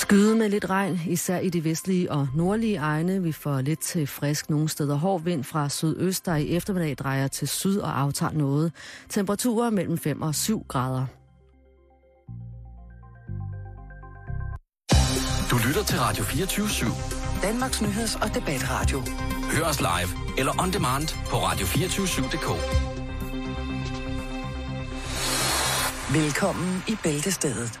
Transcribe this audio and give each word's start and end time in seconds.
Skyde 0.00 0.36
med 0.36 0.48
lidt 0.48 0.70
regn, 0.70 1.00
især 1.06 1.38
i 1.38 1.48
de 1.48 1.64
vestlige 1.64 2.12
og 2.12 2.28
nordlige 2.34 2.76
egne. 2.76 3.22
Vi 3.22 3.32
får 3.32 3.60
lidt 3.60 3.80
til 3.80 4.06
frisk 4.06 4.50
nogle 4.50 4.68
steder. 4.68 4.94
Hård 4.94 5.22
vind 5.22 5.44
fra 5.44 5.68
sydøst, 5.68 6.26
der 6.26 6.36
i 6.36 6.48
eftermiddag 6.48 6.96
drejer 6.96 7.28
til 7.28 7.48
syd 7.48 7.78
og 7.78 8.00
aftager 8.00 8.32
noget. 8.32 8.72
Temperaturer 9.08 9.70
mellem 9.70 9.98
5 9.98 10.22
og 10.22 10.34
7 10.34 10.64
grader. 10.68 11.06
Du 15.50 15.56
lytter 15.66 15.84
til 15.84 15.98
Radio 15.98 16.24
24 16.24 16.66
/7. 16.66 17.42
Danmarks 17.42 17.82
nyheds- 17.82 18.22
og 18.22 18.34
debatradio. 18.34 19.02
Hør 19.52 19.64
os 19.64 19.80
live 19.80 20.38
eller 20.38 20.62
on 20.62 20.72
demand 20.72 21.08
på 21.26 21.36
radio247.dk. 21.36 22.48
Velkommen 26.14 26.82
i 26.88 26.96
Bæltestedet 27.02 27.80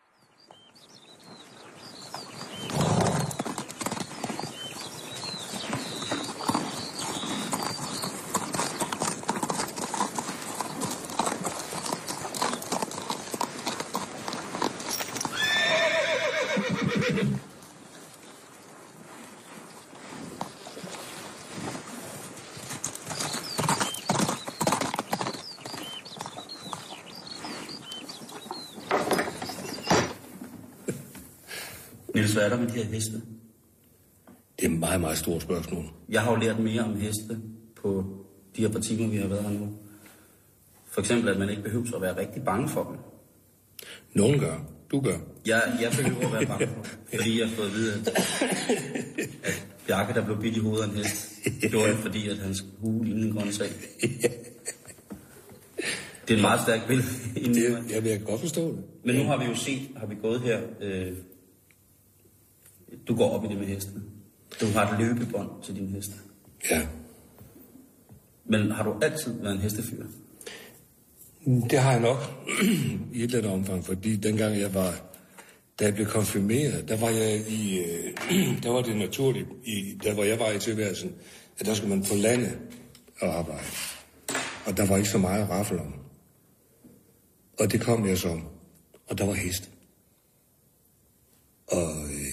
Er 32.41 32.49
der 32.49 32.57
med 32.57 32.67
de 32.67 32.73
her 32.73 32.83
heste? 32.83 33.21
Det 34.59 34.67
er 34.67 34.71
et 34.71 34.79
meget, 34.79 35.01
meget 35.01 35.17
stort 35.17 35.41
spørgsmål. 35.41 35.85
Jeg 36.09 36.21
har 36.21 36.31
jo 36.31 36.37
lært 36.37 36.59
mere 36.59 36.81
om 36.81 36.95
heste 36.95 37.39
på 37.81 38.05
de 38.55 38.61
her 38.61 38.69
par 38.69 38.79
timer, 38.79 39.09
vi 39.09 39.17
har 39.17 39.27
været 39.27 39.43
her 39.43 39.59
nu. 39.59 39.69
For 40.91 41.01
eksempel, 41.01 41.29
at 41.29 41.39
man 41.39 41.49
ikke 41.49 41.61
behøver 41.61 41.95
at 41.95 42.01
være 42.01 42.17
rigtig 42.17 42.43
bange 42.43 42.69
for 42.69 42.83
dem. 42.83 42.97
Nogen 44.13 44.39
gør. 44.39 44.57
Du 44.91 45.01
gør. 45.01 45.17
Jeg, 45.45 45.77
jeg 45.81 45.91
behøver 45.91 46.25
at 46.25 46.33
være 46.33 46.45
bange 46.45 46.67
for 46.67 46.83
dem, 46.83 47.19
fordi 47.19 47.39
jeg 47.39 47.47
har 47.47 47.55
fået 47.55 47.67
at 47.67 47.73
vide, 47.73 47.93
at, 47.93 48.07
at 49.43 49.67
Bjarke, 49.87 50.13
der 50.13 50.25
blev 50.25 50.41
bidt 50.41 50.57
i 50.57 50.59
hovedet 50.59 50.83
af 50.83 50.87
en 50.87 50.95
hest, 50.95 51.31
gjorde 51.71 51.89
det, 51.89 51.97
fordi 51.97 52.29
at 52.29 52.37
hans 52.37 52.65
hue 52.79 53.05
lignede 53.05 53.27
en 53.27 53.33
grøn 53.33 53.51
sag. 53.51 53.69
Det 56.27 56.33
er 56.33 56.35
et 56.35 56.41
meget 56.41 56.61
stærkt 56.61 56.87
billede. 56.87 57.07
Det, 57.35 57.93
jeg, 57.93 58.03
kan 58.03 58.25
godt 58.25 58.41
forstå 58.41 58.71
det. 58.71 58.83
Men 59.05 59.15
nu 59.15 59.23
har 59.23 59.37
vi 59.37 59.45
jo 59.45 59.55
set, 59.55 59.81
har 59.97 60.05
vi 60.05 60.15
gået 60.21 60.41
her, 60.41 60.59
øh, 60.81 61.11
du 63.07 63.15
går 63.15 63.29
op 63.29 63.45
i 63.45 63.47
det 63.47 63.57
med 63.57 63.67
hestene. 63.67 64.01
Du 64.61 64.65
har 64.65 64.91
et 64.91 64.99
løbebånd 64.99 65.49
til 65.63 65.75
din 65.75 65.87
heste. 65.87 66.13
Ja. 66.71 66.87
Men 68.45 68.71
har 68.71 68.83
du 68.83 68.95
altid 69.01 69.41
været 69.41 69.55
en 69.55 69.61
hestefyr? 69.61 70.05
Det 71.45 71.79
har 71.79 71.91
jeg 71.91 72.01
nok 72.01 72.17
i 73.13 73.23
et 73.23 73.23
eller 73.23 73.37
andet 73.37 73.51
omfang, 73.51 73.85
fordi 73.85 74.15
dengang 74.15 74.59
jeg 74.59 74.73
var, 74.73 75.01
da 75.79 75.85
jeg 75.85 75.93
blev 75.93 76.07
konfirmeret, 76.07 76.87
der 76.87 76.97
var 76.97 77.09
jeg 77.09 77.47
i, 77.49 77.79
øh, 77.79 78.13
der 78.63 78.69
var 78.69 78.81
det 78.81 78.97
naturligt, 78.97 79.47
i, 79.63 79.99
der 80.03 80.13
hvor 80.13 80.23
jeg 80.23 80.39
var 80.39 80.51
i 80.51 80.59
tilværelsen, 80.59 81.15
at 81.59 81.65
der 81.65 81.73
skulle 81.73 81.95
man 81.95 82.05
på 82.05 82.15
landet 82.15 82.57
og 83.21 83.27
arbejde. 83.27 83.67
Og 84.65 84.77
der 84.77 84.85
var 84.85 84.97
ikke 84.97 85.09
så 85.09 85.17
meget 85.17 85.49
raffel 85.49 85.79
om. 85.79 85.93
Og 87.59 87.71
det 87.71 87.81
kom 87.81 88.07
jeg 88.07 88.17
så, 88.17 88.39
og 89.09 89.17
der 89.17 89.25
var 89.25 89.33
hest. 89.33 89.69
Og, 91.67 92.03
øh, 92.03 92.30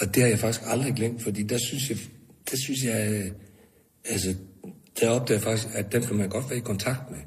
og 0.00 0.14
det 0.14 0.22
har 0.22 0.30
jeg 0.30 0.38
faktisk 0.38 0.64
aldrig 0.66 0.94
glemt, 0.94 1.22
fordi 1.22 1.42
der 1.42 1.58
synes 1.58 1.90
jeg, 1.90 1.98
der 2.50 2.56
synes 2.56 2.84
jeg, 2.84 3.12
øh, 3.12 3.32
altså, 4.04 4.34
der 5.00 5.08
opdager 5.08 5.38
jeg 5.38 5.42
faktisk, 5.42 5.68
at 5.74 5.92
dem 5.92 6.02
kan 6.02 6.16
man 6.16 6.28
godt 6.28 6.50
være 6.50 6.58
i 6.58 6.62
kontakt 6.62 7.10
med. 7.10 7.18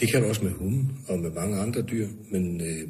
Det 0.00 0.10
kan 0.10 0.22
du 0.22 0.28
også 0.28 0.44
med 0.44 0.52
hunde 0.52 0.88
og 1.08 1.18
med 1.18 1.30
mange 1.30 1.58
andre 1.58 1.82
dyr, 1.82 2.08
men 2.30 2.60
øh, 2.60 2.88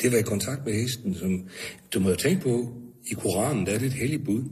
det 0.00 0.06
at 0.06 0.12
være 0.12 0.20
i 0.20 0.24
kontakt 0.24 0.66
med 0.66 0.74
hesten, 0.74 1.14
som 1.14 1.48
du 1.94 2.00
må 2.00 2.08
jo 2.10 2.16
tænke 2.16 2.42
på, 2.42 2.74
i 3.06 3.14
Koranen, 3.14 3.66
der 3.66 3.72
er 3.72 3.78
det 3.78 3.86
et 3.86 3.92
helligt 3.92 4.24
bud. 4.24 4.44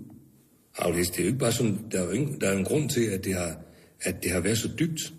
Aflæst, 0.78 1.12
det 1.12 1.18
er 1.18 1.22
jo 1.22 1.28
ikke 1.28 1.38
bare 1.38 1.52
sådan, 1.52 1.78
der 1.92 2.00
er 2.00 2.04
jo, 2.04 2.10
ingen, 2.10 2.40
der 2.40 2.48
er 2.48 2.52
jo 2.52 2.58
en 2.58 2.64
grund 2.64 2.90
til, 2.90 3.04
at 3.04 3.24
det, 3.24 3.34
har, 3.34 3.60
at 4.00 4.22
det 4.22 4.30
har 4.30 4.40
været 4.40 4.58
så 4.58 4.68
dybt. 4.78 5.12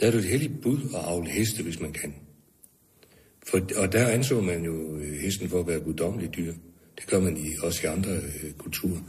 Der 0.00 0.06
er 0.06 0.10
det 0.10 0.18
et 0.18 0.24
helligt 0.24 0.60
bud 0.62 0.78
at 0.94 1.00
afle 1.00 1.30
heste, 1.30 1.62
hvis 1.62 1.80
man 1.80 1.92
kan. 1.92 2.14
For, 3.48 3.60
og 3.76 3.92
der 3.92 4.08
anså 4.08 4.40
man 4.40 4.64
jo 4.64 4.96
øh, 4.96 5.12
hesten 5.12 5.48
for 5.48 5.60
at 5.60 5.66
være 5.66 5.80
guddommelig 5.80 6.36
dyr. 6.36 6.54
Det 6.96 7.06
gør 7.06 7.20
man 7.20 7.36
i, 7.36 7.48
også 7.62 7.80
i 7.82 7.86
andre 7.86 8.12
øh, 8.12 8.52
kulturer. 8.58 9.00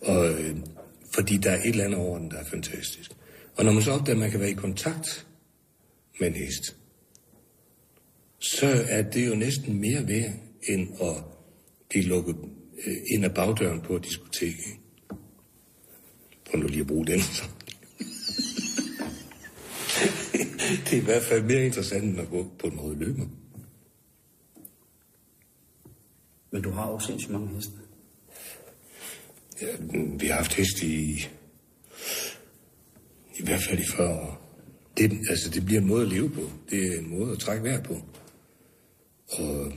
Og, 0.00 0.30
øh, 0.30 0.56
fordi 1.14 1.36
der 1.36 1.50
er 1.50 1.58
et 1.58 1.68
eller 1.68 1.84
andet 1.84 1.98
over 1.98 2.18
den, 2.18 2.30
der 2.30 2.36
er 2.36 2.44
fantastisk. 2.44 3.10
Og 3.56 3.64
når 3.64 3.72
man 3.72 3.82
så 3.82 3.90
opdager, 3.90 4.16
at 4.16 4.20
man 4.20 4.30
kan 4.30 4.40
være 4.40 4.50
i 4.50 4.54
kontakt 4.54 5.26
med 6.20 6.28
en 6.28 6.34
hest, 6.34 6.76
så 8.38 8.84
er 8.88 9.02
det 9.02 9.26
jo 9.26 9.34
næsten 9.34 9.80
mere 9.80 10.08
værd, 10.08 10.32
end 10.68 10.88
at 11.02 11.24
blive 11.88 12.04
lukket 12.04 12.36
øh, 12.86 12.96
ind 13.06 13.24
ad 13.24 13.30
bagdøren 13.30 13.80
på 13.80 13.96
et 13.96 14.04
diskotek. 14.04 14.48
ikke? 14.48 14.80
Prøv 16.44 16.60
nu 16.60 16.66
lige 16.66 16.80
at 16.80 16.86
bruge 16.86 17.06
den. 17.06 17.20
Så. 17.20 17.44
det 20.84 20.92
er 20.92 21.02
i 21.02 21.04
hvert 21.04 21.22
fald 21.22 21.42
mere 21.42 21.66
interessant, 21.66 22.04
end 22.04 22.20
at 22.20 22.28
gå 22.28 22.46
på 22.58 22.66
en 22.66 22.76
måde 22.76 22.98
løber. 22.98 23.26
Men 26.50 26.62
du 26.62 26.70
har 26.70 26.90
jo 26.90 26.98
sindssygt 26.98 27.32
mange 27.32 27.54
heste. 27.54 27.72
Ja, 29.62 29.66
vi 30.18 30.26
har 30.26 30.34
haft 30.34 30.54
heste 30.54 30.86
i, 30.86 31.28
i 33.38 33.42
hvert 33.42 33.62
fald 33.62 33.78
i 33.78 33.90
40 33.96 34.20
år. 34.20 34.40
Det, 34.96 35.12
altså, 35.30 35.50
det 35.50 35.64
bliver 35.64 35.80
en 35.80 35.86
måde 35.86 36.02
at 36.02 36.08
leve 36.08 36.30
på. 36.30 36.50
Det 36.70 36.86
er 36.86 36.98
en 36.98 37.10
måde 37.18 37.32
at 37.32 37.38
trække 37.38 37.64
vejr 37.64 37.82
på. 37.82 37.94
Og 39.28 39.72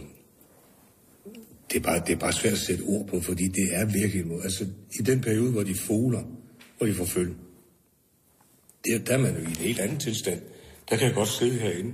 det 1.71 1.79
er, 1.79 1.83
bare, 1.83 1.99
det 1.99 2.13
er 2.13 2.19
bare 2.19 2.33
svært 2.33 2.53
at 2.53 2.59
sætte 2.59 2.81
ord 2.81 3.07
på, 3.07 3.21
fordi 3.21 3.47
det 3.47 3.75
er 3.75 3.85
virkelig. 3.85 4.43
Altså, 4.43 4.67
i 4.99 5.03
den 5.03 5.21
periode, 5.21 5.51
hvor 5.51 5.63
de 5.63 5.75
foler, 5.75 6.23
hvor 6.77 6.87
de 6.87 6.93
får 6.93 7.05
følge, 7.05 7.35
det, 8.85 9.07
der 9.07 9.13
er 9.13 9.17
man 9.17 9.33
jo 9.35 9.41
i 9.41 9.45
en 9.45 9.55
helt 9.55 9.79
anden 9.79 9.99
tilstand. 9.99 10.41
Der 10.89 10.97
kan 10.97 11.07
jeg 11.07 11.15
godt 11.15 11.29
sidde 11.29 11.59
herinde 11.59 11.93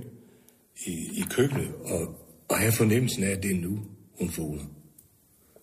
i, 0.86 0.90
i 0.92 1.24
køkkenet 1.30 1.74
og, 1.84 2.14
og 2.48 2.58
have 2.58 2.72
fornemmelsen 2.72 3.24
af, 3.24 3.30
at 3.30 3.42
det 3.42 3.50
er 3.50 3.60
nu, 3.60 3.78
hun 4.20 4.30
foler. 4.30 4.64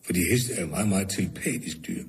Fordi 0.02 0.20
heste 0.32 0.54
er 0.54 0.62
jo 0.62 0.68
meget, 0.68 0.90
meget 0.90 1.10
telepatisk 1.10 1.78
dyr. 1.88 2.04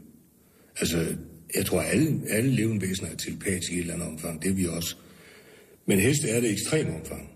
Altså, 0.81 1.17
jeg 1.55 1.67
tror, 1.67 1.81
at 1.81 1.91
alle, 1.91 2.23
alle 2.29 2.51
levende 2.51 2.89
væsener 2.89 3.11
er 3.11 3.17
telepatiske 3.17 3.75
i 3.75 3.79
et 3.79 3.81
eller 3.81 3.95
andet 3.95 4.09
omfang. 4.09 4.43
Det 4.43 4.51
er 4.51 4.55
vi 4.55 4.67
også. 4.67 4.97
Men 5.87 5.99
heste 5.99 6.29
er 6.29 6.41
det 6.41 6.49
i 6.49 6.53
ekstrem 6.53 6.95
omfang. 6.95 7.31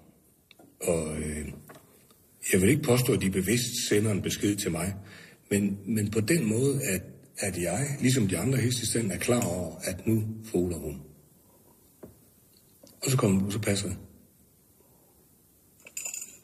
Og 0.81 1.19
øh, 1.19 1.49
jeg 2.53 2.61
vil 2.61 2.71
ikke 2.71 2.83
påstå, 2.83 3.13
at 3.13 3.21
de 3.21 3.31
bevidst 3.31 3.89
sender 3.89 4.13
en 4.13 4.23
besked 4.23 4.57
til 4.57 4.71
mig. 4.71 4.95
Men, 5.51 5.79
men 5.87 6.11
på 6.11 6.21
den 6.21 6.45
måde, 6.45 6.83
at, 6.83 7.03
at 7.39 7.63
jeg, 7.63 7.87
ligesom 8.01 8.29
de 8.29 8.39
andre 8.39 8.59
heste 8.59 9.01
i 9.01 9.11
er 9.11 9.19
klar 9.19 9.47
over, 9.47 9.77
at 9.77 10.07
nu 10.07 10.25
fugler 10.45 10.77
hun. 10.77 11.01
Og 13.05 13.11
så 13.11 13.17
kommer 13.17 13.41
hun, 13.41 13.53
så 13.53 13.59
passer 13.59 13.89
det. 13.89 13.97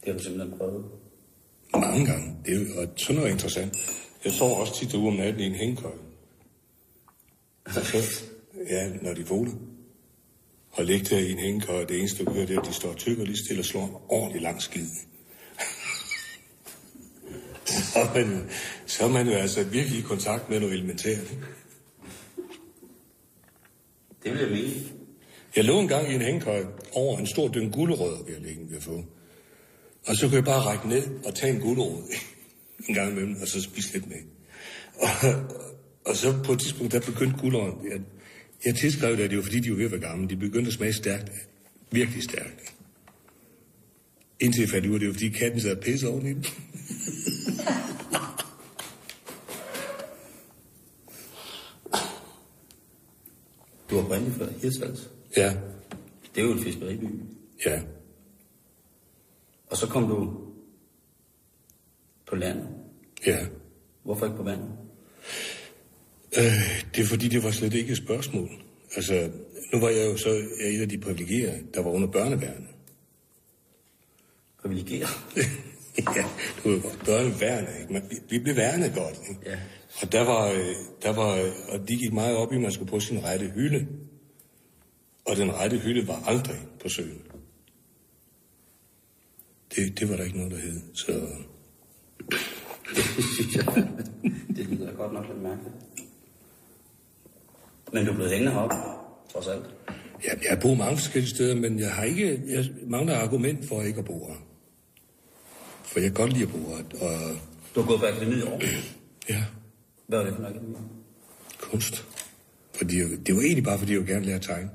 Det 0.01 0.07
har 0.07 0.13
du 0.13 0.25
simpelthen 0.25 0.59
prøvet. 0.59 0.85
Mange 1.73 2.07
gange. 2.07 2.37
Det 2.47 2.55
er 2.55 2.59
jo, 2.59 2.81
og 2.81 2.89
sådan 2.97 3.15
noget 3.15 3.29
er 3.29 3.33
interessant. 3.33 3.75
Jeg 4.25 4.33
sover 4.33 4.57
også 4.57 4.75
tit 4.75 4.95
ude 4.95 5.09
om 5.09 5.15
natten 5.15 5.43
i 5.43 5.47
en 5.47 5.55
hængekøj. 5.55 5.93
Ja, 8.71 8.93
når 9.03 9.15
de 9.15 9.25
foler. 9.25 9.53
Og 10.71 10.85
ligge 10.85 11.05
der 11.05 11.19
i 11.19 11.33
en 11.33 11.39
hængekøj, 11.39 11.85
det 11.85 11.99
eneste 11.99 12.25
du 12.25 12.33
hører, 12.33 12.47
det 12.47 12.57
er, 12.57 12.61
at 12.61 12.67
de 12.67 12.73
står 12.73 12.95
tykker 12.95 13.25
lige 13.25 13.45
stille 13.45 13.61
og 13.61 13.65
slår 13.65 13.85
en 13.85 13.95
ordentlig 14.09 14.43
lang 14.43 14.63
skid. 14.63 14.87
så, 17.93 17.99
er 17.99 18.15
man, 18.15 18.51
så 18.87 19.05
er 19.05 19.09
man 19.09 19.29
jo 19.29 19.33
altså 19.33 19.65
virkelig 19.65 19.99
i 19.99 20.03
kontakt 20.03 20.51
med 20.51 20.61
noget 20.61 20.75
elementært. 20.75 21.35
Det 24.25 24.33
vil 24.33 24.63
jeg. 24.63 24.71
Jeg 25.57 25.65
lå 25.65 25.81
en 25.81 25.89
gang 25.89 26.11
i 26.11 26.15
en 26.15 26.23
hængekøj 26.23 26.65
over 26.93 27.19
en 27.19 27.27
stor 27.27 27.49
dynge 27.49 27.73
gulerødder, 27.73 28.23
vi 28.25 28.33
har 28.33 28.41
liggende 28.41 28.71
ved 28.71 28.77
at 28.77 28.83
få. 28.83 29.05
Og 30.09 30.17
så 30.17 30.27
kunne 30.27 30.37
jeg 30.37 30.45
bare 30.45 30.61
række 30.61 30.89
ned 30.89 31.25
og 31.25 31.35
tage 31.35 31.55
en 31.55 31.61
gulerod 31.61 32.03
en 32.89 32.95
gang 32.95 33.13
imellem, 33.13 33.37
og 33.43 33.49
så 33.49 33.63
spise 33.63 33.93
lidt 33.93 34.09
med. 34.09 34.17
Og, 34.95 35.09
og 36.05 36.17
så 36.17 36.35
på 36.45 36.53
et 36.53 36.61
tidspunkt, 36.61 36.93
der 36.93 37.01
begyndte 37.01 37.39
gulerødden, 37.41 37.91
jeg, 37.93 38.01
jeg 38.65 38.75
tilskrev 38.75 39.17
det, 39.17 39.23
at 39.23 39.31
det 39.31 39.39
var 39.39 39.45
fordi, 39.45 39.61
de 39.61 39.71
var 39.71 39.77
ved 39.77 39.85
at 39.85 39.91
være 39.91 40.01
gamle. 40.01 40.29
De 40.29 40.37
begyndte 40.37 40.69
at 40.69 40.75
smage 40.75 40.93
stærkt. 40.93 41.31
Virkelig 41.91 42.23
stærkt. 42.23 42.75
Indtil 44.41 44.61
jeg 44.61 44.71
fandt 44.71 44.87
ud 44.87 44.95
af, 44.95 45.01
det 45.01 45.09
var 45.09 45.15
fordi 45.15 45.29
katten 45.29 45.61
sad 45.61 45.77
og 45.77 45.83
pisse 45.83 46.09
oven 46.09 46.27
i 46.27 46.33
den. 46.33 46.47
Du 53.91 53.97
har 53.97 54.03
oprindeligt 54.05 54.37
fra 54.39 54.47
Hirtshals. 54.63 55.11
Ja, 55.37 55.55
Det 56.35 56.41
er 56.41 56.47
jo 56.47 56.53
en 56.53 56.59
fiskeriby. 56.59 57.05
ja. 57.67 57.81
Og 59.71 59.77
så 59.77 59.87
kom 59.87 60.09
du 60.09 60.49
på 62.27 62.37
landet. 62.37 62.69
Ja. 63.27 63.47
Hvorfor 64.03 64.27
ikke 64.27 64.37
på 64.37 64.43
vandet? 64.43 64.71
Øh, 66.39 66.85
det 66.95 67.03
er 67.03 67.07
fordi, 67.07 67.29
det 67.29 67.43
var 67.43 67.51
slet 67.51 67.75
ikke 67.75 67.93
et 67.93 67.99
spørgsmål. 67.99 68.51
Altså, 68.97 69.31
nu 69.73 69.81
var 69.81 69.89
jeg 69.89 70.07
jo 70.13 70.17
så 70.17 70.29
et 70.61 70.81
af 70.81 70.89
de 70.89 70.99
privilegerede, 70.99 71.63
der 71.75 71.83
var 71.83 71.91
under 71.91 72.09
børneværnet. 72.09 72.69
Privilegeret. 74.63 75.09
ja, 76.17 76.25
du 76.65 76.69
ved 76.69 76.83
godt, 76.83 77.05
børneværnet, 77.05 77.81
ikke? 77.81 77.93
Men 77.93 78.03
vi, 78.31 78.39
blev 78.39 78.57
værnet 78.57 78.95
godt, 78.95 79.21
ikke? 79.31 79.41
Ja. 79.47 79.59
Og 80.03 80.13
der 80.13 80.25
var, 80.25 80.49
øh, 80.49 80.75
der 81.03 81.13
var, 81.13 81.35
øh, 81.35 81.53
og 81.69 81.89
de 81.89 81.97
gik 81.97 82.13
meget 82.13 82.37
op 82.37 82.53
i, 82.53 82.57
at 82.57 82.63
man 82.63 82.73
skulle 82.73 82.91
på 82.91 83.01
sin 83.01 83.25
rette 83.25 83.47
hylde. 83.55 83.87
Og 85.25 85.37
den 85.37 85.53
rette 85.53 85.79
hylde 85.79 86.09
var 86.09 86.23
aldrig 86.27 86.57
på 86.83 86.89
søen. 86.89 87.23
Det, 89.77 89.99
det 90.01 90.09
var 90.11 90.17
der 90.17 90.25
ikke 90.25 90.37
noget, 90.37 90.53
der 90.53 90.59
hed. 90.59 90.81
Så 90.95 91.13
det 94.57 94.67
lyder 94.69 94.93
godt 94.97 95.13
nok 95.13 95.27
lidt 95.29 95.43
mærkeligt. 95.43 95.75
Men 97.93 98.05
du 98.05 98.11
er 98.11 98.15
blevet 98.15 98.31
hængende 98.31 98.53
heroppe, 98.53 98.75
trods 99.33 99.47
alt. 99.47 99.65
ja, 100.25 100.31
jeg 100.43 100.51
har 100.51 100.57
boet 100.61 100.79
mange 100.79 100.97
forskellige 100.97 101.31
steder, 101.31 101.55
men 101.55 101.79
jeg 101.79 101.93
har 101.95 102.05
ikke, 102.05 102.43
jeg 102.49 102.65
mangler 102.87 103.17
argument 103.17 103.69
for 103.69 103.83
ikke 103.83 103.99
at 103.99 104.05
bo 104.05 104.27
her. 104.29 104.37
For 105.85 106.01
jeg 106.01 106.11
kan 106.11 106.15
godt 106.15 106.33
lide 106.33 106.43
at 106.45 106.51
bo 106.51 106.59
her. 106.59 106.85
Og 107.01 107.37
Du 107.75 107.81
har 107.81 107.87
gået 107.87 108.01
på 108.01 108.07
i 108.07 108.43
år. 108.43 108.61
ja, 109.35 109.45
Hvad 110.07 110.19
var 110.19 110.25
det 110.25 110.35
for 110.35 110.41
en 110.41 110.47
akademi? 110.47 110.77
kunst. 111.61 112.05
Fordi 112.75 112.97
det 113.17 113.35
var 113.35 113.41
egentlig 113.41 113.65
bare, 113.65 113.79
fordi 113.79 113.93
jeg 113.93 114.05
gerne 114.05 114.27
lære 114.27 114.37
at 114.37 114.43
tegne. 114.43 114.71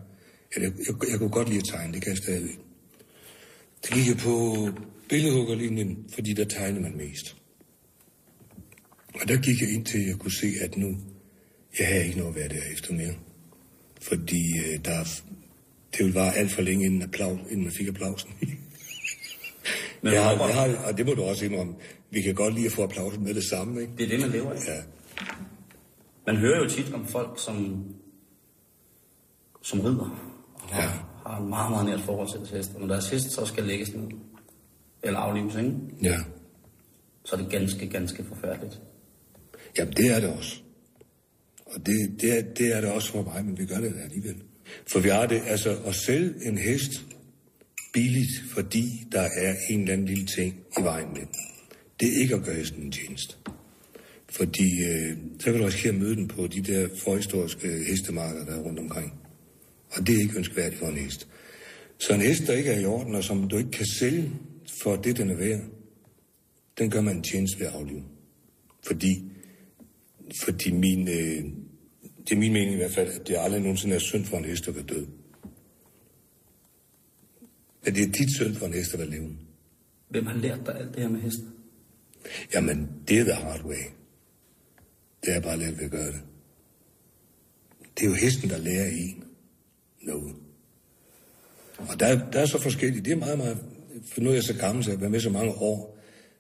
Jeg, 0.55 0.63
jeg, 0.63 0.71
jeg, 0.87 1.09
jeg 1.11 1.19
kunne 1.19 1.29
godt 1.29 1.47
lide 1.49 1.59
at 1.59 1.65
tegne, 1.65 1.93
det 1.93 2.01
kan 2.01 2.09
jeg 2.09 2.17
stadigvæk. 2.17 2.59
Det 3.83 3.93
gik 3.93 4.07
jeg 4.07 4.17
på 4.17 4.67
billedhuggerlinjen, 5.09 6.05
fordi 6.13 6.33
der 6.33 6.45
tegnede 6.45 6.81
man 6.81 6.97
mest. 6.97 7.35
Og 9.21 9.27
der 9.27 9.41
gik 9.41 9.61
jeg 9.61 9.69
ind 9.73 9.85
til, 9.85 9.97
at 9.97 10.07
jeg 10.07 10.15
kunne 10.15 10.31
se, 10.31 10.47
at 10.61 10.77
nu, 10.77 10.97
jeg 11.79 11.87
havde 11.87 12.05
ikke 12.05 12.17
noget 12.17 12.29
at 12.31 12.35
være 12.35 12.49
der 12.49 12.71
efter 12.73 12.93
mere. 12.93 13.13
Fordi 14.01 14.59
øh, 14.59 14.85
der, 14.85 15.03
det 15.91 15.99
ville 15.99 16.15
være 16.15 16.35
alt 16.35 16.51
for 16.51 16.61
længe, 16.61 16.85
inden, 16.85 17.01
applaus, 17.01 17.39
inden 17.49 17.63
man 17.63 17.73
fik 17.73 17.87
applausen. 17.87 18.29
Men 20.01 20.13
jeg, 20.13 20.23
har, 20.23 20.47
jeg 20.47 20.55
har, 20.55 20.77
og 20.77 20.97
det 20.97 21.05
må 21.05 21.13
du 21.13 21.23
også 21.23 21.45
indrømme, 21.45 21.75
vi 22.09 22.21
kan 22.21 22.35
godt 22.35 22.53
lide 22.53 22.65
at 22.65 22.71
få 22.71 22.83
applausen 22.83 23.23
med 23.23 23.33
det 23.33 23.43
samme, 23.43 23.81
ikke? 23.81 23.93
Det 23.97 24.03
er 24.03 24.09
det, 24.09 24.19
man 24.19 24.29
lever 24.29 24.51
af. 24.51 24.55
Ja. 24.67 24.81
Man 26.27 26.37
hører 26.37 26.63
jo 26.63 26.69
tit 26.69 26.93
om 26.93 27.07
folk, 27.07 27.39
som, 27.39 27.85
som 29.61 29.79
rider. 29.79 30.33
Ja. 30.71 30.89
Har, 31.25 31.41
en 31.41 31.49
meget, 31.49 31.71
meget 31.71 31.85
nært 31.85 32.01
forhold 32.01 32.29
til 32.29 32.39
deres 32.39 32.49
hest. 32.49 32.75
Og 32.75 32.81
når 32.81 32.87
deres 32.87 33.09
hest 33.09 33.31
så 33.31 33.45
skal 33.45 33.63
lægges 33.63 33.93
ned, 33.93 34.07
eller 35.03 35.19
aflives, 35.19 35.55
ikke? 35.55 35.71
Ja. 36.03 36.17
så 37.25 37.35
er 37.35 37.39
det 37.39 37.49
ganske, 37.51 37.87
ganske 37.87 38.23
forfærdeligt. 38.23 38.81
Jamen, 39.77 39.93
det 39.93 40.15
er 40.15 40.19
det 40.19 40.29
også. 40.29 40.55
Og 41.65 41.85
det, 41.85 42.21
det, 42.21 42.37
er, 42.37 42.41
det 42.41 42.75
er 42.75 42.81
det 42.81 42.91
også 42.91 43.11
for 43.11 43.23
mig, 43.23 43.45
men 43.45 43.57
vi 43.57 43.65
gør 43.65 43.79
det 43.79 43.93
alligevel. 44.03 44.35
For 44.87 44.99
vi 44.99 45.09
har 45.09 45.25
det, 45.25 45.41
altså 45.45 45.77
at 45.85 45.95
sælge 45.95 46.33
en 46.45 46.57
hest 46.57 46.91
billigt, 47.93 48.31
fordi 48.53 48.85
der 49.11 49.21
er 49.21 49.55
en 49.69 49.79
eller 49.79 49.93
anden 49.93 50.07
lille 50.07 50.25
ting 50.25 50.55
i 50.79 50.81
vejen 50.81 51.07
med 51.07 51.21
den. 51.21 51.35
Det 51.99 52.07
er 52.07 52.21
ikke 52.21 52.35
at 52.35 52.43
gøre 52.43 52.55
hesten 52.55 52.83
en 52.83 52.91
tjeneste. 52.91 53.35
Fordi 54.29 54.83
øh, 54.83 55.17
så 55.39 55.51
kan 55.51 55.59
du 55.59 55.65
risikere 55.65 55.93
at 55.93 55.99
møde 55.99 56.15
den 56.15 56.27
på 56.27 56.47
de 56.47 56.61
der 56.61 56.87
forhistoriske 57.03 57.67
hestemarkeder, 57.67 58.45
der 58.45 58.55
er 58.55 58.63
rundt 58.63 58.79
omkring. 58.79 59.13
Og 59.93 60.07
det 60.07 60.15
er 60.15 60.19
ikke 60.19 60.37
ønskværdigt 60.37 60.79
for 60.79 60.87
en 60.87 60.97
hest. 60.97 61.27
Så 61.97 62.13
en 62.13 62.21
hest, 62.21 62.47
der 62.47 62.53
ikke 62.53 62.71
er 62.71 62.79
i 62.79 62.85
orden, 62.85 63.15
og 63.15 63.23
som 63.23 63.49
du 63.49 63.57
ikke 63.57 63.71
kan 63.71 63.85
sælge 63.85 64.31
for 64.81 64.95
det, 64.95 65.17
den 65.17 65.29
er 65.29 65.35
værd, 65.35 65.61
den 66.77 66.89
gør 66.89 67.01
man 67.01 67.17
en 67.17 67.23
tjeneste 67.23 67.59
ved 67.59 67.67
at 67.67 67.73
aflive. 67.73 68.03
Fordi 68.87 69.33
fordi 70.35 70.71
min, 70.71 71.07
øh, 71.07 71.43
det 72.23 72.31
er 72.31 72.35
min 72.35 72.53
mening 72.53 72.73
i 72.73 72.75
hvert 72.75 72.91
fald, 72.91 73.09
at 73.09 73.27
det 73.27 73.35
aldrig 73.39 73.61
nogensinde 73.61 73.95
er 73.95 73.99
synd 73.99 74.25
for 74.25 74.37
en 74.37 74.45
hest 74.45 74.67
at 74.67 74.75
være 74.75 74.85
død. 74.85 75.07
At 77.85 77.95
det 77.95 78.03
er 78.03 78.11
dit 78.11 78.35
synd 78.35 78.55
for 78.55 78.65
en 78.65 78.73
hest 78.73 78.93
at 78.93 78.99
være 78.99 79.09
levende. 79.09 79.37
Hvem 80.09 80.25
har 80.25 80.37
lært 80.37 80.59
dig 80.65 80.79
alt 80.79 80.95
det 80.95 81.01
her 81.01 81.09
med 81.09 81.21
hesten? 81.21 81.49
Jamen, 82.53 82.89
det 83.07 83.19
er 83.19 83.23
the 83.23 83.33
hard 83.33 83.63
way. 83.63 83.83
Det 85.25 85.35
er 85.35 85.41
bare 85.41 85.57
let 85.57 85.77
ved 85.77 85.85
at 85.85 85.91
gøre 85.91 86.07
det. 86.07 86.21
Det 87.97 88.05
er 88.05 88.09
jo 88.09 88.15
hesten, 88.15 88.49
der 88.49 88.57
lærer 88.57 88.89
en 88.89 89.22
noget. 90.03 90.35
Og 91.77 91.99
der, 91.99 92.29
der 92.31 92.39
er 92.39 92.45
så 92.45 92.61
forskelligt. 92.61 93.05
Det 93.05 93.13
er 93.13 93.17
meget, 93.17 93.37
meget... 93.37 93.57
For 94.13 94.21
nu 94.21 94.29
er 94.29 94.33
jeg 94.33 94.43
så 94.43 94.53
gammel, 94.53 94.83
så 94.83 94.89
jeg 94.89 94.97
har 94.97 94.99
været 94.99 95.11
med 95.11 95.19
så 95.19 95.29
mange 95.29 95.51
år, 95.51 95.97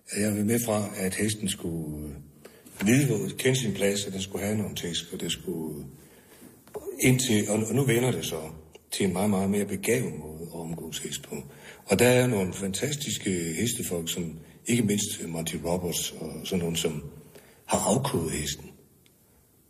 at 0.09 0.21
jeg 0.21 0.27
har 0.27 0.33
været 0.33 0.47
med 0.47 0.59
fra, 0.65 0.89
at 0.97 1.15
hesten 1.15 1.49
skulle 1.49 2.07
øh, 2.07 2.87
vide, 2.87 3.05
hvor, 3.05 3.29
kende 3.37 3.59
sin 3.59 3.73
plads, 3.73 4.05
at 4.05 4.13
den 4.13 4.21
skulle 4.21 4.45
have 4.45 4.57
nogle 4.57 4.75
tæsk, 4.75 5.13
og 5.13 5.19
det 5.19 5.31
skulle 5.31 5.85
øh, 6.75 6.81
indtil, 6.99 7.49
og, 7.49 7.63
og 7.69 7.75
nu 7.75 7.83
vender 7.83 8.11
det 8.11 8.25
så 8.25 8.41
til 8.91 9.05
en 9.05 9.13
meget, 9.13 9.29
meget 9.29 9.49
mere 9.49 9.65
begavet 9.65 10.19
måde 10.19 10.41
at 10.53 10.59
omgås 10.59 10.99
hest 10.99 11.23
på. 11.23 11.35
Og 11.85 11.99
der 11.99 12.07
er 12.07 12.27
nogle 12.27 12.53
fantastiske 12.53 13.31
hestefolk, 13.31 14.09
som 14.09 14.39
ikke 14.65 14.83
mindst 14.83 15.27
Monty 15.27 15.55
Roberts 15.65 16.11
og 16.11 16.31
sådan 16.43 16.59
nogen, 16.59 16.75
som 16.75 17.03
har 17.65 17.79
afkodet 17.79 18.31
hesten. 18.31 18.69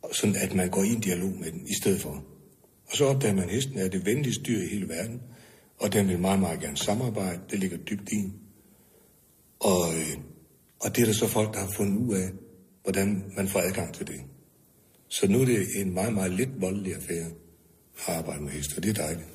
Og 0.01 0.15
Sådan 0.15 0.35
at 0.35 0.55
man 0.55 0.69
går 0.69 0.83
i 0.83 0.89
en 0.89 0.99
dialog 0.99 1.31
med 1.39 1.51
den 1.51 1.67
i 1.67 1.73
stedet 1.81 2.01
for. 2.01 2.23
Og 2.91 2.97
så 2.97 3.05
opdager 3.05 3.35
man, 3.35 3.43
at 3.43 3.49
hesten 3.49 3.77
er 3.77 3.87
det 3.87 4.05
venligste 4.05 4.43
dyr 4.43 4.61
i 4.61 4.67
hele 4.67 4.89
verden, 4.89 5.21
og 5.79 5.93
den 5.93 6.07
vil 6.07 6.19
meget, 6.19 6.39
meget 6.39 6.59
gerne 6.59 6.77
samarbejde. 6.77 7.39
Det 7.51 7.59
ligger 7.59 7.77
dybt 7.77 8.11
i. 8.11 8.31
Og, 9.59 9.95
øh, 9.95 10.17
og 10.79 10.95
det 10.95 11.01
er 11.01 11.05
der 11.05 11.13
så 11.13 11.27
folk, 11.27 11.53
der 11.53 11.59
har 11.59 11.71
fundet 11.77 11.97
ud 11.97 12.15
af, 12.15 12.29
hvordan 12.83 13.23
man 13.35 13.47
får 13.47 13.59
adgang 13.59 13.93
til 13.93 14.07
det. 14.07 14.21
Så 15.07 15.27
nu 15.27 15.41
er 15.41 15.45
det 15.45 15.67
en 15.75 15.93
meget, 15.93 16.13
meget 16.13 16.31
lidt 16.31 16.61
voldelig 16.61 16.95
affære 16.95 17.25
at 17.97 18.15
arbejde 18.15 18.43
med 18.43 18.51
heste, 18.51 18.77
og 18.77 18.83
det 18.83 18.89
er 18.89 19.03
dejligt. 19.03 19.27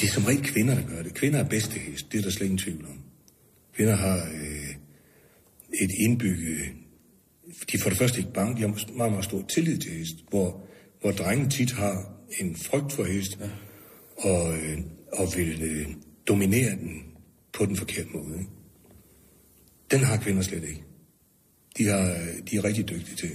Det 0.00 0.08
er 0.08 0.12
som 0.12 0.24
regel 0.24 0.42
kvinder, 0.42 0.74
der 0.74 0.88
gør 0.88 1.02
det. 1.02 1.14
Kvinder 1.14 1.38
er 1.38 1.48
bedste 1.48 1.78
hest, 1.78 2.12
det 2.12 2.18
er 2.18 2.22
der 2.22 2.30
slet 2.30 2.46
ingen 2.46 2.58
tvivl 2.58 2.84
om. 2.84 3.02
Kvinder 3.74 3.94
har 3.96 4.16
øh, 4.16 4.70
et 5.82 5.90
indbygget... 5.98 6.58
De 7.72 7.76
er 7.76 7.82
for 7.82 7.88
det 7.88 7.98
første 7.98 8.18
ikke 8.18 8.32
bange, 8.32 8.56
de 8.56 8.60
har 8.60 8.92
meget, 8.96 9.12
meget 9.12 9.24
stor 9.24 9.42
tillid 9.42 9.78
til 9.78 9.92
hest, 9.92 10.16
hvor, 10.30 10.67
hvor 11.00 11.10
drenge 11.10 11.50
tit 11.50 11.72
har 11.72 12.12
en 12.40 12.56
frygt 12.56 12.92
for 12.92 13.04
hest, 13.04 13.38
ja. 13.40 13.50
og, 14.30 14.56
øh, 14.56 14.78
og 15.12 15.26
vil 15.36 15.62
øh, 15.62 15.86
dominere 16.28 16.70
den 16.70 17.02
på 17.52 17.66
den 17.66 17.76
forkerte 17.76 18.08
måde. 18.14 18.38
Ikke? 18.38 18.50
Den 19.90 20.00
har 20.00 20.16
kvinder 20.16 20.42
slet 20.42 20.64
ikke. 20.64 20.84
De, 21.78 21.84
har, 21.84 22.16
de 22.50 22.56
er 22.56 22.64
rigtig 22.64 22.88
dygtige 22.88 23.16
til. 23.16 23.30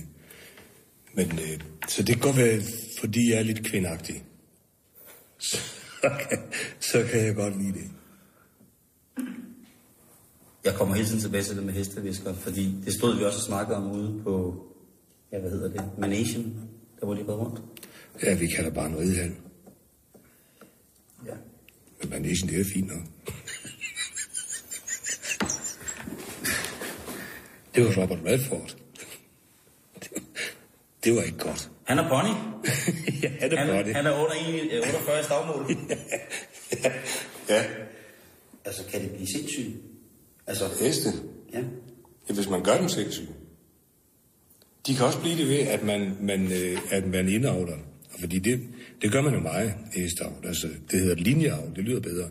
Men, 1.13 1.31
øh, 1.31 1.59
så 1.87 2.03
det 2.03 2.15
kan 2.15 2.19
godt 2.19 2.37
være, 2.37 2.61
fordi 2.99 3.31
jeg 3.31 3.39
er 3.39 3.43
lidt 3.43 3.65
kvindagtig. 3.65 4.23
Så 6.03 6.09
kan, 6.29 6.39
så 6.79 7.07
kan 7.11 7.25
jeg 7.25 7.35
godt 7.35 7.61
lide 7.61 7.73
det. 7.73 7.91
Jeg 10.65 10.73
kommer 10.73 10.95
hele 10.95 11.07
tiden 11.07 11.21
tilbage 11.21 11.43
til 11.43 11.55
det 11.55 11.65
med 11.65 11.73
hestevisker, 11.73 12.33
fordi 12.33 12.75
det 12.85 12.93
stod 12.93 13.17
vi 13.17 13.23
også 13.23 13.37
og 13.37 13.43
snakkede 13.43 13.77
om 13.77 13.91
ude 13.91 14.23
på, 14.23 14.63
ja, 15.31 15.39
hvad 15.39 15.51
hedder 15.51 15.69
det, 15.69 15.99
Managen, 15.99 16.69
der 17.03 17.07
hvor 17.07 17.15
de 17.15 17.27
var 17.27 17.33
rundt. 17.33 17.61
Ja, 18.23 18.35
vi 18.35 18.47
kalder 18.47 18.71
bare 18.71 18.85
en 18.89 18.97
ridehal. 18.97 19.31
Ja. 21.25 21.33
Men 22.01 22.09
Manation, 22.09 22.49
det 22.49 22.59
er 22.61 22.65
fint 22.73 22.87
nok. 22.87 23.03
det 27.75 27.85
var 27.85 28.01
Robert 28.03 28.19
Redford. 28.25 28.75
Det 31.03 31.15
var, 31.15 31.21
ikke 31.21 31.37
godt. 31.37 31.69
Han 31.83 31.99
er 31.99 32.09
pony. 32.09 32.29
ja, 33.23 33.29
Han, 33.57 33.67
var 33.67 33.83
det. 33.83 33.95
han 33.95 34.05
er 34.05 34.11
under 34.11 34.33
en- 34.33 34.69
øh, 34.71 34.77
48 34.87 35.19
i 35.19 35.23
stavmål. 35.23 35.71
Ja, 37.49 37.63
altså, 38.65 38.83
kan 38.91 39.01
det 39.01 39.11
blive 39.11 39.27
sindssygt? 39.27 39.75
Altså, 40.47 40.65
heste. 40.79 41.09
ja. 41.53 41.59
Ja, 42.29 42.33
hvis 42.33 42.49
man 42.49 42.63
gør 42.63 42.77
dem 42.77 42.89
sindssyge. 42.89 43.27
De 44.87 44.95
kan 44.95 45.05
også 45.05 45.19
blive 45.19 45.37
det 45.37 45.49
ved, 45.49 45.59
at 45.59 45.83
man, 45.83 46.17
man, 46.21 46.51
øh, 46.51 46.77
at 46.91 47.07
man 47.07 47.29
indavler. 47.29 47.77
Fordi 48.19 48.39
det, 48.39 48.61
det 49.01 49.11
gør 49.11 49.21
man 49.21 49.33
jo 49.33 49.39
meget 49.39 49.73
i 49.95 49.99
hesteavl. 49.99 50.47
Altså, 50.47 50.67
det 50.91 50.99
hedder 50.99 51.15
linjeavl, 51.15 51.75
det 51.75 51.83
lyder 51.83 51.99
bedre. 51.99 52.29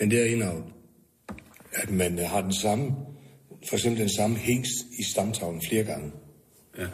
Men 0.00 0.10
det 0.10 0.20
er 0.20 0.24
indavl. 0.24 0.64
At 1.72 1.90
man 1.90 2.18
øh, 2.18 2.24
har 2.24 2.40
den 2.40 2.52
samme, 2.52 2.92
for 3.68 3.76
eksempel 3.76 4.00
den 4.00 4.08
samme 4.08 4.36
hængst 4.36 4.86
i 4.98 5.02
stamtavlen 5.02 5.62
flere 5.68 5.84
gange. 5.84 6.12
ja. 6.78 6.86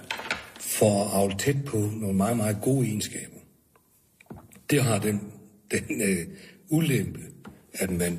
For 0.61 1.05
at 1.05 1.11
avle 1.13 1.35
tæt 1.39 1.65
på 1.67 1.77
nogle 1.77 2.17
meget, 2.17 2.37
meget 2.37 2.59
gode 2.63 2.87
egenskaber. 2.87 3.37
Det 4.71 4.83
har 4.83 4.99
den, 4.99 5.21
den 5.73 6.03
øh, 6.03 6.27
ulempe, 6.69 7.21
at 7.73 7.91
man 7.91 8.19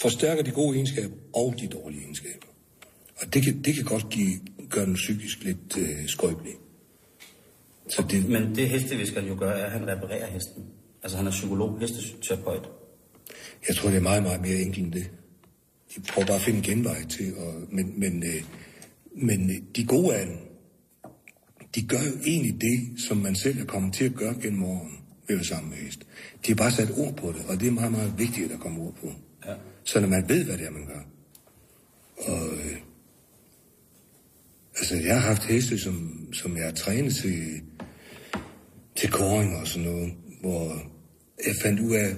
forstærker 0.00 0.42
de 0.42 0.50
gode 0.50 0.76
egenskaber 0.76 1.14
og 1.34 1.54
de 1.60 1.66
dårlige 1.66 2.02
egenskaber. 2.02 2.46
Og 3.16 3.34
det 3.34 3.42
kan, 3.42 3.62
det 3.62 3.74
kan 3.74 3.84
godt 3.84 4.08
give, 4.10 4.40
gøre 4.70 4.86
den 4.86 4.94
psykisk 4.94 5.44
lidt 5.44 5.78
øh, 5.78 6.08
skrøbelig. 6.08 6.52
Så 7.88 8.04
det, 8.10 8.28
Men 8.28 8.54
det 8.54 8.68
hesteviskeren 8.68 9.26
jo 9.26 9.36
gør, 9.38 9.50
er, 9.50 9.64
at 9.64 9.72
han 9.72 9.88
reparerer 9.88 10.26
hesten. 10.26 10.64
Altså, 11.02 11.16
han 11.16 11.26
er 11.26 11.30
psykolog, 11.30 11.80
hesteterapeut. 11.80 12.70
jeg 13.68 13.76
tror, 13.76 13.88
det 13.88 13.96
er 13.96 14.02
meget, 14.02 14.22
meget 14.22 14.40
mere 14.40 14.56
enkelt 14.56 14.84
end 14.84 14.92
det. 14.92 15.10
de 15.96 16.00
prøver 16.00 16.26
bare 16.26 16.36
at 16.36 16.42
finde 16.42 16.58
en 16.58 16.64
genvej 16.64 17.04
til. 17.04 17.36
Og, 17.36 17.54
men, 17.68 18.00
men, 18.00 18.22
øh, 18.22 18.42
men 19.16 19.50
øh, 19.50 19.56
de 19.76 19.84
gode 19.84 20.14
af 20.14 20.26
dem, 20.26 20.36
de 21.74 21.86
gør 21.86 22.02
jo 22.02 22.12
egentlig 22.26 22.60
det, 22.60 23.00
som 23.00 23.16
man 23.16 23.34
selv 23.34 23.60
er 23.60 23.64
kommet 23.64 23.94
til 23.94 24.04
at 24.04 24.14
gøre 24.14 24.34
gennem 24.42 24.64
årene 24.64 24.96
ved 25.28 25.40
at 25.40 25.46
sammen 25.46 25.70
med 25.70 25.78
hest. 25.78 26.00
De 26.46 26.52
har 26.52 26.54
bare 26.54 26.72
sat 26.72 26.90
ord 26.96 27.16
på 27.16 27.32
det, 27.32 27.44
og 27.48 27.60
det 27.60 27.68
er 27.68 27.72
meget, 27.72 27.92
meget 27.92 28.14
vigtigt, 28.18 28.44
at 28.44 28.50
der 28.50 28.58
kommer 28.58 28.82
ord 28.82 28.94
på. 28.94 29.12
Ja. 29.46 29.54
Så 29.84 30.00
når 30.00 30.08
man 30.08 30.28
ved, 30.28 30.44
hvad 30.44 30.58
det 30.58 30.66
er, 30.66 30.70
man 30.70 30.86
gør. 30.86 31.02
Og, 32.18 32.46
øh, 32.52 32.76
altså, 34.80 34.96
jeg 34.96 35.20
har 35.20 35.28
haft 35.28 35.44
heste, 35.44 35.78
som, 35.78 36.28
som 36.32 36.56
jeg 36.56 36.64
har 36.64 36.72
trænet 36.72 37.16
til, 37.16 37.62
til 38.96 39.10
koring 39.10 39.56
og 39.56 39.66
sådan 39.66 39.88
noget, 39.88 40.14
hvor 40.40 40.82
jeg 41.46 41.54
fandt 41.62 41.80
ud 41.80 41.94
af, 41.94 42.16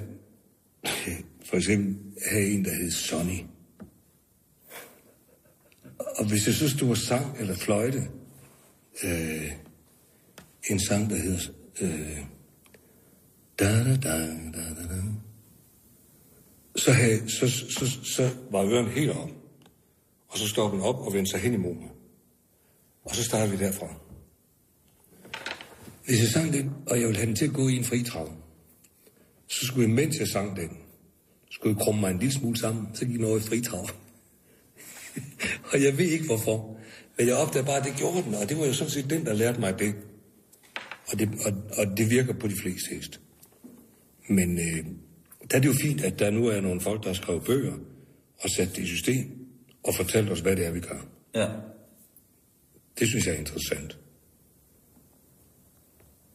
for 1.49 1.57
eksempel 1.57 1.97
have 2.31 2.47
en, 2.47 2.65
der 2.65 2.75
hed 2.75 2.91
Sonny. 2.91 3.39
Og 5.99 6.29
hvis 6.29 6.47
jeg 6.47 6.55
så 6.55 6.69
stod 6.69 6.91
og 6.91 6.97
sang 6.97 7.39
eller 7.39 7.57
fløjte, 7.57 8.09
øh, 9.05 9.53
en 10.71 10.81
sang, 10.81 11.11
der 11.11 11.17
hedder 11.17 11.41
øh, 11.81 12.19
da, 13.59 13.85
da, 13.85 13.97
da, 13.97 14.19
da, 14.53 14.63
da, 14.77 14.95
da. 14.95 15.03
Så, 16.77 16.93
havde, 16.93 17.31
så, 17.31 17.49
så, 17.51 17.99
så 18.05 18.31
var 18.51 18.65
øren 18.65 18.87
helt 18.87 19.11
om. 19.11 19.31
Og 20.29 20.39
så 20.39 20.49
stoppede 20.49 20.81
den 20.81 20.89
op 20.89 20.99
og 21.07 21.13
vendte 21.13 21.31
sig 21.31 21.41
hen 21.41 21.55
imod 21.55 21.75
mig. 21.75 21.92
Og 23.05 23.15
så 23.17 23.25
starter 23.25 23.47
vi 23.47 23.57
derfra. 23.57 23.87
Hvis 26.05 26.21
jeg 26.21 26.29
sang 26.29 26.53
den, 26.53 26.71
og 26.87 26.99
jeg 26.99 27.07
ville 27.07 27.19
have 27.19 27.27
den 27.27 27.37
til 27.37 27.45
at 27.45 27.53
gå 27.53 27.69
i 27.69 27.77
en 27.77 27.85
fritrav, 27.85 28.33
så 29.49 29.67
skulle 29.67 29.89
jeg, 29.89 29.95
mens 29.95 30.19
jeg 30.19 30.29
sang 30.29 30.57
den, 30.57 30.71
skulle 31.51 31.77
jeg 31.77 31.85
krumme 31.85 32.01
mig 32.01 32.11
en 32.11 32.19
lille 32.19 32.35
smule 32.35 32.59
sammen, 32.59 32.87
så 32.95 33.05
gik 33.07 33.17
den 33.17 33.25
over 33.25 33.37
i 33.37 33.41
fritrav. 33.41 33.89
og 35.73 35.83
jeg 35.83 35.99
ved 35.99 36.07
ikke 36.07 36.27
hvorfor. 36.27 36.77
Men 37.19 37.27
jeg 37.27 37.37
opdagede 37.37 37.67
bare, 37.67 37.77
at 37.77 37.85
det 37.85 37.95
gjorde 37.97 38.23
den, 38.23 38.35
og 38.35 38.49
det 38.49 38.59
var 38.59 38.67
jo 38.67 38.73
sådan 38.73 38.91
set 38.91 39.11
den, 39.11 39.27
der 39.27 39.35
lærte 39.35 39.61
mig 39.61 39.79
det. 39.79 39.95
Og 41.13 41.19
det, 41.19 41.29
og, 41.47 41.53
og 41.79 41.97
det 41.97 42.11
virker 42.11 42.33
på 42.33 42.49
de 42.49 42.57
fleste 42.57 42.95
heste. 42.95 43.19
Men 44.29 44.59
øh, 44.59 44.87
der 45.51 45.57
er 45.57 45.61
det 45.61 45.69
jo 45.69 45.75
fint, 45.83 46.05
at 46.05 46.19
der 46.19 46.31
nu 46.31 46.47
er 46.47 46.61
nogle 46.61 46.81
folk, 46.81 47.03
der 47.03 47.09
har 47.09 47.15
skrevet 47.15 47.45
bøger 47.45 47.73
og 48.41 48.51
sat 48.51 48.77
det 48.77 48.83
i 48.83 48.87
system 48.87 49.25
og 49.85 49.95
fortalt 49.95 50.31
os, 50.31 50.41
hvad 50.41 50.57
det 50.57 50.67
er, 50.67 50.71
vi 50.71 50.81
gør. 50.81 51.07
Ja. 51.35 51.49
Det 52.99 53.09
synes 53.09 53.27
jeg 53.27 53.35
er 53.35 53.39
interessant. 53.39 53.99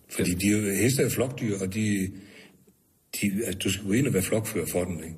Fordi 0.10 0.34
de 0.34 0.48
er 0.48 0.52
jo, 0.52 0.74
heste 0.82 1.04
er 1.04 1.10
flokdyr, 1.10 1.60
og 1.60 1.74
de, 1.74 2.12
de, 3.22 3.46
altså, 3.46 3.60
du 3.60 3.72
skal 3.72 3.86
gå 3.86 3.92
ind 3.92 4.08
og 4.08 4.14
være 4.14 4.24
flokfører 4.24 4.66
for 4.66 4.84
den, 4.84 5.04
ikke? 5.04 5.16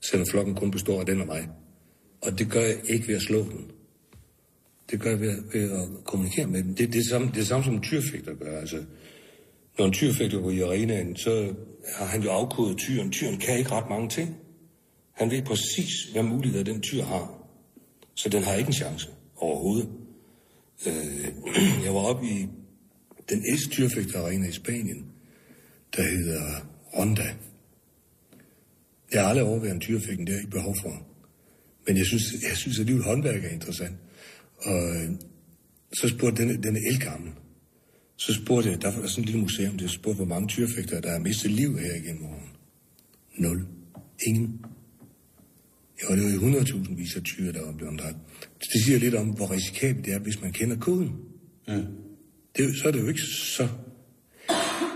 selvom 0.00 0.26
flokken 0.26 0.54
kun 0.54 0.70
består 0.70 1.00
af 1.00 1.06
den 1.06 1.20
og 1.20 1.26
mig. 1.26 1.48
Og 2.20 2.38
det 2.38 2.50
gør 2.50 2.60
jeg 2.60 2.76
ikke 2.84 3.08
ved 3.08 3.14
at 3.14 3.22
slå 3.22 3.42
den. 3.42 3.70
Det 4.90 5.00
gør 5.00 5.10
jeg 5.10 5.20
ved, 5.20 5.42
ved 5.52 5.70
at 5.70 6.04
kommunikere 6.04 6.46
med 6.46 6.62
dem. 6.62 6.74
Det, 6.74 6.92
det, 6.92 6.98
er 6.98 7.08
samme, 7.10 7.30
det 7.34 7.40
er 7.40 7.44
samme 7.44 7.64
som 7.64 7.74
en 7.74 7.82
tyrfægter 7.82 8.34
gør. 8.34 8.60
Altså, 8.60 8.84
når 9.78 9.86
en 9.86 9.92
tyrfægter 9.92 10.40
går 10.40 10.50
i 10.50 10.60
arenaen, 10.60 11.16
så 11.16 11.54
har 11.94 12.06
han 12.06 12.22
jo 12.22 12.30
afkodet 12.30 12.78
tyren. 12.78 13.12
Tyren 13.12 13.38
kan 13.38 13.58
ikke 13.58 13.70
ret 13.70 13.88
mange 13.90 14.08
ting. 14.08 14.36
Han 15.12 15.30
ved 15.30 15.42
præcis, 15.42 16.04
hvad 16.12 16.22
muligheder 16.22 16.64
den 16.64 16.80
tyr 16.80 17.02
har. 17.02 17.48
Så 18.14 18.28
den 18.28 18.42
har 18.42 18.54
ikke 18.54 18.68
en 18.68 18.72
chance 18.72 19.08
overhovedet. 19.36 19.88
Øh, 20.86 21.28
jeg 21.84 21.94
var 21.94 22.00
oppe 22.00 22.26
i 22.26 22.48
den 23.28 23.44
ældste 23.50 23.70
tyrfægterarena 23.70 24.48
i 24.48 24.52
Spanien, 24.52 25.06
der 25.96 26.02
hedder 26.02 26.66
Ronda. 26.96 27.34
Jeg 29.12 29.22
har 29.22 29.28
aldrig 29.28 29.46
overværet 29.46 29.74
en 29.74 29.80
tyrfægten, 29.80 30.26
det 30.26 30.28
har 30.28 30.38
jeg 30.38 30.42
ikke 30.42 30.56
behov 30.56 30.76
for. 30.82 31.06
Men 31.86 31.96
jeg 31.96 32.06
synes, 32.06 32.22
jeg 32.32 32.56
synes 32.56 32.80
at 32.80 32.86
livet 32.86 33.04
håndværk 33.04 33.44
er 33.44 33.48
interessant. 33.48 33.96
Og 34.58 34.96
øh, 34.96 35.10
så 35.92 36.08
spurgte 36.08 36.42
denne, 36.42 36.62
denne 36.62 36.80
elgammel, 36.92 37.32
så 38.16 38.34
spurgte 38.34 38.70
jeg, 38.70 38.82
der 38.82 39.00
var 39.00 39.06
sådan 39.06 39.22
et 39.22 39.26
lille 39.26 39.40
museum, 39.40 39.78
der 39.78 39.86
spurgte, 39.86 40.16
hvor 40.16 40.34
mange 40.34 40.48
tyrefægter, 40.48 41.00
der 41.00 41.10
har 41.10 41.18
mistet 41.18 41.50
liv 41.50 41.78
her 41.78 41.94
igennem 41.94 42.22
morgen. 42.22 42.48
Nul. 43.38 43.66
Ingen. 44.26 44.64
Ja, 46.02 46.16
det 46.16 46.24
var 46.24 46.30
jo 46.30 46.60
100.000 46.60 46.94
vis 46.94 47.16
af 47.16 47.22
tyre, 47.22 47.52
der 47.52 47.64
var 47.64 47.72
blevet 47.72 48.00
dræbt. 48.00 48.16
Det 48.72 48.84
siger 48.84 48.98
lidt 48.98 49.14
om, 49.14 49.28
hvor 49.28 49.50
risikabelt 49.50 50.06
det 50.06 50.14
er, 50.14 50.18
hvis 50.18 50.42
man 50.42 50.52
kender 50.52 50.76
koden. 50.76 51.12
Mm. 51.68 51.86
Det, 52.56 52.76
så 52.76 52.88
er 52.88 52.92
det 52.92 53.00
jo 53.00 53.08
ikke 53.08 53.22
så... 53.22 53.68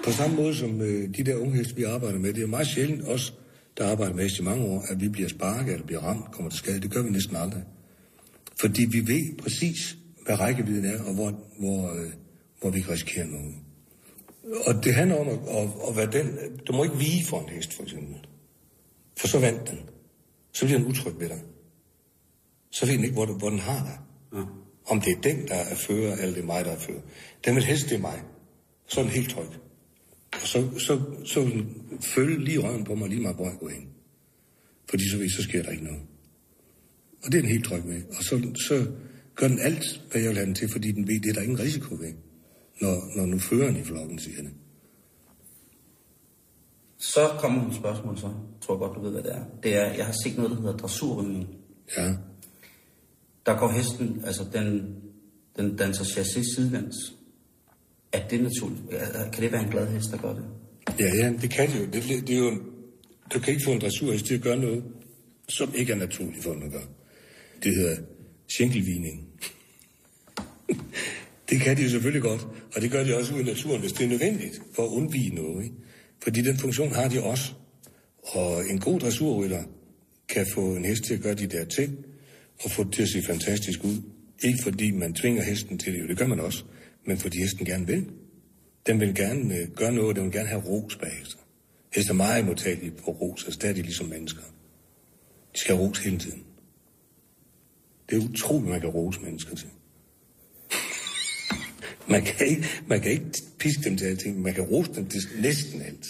På 0.05 0.11
samme 0.13 0.37
måde 0.37 0.55
som 0.55 0.81
øh, 0.81 1.17
de 1.17 1.25
der 1.25 1.37
unge 1.37 1.57
heste, 1.57 1.77
vi 1.77 1.83
arbejder 1.83 2.19
med, 2.19 2.33
det 2.33 2.43
er 2.43 2.47
meget 2.47 2.67
sjældent 2.67 3.09
os, 3.09 3.35
der 3.79 3.91
arbejder 3.91 4.15
med 4.15 4.23
heste 4.23 4.43
i 4.43 4.45
mange 4.45 4.65
år, 4.65 4.85
at 4.89 5.01
vi 5.01 5.09
bliver 5.09 5.29
sparket 5.29 5.73
eller 5.73 5.87
bliver 5.87 6.01
ramt, 6.01 6.33
kommer 6.33 6.51
til 6.51 6.59
skade. 6.59 6.81
Det 6.81 6.91
gør 6.91 7.03
vi 7.03 7.11
næsten 7.11 7.37
aldrig. 7.37 7.63
Fordi 8.61 8.85
vi 8.85 9.07
ved 9.07 9.37
præcis, 9.39 9.97
hvad 10.27 10.41
rækkevidden 10.41 10.85
er, 10.85 11.03
og 11.03 11.15
hvor, 11.15 11.41
hvor, 11.59 11.93
øh, 11.93 12.11
hvor 12.61 12.71
vi 12.71 12.81
kan 12.81 12.93
risikere 12.93 13.27
noget. 13.27 13.55
Og 14.67 14.85
det 14.85 14.95
handler 14.95 15.17
om 15.17 15.29
at, 15.29 15.39
at, 15.57 15.69
at 15.89 15.97
være 15.97 16.23
den... 16.23 16.39
Du 16.67 16.73
må 16.73 16.85
ikke 16.85 16.99
vige 16.99 17.25
for 17.25 17.41
en 17.41 17.49
hest, 17.49 17.75
for 17.75 17.83
eksempel. 17.83 18.17
For 19.17 19.29
så 19.29 19.39
vandt 19.39 19.71
den. 19.71 19.79
Så 20.55 20.65
bliver 20.65 20.79
den 20.79 20.89
utryg 20.89 21.21
ved 21.21 21.29
dig. 21.29 21.43
Så 22.71 22.87
ved 22.87 22.95
den 22.95 23.05
ikke, 23.05 23.15
hvor, 23.15 23.27
hvor 23.27 23.51
den 23.51 23.59
har 23.59 23.85
dig. 23.85 23.99
Ja. 24.39 24.45
Om 24.87 25.01
det 25.01 25.13
er 25.13 25.21
den, 25.21 25.49
der 25.49 25.55
er 25.55 25.75
fører, 25.75 26.13
eller 26.17 26.35
det 26.35 26.43
er 26.43 26.47
mig, 26.47 26.65
der 26.65 26.71
er 26.71 26.79
fører. 26.79 27.01
Den 27.45 27.55
vil 27.55 27.65
helst, 27.65 27.89
det 27.89 27.95
er 27.95 28.01
mig. 28.01 28.23
Så 28.87 29.01
er 29.01 29.05
den 29.05 29.13
helt 29.13 29.31
tryg. 29.31 29.47
Og 30.33 30.49
så, 30.49 30.79
så, 30.79 31.01
så 31.25 31.45
vil 31.45 31.53
den 31.53 31.67
følge 32.01 32.45
lige 32.45 32.59
røven 32.59 32.85
på 32.85 32.95
mig, 32.95 33.09
lige 33.09 33.23
meget 33.23 33.37
hvor 33.37 33.49
jeg 33.49 33.59
går 33.61 33.69
hen. 33.69 33.89
Fordi 34.91 35.11
så 35.11 35.19
ved 35.19 35.31
så 35.31 35.43
sker 35.43 35.63
der 35.63 35.71
ikke 35.71 35.85
noget. 35.85 36.03
Og 37.25 37.33
det 37.33 37.39
er 37.39 37.43
den 37.43 37.51
helt 37.51 37.65
tryg 37.65 37.83
ved. 37.87 38.03
Og 38.19 38.25
så, 38.25 38.53
så 38.69 38.87
gør 39.35 39.49
den 39.49 39.59
alt, 39.59 40.03
hvad 40.11 40.21
jeg 40.21 40.29
vil 40.29 40.37
have 40.37 40.47
den 40.47 40.55
til, 40.55 40.69
fordi 40.69 40.93
den 40.93 41.09
ved, 41.09 41.21
det 41.21 41.31
er 41.31 41.35
der 41.35 41.43
ingen 41.43 41.61
risiko 41.61 41.95
ved. 41.95 42.13
Når, 42.81 43.17
når 43.17 43.27
nu 43.27 43.39
føreren 43.39 43.77
i 43.77 43.85
flokken 43.85 44.19
siger 44.19 44.43
det. 44.43 44.53
Så 47.13 47.37
kommer 47.39 47.63
nogle 47.63 47.77
spørgsmål 47.77 48.19
så. 48.19 48.27
Jeg 48.27 48.61
tror 48.61 48.79
godt, 48.79 48.97
du 48.97 49.03
ved, 49.03 49.11
hvad 49.11 49.23
det 49.23 49.33
er. 49.35 49.45
Det 49.63 49.77
er, 49.77 49.93
jeg 49.93 50.07
har 50.07 50.15
set 50.25 50.37
noget, 50.37 50.51
der 50.51 50.57
hedder 50.57 50.77
dressurrygning. 50.77 51.49
Ja. 51.97 52.13
Der 53.47 53.59
går 53.59 53.69
hesten, 53.69 54.23
altså 54.27 54.45
den, 54.53 54.97
den 55.57 55.77
danser 55.77 56.05
chassis 56.05 56.47
sidelæns. 56.55 56.95
Er 58.13 58.29
det 58.29 58.43
naturligt? 58.43 58.83
Kan 59.33 59.43
det 59.43 59.53
være 59.53 59.63
en 59.63 59.71
glad 59.71 59.87
hest, 59.87 60.11
der 60.11 60.19
gør 60.19 60.35
det? 60.35 60.45
Ja, 61.01 61.15
ja, 61.17 61.33
det 61.43 61.51
kan 61.51 61.71
det 61.71 61.81
jo. 61.81 61.85
Det, 61.85 62.29
det 62.29 62.35
er 62.35 62.39
jo 62.39 62.49
en, 62.49 62.63
du 63.35 63.39
kan 63.41 63.55
ikke 63.55 63.65
få 63.65 63.71
en 63.71 63.81
dressurhest 63.81 64.27
til 64.27 64.35
at 64.35 64.43
gøre 64.43 64.57
noget, 64.57 64.85
som 65.49 65.73
ikke 65.75 65.93
er 65.93 65.97
naturligt 65.97 66.45
for 66.45 66.53
den 66.53 66.63
at 66.63 66.73
gøre. 66.73 66.87
Det 67.63 67.77
hedder 67.77 67.97
skænkelvigning. 68.49 69.29
det 71.51 71.61
kan 71.61 71.77
de 71.77 71.83
jo 71.83 71.89
selvfølgelig 71.89 72.23
godt, 72.23 72.47
og 72.75 72.83
det 72.83 72.91
gør 72.91 73.05
de 73.05 73.17
også 73.17 73.35
ude 73.35 73.43
i 73.43 73.47
naturen, 73.47 73.81
hvis 73.81 73.93
det 73.93 74.05
er 74.05 74.09
nødvendigt 74.09 74.63
for 74.75 74.83
at 74.83 74.89
undvige 74.89 75.35
noget. 75.35 75.65
Ikke? 75.65 75.77
Fordi 76.25 76.43
den 76.43 76.59
funktion 76.59 76.93
har 76.93 77.09
de 77.09 77.23
også. 77.23 77.53
Og 78.23 78.67
en 78.71 78.81
god 78.81 79.01
dressurrytter 79.01 79.63
kan 80.29 80.47
få 80.55 80.77
en 80.77 80.85
hest 80.85 81.05
til 81.05 81.15
at 81.15 81.21
gøre 81.21 81.35
de 81.35 81.47
der 81.47 81.65
ting, 81.65 81.99
og 82.65 82.71
få 82.71 82.85
det 82.85 82.93
til 82.93 83.03
at 83.03 83.09
se 83.09 83.23
fantastisk 83.23 83.85
ud. 83.85 84.03
Ikke 84.45 84.63
fordi 84.63 84.91
man 84.91 85.15
tvinger 85.15 85.43
hesten 85.43 85.79
til 85.79 85.93
det, 85.93 86.01
jo 86.01 86.07
det 86.07 86.19
gør 86.19 86.27
man 86.27 86.41
også, 86.41 86.65
men 87.07 87.19
fordi 87.19 87.39
hesten 87.39 87.67
gerne 87.67 87.87
vil. 87.87 88.07
Den 88.87 89.01
vil 89.01 89.15
gerne 89.15 89.57
øh, 89.59 89.69
gøre 89.69 89.93
noget, 89.93 90.17
den 90.17 90.25
vil 90.25 90.33
gerne 90.33 90.49
have 90.49 90.63
ros 90.63 90.97
bagefter. 90.97 91.39
Heste 91.95 92.11
er 92.11 92.15
meget 92.15 92.45
modtagelige 92.45 92.91
på 92.91 93.11
ros, 93.11 93.45
altså 93.45 93.59
der 93.63 93.69
er 93.69 93.73
de 93.73 93.83
ligesom 93.83 94.07
mennesker. 94.07 94.43
De 95.55 95.59
skal 95.59 95.77
have 95.77 95.89
ros 95.89 95.99
hele 95.99 96.19
tiden. 96.19 96.43
Det 98.11 98.19
er 98.19 98.29
utroligt, 98.29 98.71
man 98.71 98.81
kan 98.81 98.91
rose 98.91 99.21
mennesker 99.21 99.57
til 99.57 99.69
man, 102.07 102.23
kan 102.23 102.47
ikke, 102.47 102.65
man 102.87 103.01
kan 103.01 103.11
ikke 103.11 103.27
piske 103.59 103.83
dem 103.85 103.97
til 103.99 104.05
alting, 104.05 104.43
man 104.43 104.55
kan 104.55 104.65
rose 104.65 104.91
dem 104.95 105.09
til 105.09 105.21
næsten 105.39 105.83
alt. 105.83 106.07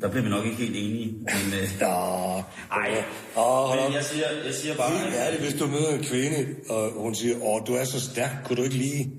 Der 0.00 0.10
bliver 0.10 0.22
vi 0.22 0.28
nok 0.28 0.44
ikke 0.44 0.56
helt 0.56 0.76
enige. 0.76 1.12
Men, 1.12 1.60
øh, 1.60 1.68
Ja, 1.80 2.38
ej, 2.72 3.04
Åh, 3.36 3.84
men 3.84 3.94
jeg 3.94 4.04
siger, 4.04 4.26
jeg 4.44 4.54
siger 4.54 4.76
bare... 4.76 4.98
Helt 4.98 5.14
ærligt, 5.14 5.42
hvis 5.42 5.54
du 5.54 5.66
møder 5.66 5.94
en 5.94 6.02
kvinde, 6.04 6.54
og 6.68 6.92
hun 6.92 7.14
siger, 7.14 7.42
åh, 7.42 7.66
du 7.66 7.74
er 7.74 7.84
så 7.84 8.00
stærk, 8.00 8.30
kunne 8.44 8.56
du 8.56 8.62
ikke 8.62 8.76
lige... 8.76 9.12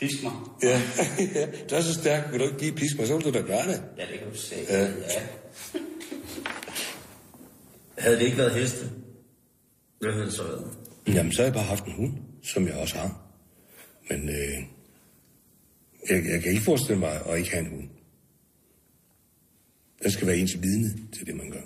Pisk 0.00 0.22
mig. 0.22 0.32
Ja, 0.62 0.80
ja, 1.34 1.46
du 1.70 1.74
er 1.74 1.80
så 1.80 1.94
stærk, 1.94 2.30
kunne 2.30 2.38
du 2.38 2.44
ikke 2.44 2.60
lige 2.60 2.72
piske 2.72 2.98
mig, 2.98 3.06
så 3.06 3.16
vil 3.16 3.24
du 3.24 3.30
da 3.30 3.40
gøre 3.40 3.66
det. 3.66 3.82
Ja, 3.98 4.02
det 4.02 4.18
kan 4.18 4.30
du 4.32 4.36
se. 4.38 4.54
Ja. 4.68 4.82
Ja. 4.82 4.90
Havde 7.98 8.16
det 8.16 8.22
ikke 8.24 8.38
været 8.38 8.54
heste, 8.54 8.90
hvad 10.00 10.12
havde 10.12 10.26
det 10.26 10.34
så 10.34 10.42
været? 10.42 10.64
Jamen, 11.08 11.32
så 11.32 11.38
har 11.42 11.46
jeg 11.46 11.54
bare 11.54 11.64
haft 11.64 11.84
en 11.84 11.92
hund, 11.92 12.12
som 12.42 12.66
jeg 12.66 12.74
også 12.74 12.96
har. 12.98 13.22
Men 14.10 14.28
øh, 14.28 14.58
jeg, 16.08 16.24
jeg 16.24 16.42
kan 16.42 16.52
ikke 16.52 16.64
forestille 16.64 16.98
mig 16.98 17.26
at 17.26 17.38
ikke 17.38 17.50
have 17.50 17.64
en 17.64 17.70
hund. 17.70 17.88
Der 20.02 20.10
skal 20.10 20.26
være 20.26 20.38
ens 20.38 20.62
vidne 20.62 21.08
til 21.12 21.26
det, 21.26 21.36
man 21.36 21.50
gør. 21.50 21.62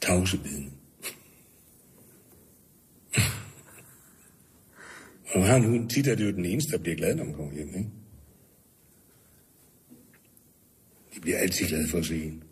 Tavse 0.00 0.42
vidne. 0.42 0.70
Og 5.26 5.34
når 5.34 5.40
man 5.40 5.48
har 5.50 5.56
en 5.56 5.64
hund, 5.64 5.90
tit 5.90 6.06
er 6.06 6.14
det 6.14 6.24
jo 6.24 6.32
den 6.32 6.44
eneste, 6.44 6.72
der 6.72 6.78
bliver 6.78 6.96
glad, 6.96 7.14
når 7.14 7.24
man 7.24 7.34
kommer 7.34 7.54
hjem, 7.54 7.68
ikke? 7.68 7.90
De 11.14 11.20
bliver 11.20 11.38
altid 11.38 11.66
glade 11.66 11.88
for 11.88 11.98
at 11.98 12.06
se 12.06 12.24
en. 12.24 12.42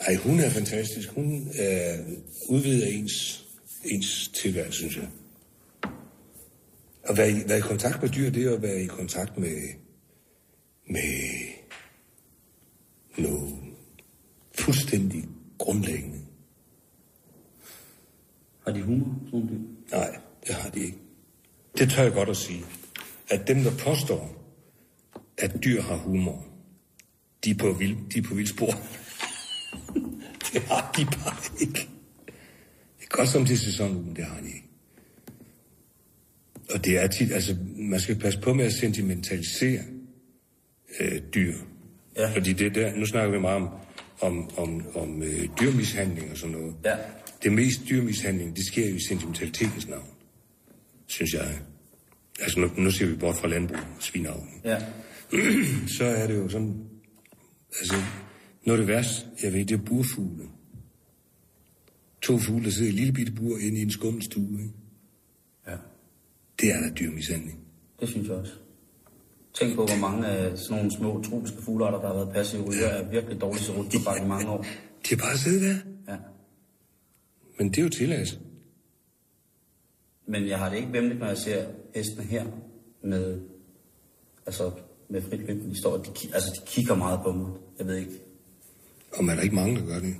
Ej, 0.00 0.14
hun 0.14 0.40
er 0.40 0.50
fantastisk. 0.50 1.08
Hun 1.08 1.48
øh, 1.48 1.98
udvider 2.48 2.86
ens 2.86 3.44
ens 3.84 4.28
tilværelse, 4.28 4.78
synes 4.78 4.96
jeg. 4.96 5.08
At 7.04 7.16
være 7.16 7.30
i, 7.30 7.48
være 7.48 7.58
i 7.58 7.60
kontakt 7.60 8.02
med 8.02 8.10
dyr, 8.10 8.30
det 8.30 8.44
er 8.44 8.54
at 8.54 8.62
være 8.62 8.82
i 8.82 8.86
kontakt 8.86 9.38
med, 9.38 9.68
med 10.86 11.10
noget 13.18 13.54
fuldstændig 14.54 15.24
grundlæggende. 15.58 16.18
Har 18.66 18.72
de 18.72 18.82
humor, 18.82 19.20
sådan 19.30 19.48
dyr? 19.48 19.96
Nej, 19.96 20.16
det 20.46 20.54
har 20.54 20.70
de 20.70 20.80
ikke. 20.80 20.98
Det 21.78 21.90
tør 21.90 22.02
jeg 22.02 22.12
godt 22.12 22.28
at 22.28 22.36
sige. 22.36 22.64
At 23.30 23.48
dem, 23.48 23.62
der 23.62 23.76
påstår, 23.78 24.44
at 25.38 25.64
dyr 25.64 25.82
har 25.82 25.96
humor, 25.96 26.46
de 27.44 27.50
er 27.50 27.54
på, 27.54 27.72
vild, 27.72 27.96
de 28.10 28.18
er 28.18 28.22
på 28.22 28.34
vildspor. 28.34 28.66
det 30.52 30.62
har 30.62 30.92
de 30.96 31.04
bare 31.04 31.60
ikke. 31.60 31.88
Det 32.98 33.04
er 33.04 33.16
godt 33.16 33.28
som 33.28 33.46
til 33.46 33.58
sæsonen, 33.58 34.16
det 34.16 34.24
har. 34.24 34.40
Og 36.70 36.84
det 36.84 37.02
er 37.02 37.06
tit, 37.06 37.32
altså, 37.32 37.56
man 37.76 38.00
skal 38.00 38.18
passe 38.18 38.40
på 38.40 38.54
med 38.54 38.64
at 38.64 38.72
sentimentalisere 38.72 39.82
øh, 41.00 41.20
dyr. 41.34 41.54
Ja. 42.16 42.32
Fordi 42.34 42.52
det 42.52 42.74
der, 42.74 42.96
nu 42.96 43.06
snakker 43.06 43.30
vi 43.30 43.40
meget 43.40 43.56
om, 43.56 43.68
om, 44.20 44.50
om, 44.58 44.86
om 44.94 45.22
øh, 45.22 45.48
dyrmishandling 45.60 46.30
og 46.30 46.36
sådan 46.36 46.56
noget. 46.56 46.74
Ja. 46.84 46.96
Det 47.42 47.52
mest 47.52 47.80
dyrmishandling, 47.88 48.56
det 48.56 48.66
sker 48.66 48.88
jo 48.88 48.94
i 48.94 49.00
sentimentalitetens 49.00 49.88
navn, 49.88 50.08
synes 51.06 51.34
jeg. 51.34 51.58
Altså 52.40 52.60
nu, 52.60 52.70
nu 52.76 52.90
ser 52.90 53.06
vi 53.06 53.16
bort 53.16 53.36
fra 53.36 53.48
landbrug 53.48 53.78
og 53.96 54.02
svinavlen. 54.02 54.60
Ja. 54.64 54.78
Så 55.98 56.04
er 56.04 56.26
det 56.26 56.34
jo 56.34 56.48
sådan, 56.48 56.74
altså 57.80 57.96
noget 58.66 58.80
af 58.80 58.86
det 58.86 58.94
værste, 58.94 59.26
jeg 59.42 59.52
ved, 59.52 59.64
det 59.64 59.74
er 59.80 59.84
burfugle. 59.84 60.44
To 62.22 62.38
fugle, 62.38 62.64
der 62.64 62.70
sidder 62.70 62.86
i 62.86 62.88
et 62.88 62.94
lille 62.94 63.12
bitte 63.12 63.32
bur 63.32 63.58
inde 63.58 63.78
i 63.78 63.82
en 63.82 63.90
skummelstue, 63.90 64.62
ikke? 64.62 64.74
Ja. 66.62 66.66
Det 66.66 66.74
er 66.74 66.80
da 66.80 66.94
dyrmishandling. 66.94 67.58
Det 68.00 68.08
synes 68.08 68.28
jeg 68.28 68.36
også. 68.36 68.52
Tænk 69.54 69.74
på, 69.74 69.86
hvor 69.86 69.96
mange 69.96 70.26
af 70.26 70.58
sådan 70.58 70.76
nogle 70.76 70.96
små 70.96 71.22
tropiske 71.22 71.62
fuglearter, 71.62 72.00
der 72.00 72.06
har 72.06 72.14
været 72.14 72.32
passive 72.34 72.62
ryger, 72.62 72.86
er 72.86 73.10
virkelig 73.10 73.40
dårligt 73.40 73.64
til 73.64 73.74
rutobak 73.74 74.22
i 74.22 74.24
mange 74.24 74.48
år. 74.48 74.62
De 75.08 75.08
har 75.08 75.16
bare 75.16 75.38
siddet 75.38 75.62
der. 75.62 75.76
Ja. 76.12 76.18
Men 77.58 77.68
det 77.68 77.78
er 77.78 77.82
jo 77.82 77.88
tilladt. 77.88 78.38
Men 80.26 80.48
jeg 80.48 80.58
har 80.58 80.68
det 80.68 80.76
ikke 80.76 80.92
vemmeligt, 80.92 81.20
når 81.20 81.26
jeg 81.26 81.38
ser 81.38 81.66
hestene 81.94 82.24
her 82.24 82.44
med, 83.02 83.40
altså 84.46 84.70
med 85.08 85.22
frit 85.22 85.40
løb. 85.40 85.62
De 85.62 85.78
står, 85.78 85.96
de, 85.96 86.10
altså, 86.34 86.60
de 86.60 86.66
kigger 86.66 86.94
meget 86.94 87.20
på 87.24 87.32
mig. 87.32 87.52
Jeg 87.78 87.86
ved 87.86 87.96
ikke. 87.96 88.12
Og 89.12 89.24
man 89.24 89.38
er 89.38 89.42
ikke 89.42 89.54
mange, 89.54 89.76
der 89.76 89.86
gør 89.86 89.98
det. 89.98 90.14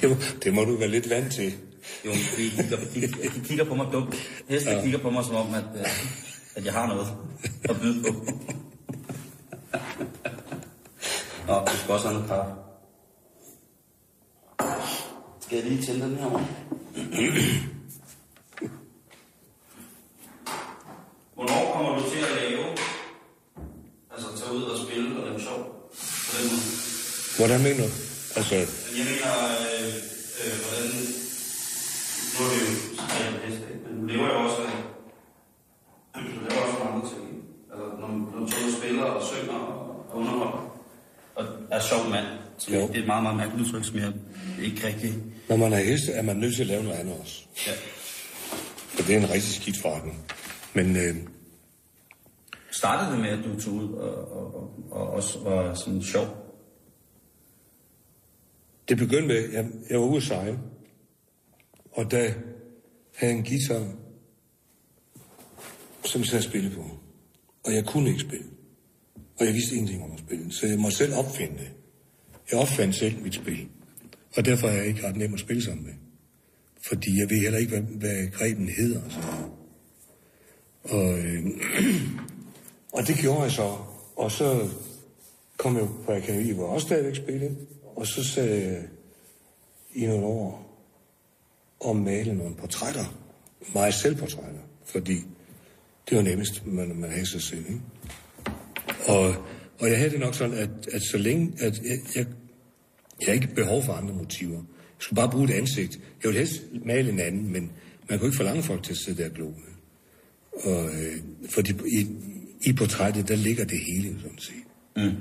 det, 0.00 0.10
må, 0.10 0.16
det 0.44 0.54
må 0.54 0.64
du 0.64 0.76
være 0.76 0.88
lidt 0.88 1.10
vant 1.10 1.32
til. 1.32 1.52
Jo, 2.04 2.10
de 2.12 2.50
kigger, 2.50 2.76
de, 2.76 3.00
de 3.34 3.40
kigger 3.44 3.64
på 3.64 3.74
mig 3.74 3.86
dumt. 3.92 4.14
Hestene 4.48 4.76
ja. 4.76 4.82
kigger 4.82 4.98
på 4.98 5.10
mig 5.10 5.24
som 5.24 5.34
om, 5.34 5.54
at, 5.54 5.64
øh, 5.74 5.86
at 6.56 6.64
jeg 6.64 6.72
har 6.72 6.86
noget 6.86 7.06
at 7.64 7.80
byde 7.80 8.02
på. 8.02 8.26
Nå, 11.46 11.54
du 11.66 11.76
skal 11.76 11.92
også 11.94 12.08
have 12.08 12.14
noget 12.20 12.28
kaffe. 12.28 12.52
Skal 15.40 15.56
jeg 15.58 15.66
lige 15.66 15.82
tænde 15.82 16.06
den 16.06 16.16
her 16.16 16.24
over? 16.24 16.40
Hvornår 21.34 21.72
kommer 21.72 21.98
du 21.98 22.10
til 22.10 22.18
at 22.18 22.42
lave? 22.42 22.64
Altså 24.14 24.28
tage 24.44 24.52
ud 24.56 24.62
og 24.62 24.78
spille 24.86 25.16
og 25.20 25.26
lave 25.26 25.40
sjov? 25.40 25.60
På 26.30 26.36
den 26.38 26.46
måde. 26.50 26.62
Hvordan 27.38 27.62
mener 27.62 27.86
du? 27.86 27.92
Altså, 28.36 28.54
Jeg 28.54 29.04
mener, 29.10 29.32
øh, 29.54 29.94
øh, 30.44 30.54
hvordan... 30.64 31.23
Nu 32.38 32.44
er 32.44 32.50
det 32.50 32.60
jo 32.60 32.74
sådan 32.96 33.34
en 33.34 33.40
hest, 33.44 33.62
ikke? 33.72 33.84
men 33.86 34.00
du 34.00 34.06
lever 34.06 34.26
jo 34.32 34.38
også 34.44 34.56
af... 34.62 34.72
Du 36.14 36.40
laver 36.48 36.62
også 36.62 36.78
nogle 36.78 36.90
andre 36.94 37.08
ting. 37.08 37.24
Altså, 37.72 37.86
når, 38.00 38.08
når 38.08 38.46
du 38.46 38.76
spiller 38.78 39.02
og 39.02 39.22
synger 39.32 39.54
og, 39.58 40.10
og 40.10 40.16
underholder. 40.18 40.80
Og 41.34 41.44
er 41.70 41.80
sjov 41.80 42.10
mand. 42.10 42.26
Så 42.58 42.72
Jo. 42.74 42.80
det 42.80 42.96
er 42.96 43.00
et 43.00 43.06
meget, 43.06 43.22
meget 43.22 43.36
mærkeligt 43.36 43.66
udtryk, 43.66 43.84
som 43.84 43.96
jeg 43.96 44.12
ikke 44.62 44.86
rigtig... 44.86 45.14
når 45.48 45.56
man 45.56 45.72
er 45.72 45.76
heste, 45.76 46.12
er 46.12 46.22
man 46.22 46.36
nødt 46.36 46.54
til 46.54 46.62
at 46.62 46.66
lave 46.68 46.82
noget 46.82 46.96
andet 46.96 47.14
også. 47.20 47.46
Ja. 47.66 47.72
For 48.88 49.02
det 49.02 49.14
er 49.14 49.18
en 49.18 49.30
rigtig 49.30 49.54
skidt 49.54 49.76
forretning. 49.82 50.24
Men 50.74 50.96
øh, 50.96 51.16
Startede 52.70 53.10
det 53.12 53.20
med, 53.20 53.28
at 53.28 53.38
du 53.44 53.60
tog 53.60 53.74
ud 53.74 53.92
og, 53.92 54.32
og, 54.32 54.54
og, 54.54 54.70
og 54.90 55.10
også 55.10 55.38
var 55.38 55.74
sådan 55.74 56.02
sjov? 56.02 56.26
det 58.88 58.98
begyndte 58.98 59.26
med, 59.28 59.36
at 59.36 59.52
jeg, 59.52 59.66
jeg 59.90 60.00
var 60.00 60.06
ude 60.06 60.16
at 60.16 60.22
sejle. 60.22 60.58
Og 61.94 62.10
der 62.10 62.30
havde 63.14 63.32
en 63.32 63.44
guitar, 63.44 63.92
som 66.04 66.20
jeg 66.20 66.26
sad 66.26 66.42
spille 66.42 66.70
på. 66.70 66.84
Og 67.64 67.74
jeg 67.74 67.84
kunne 67.86 68.08
ikke 68.08 68.20
spille. 68.20 68.46
Og 69.40 69.46
jeg 69.46 69.54
vidste 69.54 69.74
ingenting 69.74 70.04
om 70.04 70.12
at 70.12 70.18
spille. 70.18 70.52
Så 70.52 70.66
jeg 70.66 70.78
måtte 70.78 70.96
selv 70.96 71.14
opfinde 71.14 71.58
det. 71.58 71.70
Jeg 72.50 72.60
opfandt 72.60 72.94
selv 72.94 73.22
mit 73.22 73.34
spil. 73.34 73.68
Og 74.36 74.44
derfor 74.44 74.68
er 74.68 74.72
jeg 74.72 74.86
ikke 74.86 75.06
ret 75.06 75.16
nem 75.16 75.34
at 75.34 75.40
spille 75.40 75.64
sammen 75.64 75.84
med. 75.84 75.94
Fordi 76.86 77.20
jeg 77.20 77.30
ved 77.30 77.36
heller 77.36 77.58
ikke, 77.58 77.70
hvad, 77.70 77.82
hvad 77.82 78.30
greben 78.30 78.68
hedder. 78.68 79.00
og. 79.00 79.50
Og, 80.84 81.18
øh, 81.18 81.44
og 82.96 83.06
det 83.06 83.16
gjorde 83.16 83.42
jeg 83.42 83.50
så. 83.50 83.76
Og 84.16 84.30
så 84.30 84.68
kom 85.56 85.76
jeg 85.76 85.88
på 86.04 86.12
akademi, 86.12 86.50
hvor 86.50 86.64
jeg 86.64 86.72
også 86.74 86.86
stadigvæk 86.86 87.16
spillede. 87.16 87.56
Og 87.96 88.06
så 88.06 88.24
sagde 88.24 88.66
jeg 88.66 88.82
i 89.94 90.06
nogle 90.06 90.26
år 90.26 90.63
og 91.80 91.96
malede 91.96 92.36
nogle 92.36 92.54
portrætter. 92.54 93.04
Meget 93.74 93.94
selvportrætter. 93.94 94.60
Fordi 94.84 95.14
det 96.08 96.16
var 96.16 96.22
nemmest, 96.22 96.66
man, 96.66 96.96
man 96.96 97.10
havde 97.10 97.26
sig 97.26 97.42
selv. 97.42 97.64
Ikke? 97.68 97.80
Og, 99.08 99.34
og 99.78 99.90
jeg 99.90 99.98
havde 99.98 100.10
det 100.10 100.20
nok 100.20 100.34
sådan, 100.34 100.54
at, 100.54 100.70
at 100.92 101.02
så 101.02 101.18
længe, 101.18 101.52
at 101.60 101.82
jeg, 101.82 101.98
jeg, 102.16 102.26
jeg 103.26 103.34
ikke 103.34 103.48
behov 103.54 103.82
for 103.82 103.92
andre 103.92 104.14
motiver. 104.14 104.56
Jeg 104.56 104.98
skulle 104.98 105.16
bare 105.16 105.30
bruge 105.30 105.44
et 105.44 105.50
ansigt. 105.50 105.94
Jeg 105.94 106.28
ville 106.28 106.38
helst 106.38 106.62
male 106.84 107.10
en 107.10 107.20
anden, 107.20 107.52
men 107.52 107.72
man 108.10 108.18
kunne 108.18 108.28
ikke 108.28 108.36
forlange 108.36 108.62
folk 108.62 108.82
til 108.82 108.92
at 108.92 108.98
sidde 108.98 109.22
der 109.22 109.28
og 109.28 109.34
glo. 109.34 109.52
Og, 110.52 110.84
øh, 110.86 111.20
fordi 111.48 111.72
i, 111.72 112.06
i 112.66 112.72
portrættet, 112.72 113.28
der 113.28 113.36
ligger 113.36 113.64
det 113.64 113.78
hele, 113.86 114.20
sådan 114.20 114.38
set. 114.38 114.54
Mm. 114.96 115.12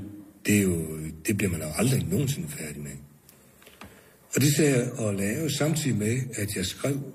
Det, 0.46 0.58
er 0.58 0.62
jo, 0.62 0.98
det 1.28 1.38
bliver 1.38 1.52
man 1.52 1.62
jo 1.62 1.68
aldrig 1.76 2.08
nogensinde 2.10 2.48
færdig 2.50 2.82
med. 2.82 2.92
Og 4.36 4.42
det 4.42 4.56
sagde 4.56 4.78
jeg 4.78 5.08
at 5.08 5.16
lave 5.16 5.50
samtidig 5.50 5.98
med, 5.98 6.22
at 6.36 6.56
jeg 6.56 6.66
skrev 6.66 7.14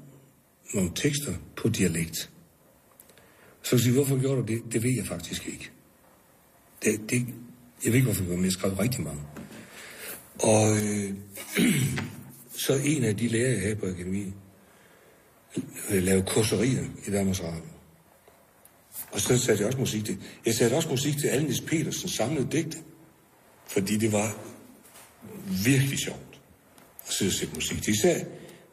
nogle 0.75 0.91
tekster 0.95 1.35
på 1.57 1.69
dialekt. 1.69 2.31
Så 3.63 3.77
vil 3.77 3.83
sige, 3.83 3.95
hvorfor 3.95 4.21
gjorde 4.21 4.41
du 4.43 4.47
det? 4.47 4.73
Det 4.73 4.83
ved 4.83 4.91
jeg 4.91 5.07
faktisk 5.07 5.47
ikke. 5.47 5.71
Det, 6.85 7.11
det, 7.11 7.27
jeg 7.85 7.93
ved 7.93 7.95
ikke, 7.95 8.05
hvorfor 8.05 8.21
jeg 8.21 8.27
gjorde, 8.27 8.37
men 8.37 8.45
jeg 8.45 8.53
skrev 8.53 8.73
rigtig 8.73 9.03
mange. 9.03 9.21
Og 10.39 10.77
øh, 10.77 11.15
så 12.67 12.81
en 12.85 13.05
af 13.05 13.17
de 13.17 13.29
lærere, 13.29 13.53
jeg 13.53 13.61
havde 13.61 13.77
på 13.77 13.87
akademiet, 13.87 14.33
øh, 15.91 16.03
lavede 16.03 16.27
kurserier 16.27 16.85
i 17.07 17.11
Danmarks 17.11 17.43
Radio. 17.43 17.63
Og 19.13 19.21
så 19.21 19.39
satte 19.39 19.61
jeg 19.61 19.67
også 19.67 19.79
musik 19.79 20.05
til. 20.05 20.19
Jeg 20.47 20.55
satte 20.55 20.75
også 20.75 20.89
musik 20.89 21.19
til 21.19 21.29
Alnis 21.29 21.61
Petersen 21.61 22.09
samlede 22.09 22.49
digte. 22.53 22.79
Fordi 23.67 23.97
det 23.97 24.13
var 24.13 24.37
virkelig 25.65 25.99
sjovt 25.99 26.28
at 27.09 27.15
sidde 27.15 27.29
og 27.29 27.33
sætte 27.33 27.55
musik 27.55 27.83
til. 27.83 27.95
Især, 27.95 28.15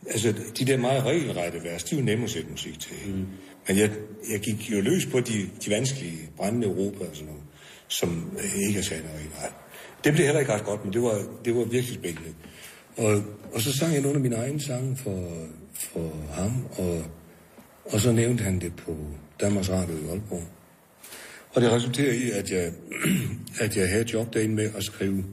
altså, 0.09 0.33
de 0.59 0.65
der 0.65 0.77
meget 0.77 1.03
regelrette 1.03 1.63
vers, 1.63 1.83
de 1.83 1.95
er 1.95 1.99
jo 1.99 2.05
nemme 2.05 2.23
at 2.23 2.29
sætte 2.29 2.49
musik 2.49 2.79
til. 2.79 2.95
Mm. 3.05 3.25
Men 3.67 3.77
jeg, 3.77 3.91
jeg 4.31 4.39
gik 4.39 4.71
jo 4.71 4.81
løs 4.81 5.05
på 5.05 5.19
de, 5.19 5.49
de 5.65 5.69
vanskelige 5.69 6.29
brændende 6.37 6.67
Europa 6.67 7.03
og 7.05 7.15
sådan 7.15 7.27
noget, 7.27 7.43
som 7.87 8.31
øh, 8.37 8.67
ikke 8.67 8.79
er 8.79 8.83
særlig 8.83 9.05
regelret. 9.05 9.53
Det 10.03 10.13
blev 10.13 10.25
heller 10.25 10.39
ikke 10.39 10.53
ret 10.53 10.63
godt, 10.63 10.85
men 10.85 10.93
det 10.93 11.01
var, 11.01 11.23
det 11.45 11.55
var 11.55 11.63
virkelig 11.63 11.95
spændende. 11.95 12.33
Og, 12.97 13.23
og 13.53 13.61
så 13.61 13.73
sang 13.73 13.93
jeg 13.93 14.01
nogle 14.01 14.15
af 14.15 14.21
mine 14.21 14.35
egne 14.35 14.61
sange 14.61 14.97
for, 14.97 15.47
for 15.73 16.11
ham, 16.31 16.65
og, 16.77 17.03
og 17.85 17.99
så 17.99 18.11
nævnte 18.11 18.43
han 18.43 18.59
det 18.59 18.75
på 18.75 18.97
Danmarks 19.39 19.69
Radio 19.69 19.95
i 19.95 20.09
Aalborg. 20.09 20.43
Og 21.53 21.61
det 21.61 21.71
resulterede 21.71 22.17
i, 22.17 22.31
at 22.31 22.51
jeg, 22.51 22.71
at 23.63 23.77
jeg 23.77 23.89
havde 23.89 24.05
job 24.13 24.33
derinde 24.33 24.55
med 24.55 24.69
at 24.77 24.83
skrive 24.83 25.23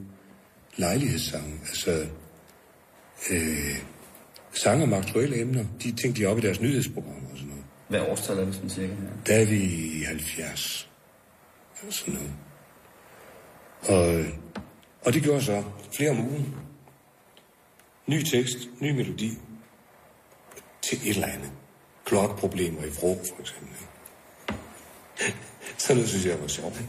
lejlighedssange. 0.77 1.53
Altså 1.69 2.05
øh, 3.31 3.77
sange 4.53 4.83
om 4.83 4.93
aktuelle 4.93 5.41
emner. 5.41 5.65
De 5.83 5.91
ting, 5.91 6.15
de 6.15 6.23
er 6.23 6.27
oppe 6.27 6.43
i 6.43 6.45
deres 6.45 6.61
nyhedsprogrammer 6.61 7.29
og 7.31 7.37
sådan 7.37 7.49
noget. 7.49 7.63
Hvad 7.87 8.01
årstal 8.01 8.39
er 8.39 8.45
det 8.45 8.55
sådan 8.55 8.69
cirka? 8.69 8.93
her? 8.93 9.23
Der 9.25 9.35
er 9.35 9.45
vi 9.45 9.57
i 9.99 10.03
70. 10.03 10.89
Eller 11.79 11.93
sådan 11.93 12.13
noget. 12.13 12.31
Og, 13.83 14.25
og 15.05 15.13
det 15.13 15.23
gjorde 15.23 15.41
så 15.41 15.63
flere 15.97 16.09
om 16.09 16.19
ugen. 16.19 16.55
Ny 18.07 18.21
tekst, 18.21 18.57
ny 18.79 18.91
melodi 18.91 19.37
til 20.81 20.97
et 20.97 21.15
eller 21.15 21.27
andet. 21.27 21.51
Klokproblemer 22.05 22.83
i 22.83 22.89
vrå, 22.89 23.17
for 23.35 23.41
eksempel. 23.41 23.77
Sådan 25.77 25.95
noget 25.95 26.09
synes 26.09 26.25
jeg 26.25 26.41
var 26.41 26.47
sjovt. 26.47 26.81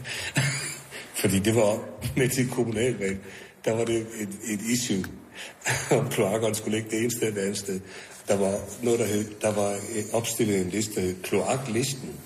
Fordi 1.21 1.39
det 1.39 1.55
var 1.55 1.79
med 2.17 2.29
til 2.29 2.49
kommunalvalg, 2.49 3.17
der 3.65 3.71
var 3.75 3.85
det 3.85 3.97
et, 3.97 4.29
et 4.43 4.61
issue, 4.61 5.03
om 5.99 6.09
kloakkerne 6.09 6.55
skulle 6.55 6.77
ligge 6.77 6.91
det 6.91 6.99
ene 6.99 7.11
sted 7.11 7.21
eller 7.21 7.35
det 7.35 7.41
andet 7.41 7.57
sted. 7.57 7.79
Der 8.27 8.37
var 8.37 8.59
noget, 8.83 8.99
der 8.99 9.05
hed, 9.05 9.25
der 9.41 9.51
var 9.51 9.71
øh, 9.71 10.03
opstillet 10.13 10.61
en 10.61 10.69
liste, 10.69 10.95
der 10.95 11.01
hed 11.01 11.23
kloaklisten. 11.23 12.19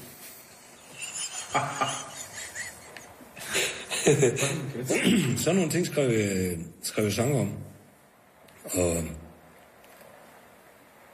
Sådan 5.43 5.55
nogle 5.55 5.71
ting 5.71 5.85
skrev 5.85 6.11
jeg, 6.11 6.57
skrev 6.83 7.05
jeg 7.05 7.13
sang 7.13 7.39
om. 7.39 7.53
Og, 8.63 9.03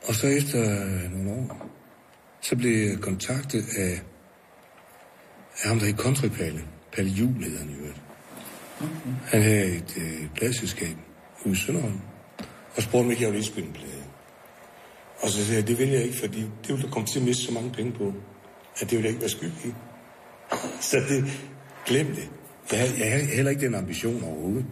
og 0.07 0.15
så 0.15 0.27
efter 0.27 0.59
nogle 1.09 1.31
år, 1.31 1.69
så 2.41 2.55
blev 2.55 2.89
jeg 2.89 2.99
kontaktet 2.99 3.65
af, 3.77 4.01
af 5.61 5.69
ham, 5.69 5.79
der 5.79 5.85
hed 5.85 5.97
Country 5.97 6.27
Palle. 6.27 6.63
Palle 6.93 7.11
Jul 7.11 7.43
hedder 7.43 7.59
han 7.59 7.69
i 7.69 7.73
øvrigt. 7.73 8.01
Han 9.25 9.41
havde 9.41 9.75
et 9.75 9.97
øh, 9.97 10.27
pladselskab 10.35 10.95
ude 11.45 11.53
i 11.53 11.57
Sønderholm, 11.57 11.99
og 12.75 12.83
spurgte 12.83 13.07
mig, 13.07 13.15
om 13.15 13.21
jeg 13.21 13.27
ville 13.27 13.37
indspille 13.37 13.67
en 13.67 13.73
plade. 13.73 14.03
Og 15.21 15.29
så 15.29 15.45
sagde 15.45 15.59
jeg, 15.59 15.67
det 15.67 15.79
vil 15.79 15.89
jeg 15.89 16.03
ikke, 16.03 16.17
fordi 16.17 16.41
det 16.41 16.67
ville 16.67 16.83
der 16.83 16.91
komme 16.91 17.07
til 17.07 17.19
at 17.19 17.25
miste 17.25 17.43
så 17.43 17.51
mange 17.51 17.71
penge 17.71 17.91
på, 17.91 18.13
at 18.81 18.81
det 18.81 18.91
ville 18.91 19.03
jeg 19.03 19.09
ikke 19.09 19.21
være 19.21 19.29
skyld 19.29 19.51
i. 19.65 19.73
Så 20.89 20.97
det, 21.09 21.25
glem 21.85 22.07
det. 22.07 22.29
Jeg 22.71 22.79
havde, 22.79 22.93
jeg 22.99 23.11
havde 23.11 23.25
heller 23.25 23.51
ikke 23.51 23.65
den 23.65 23.75
ambition 23.75 24.23
overhovedet. 24.23 24.65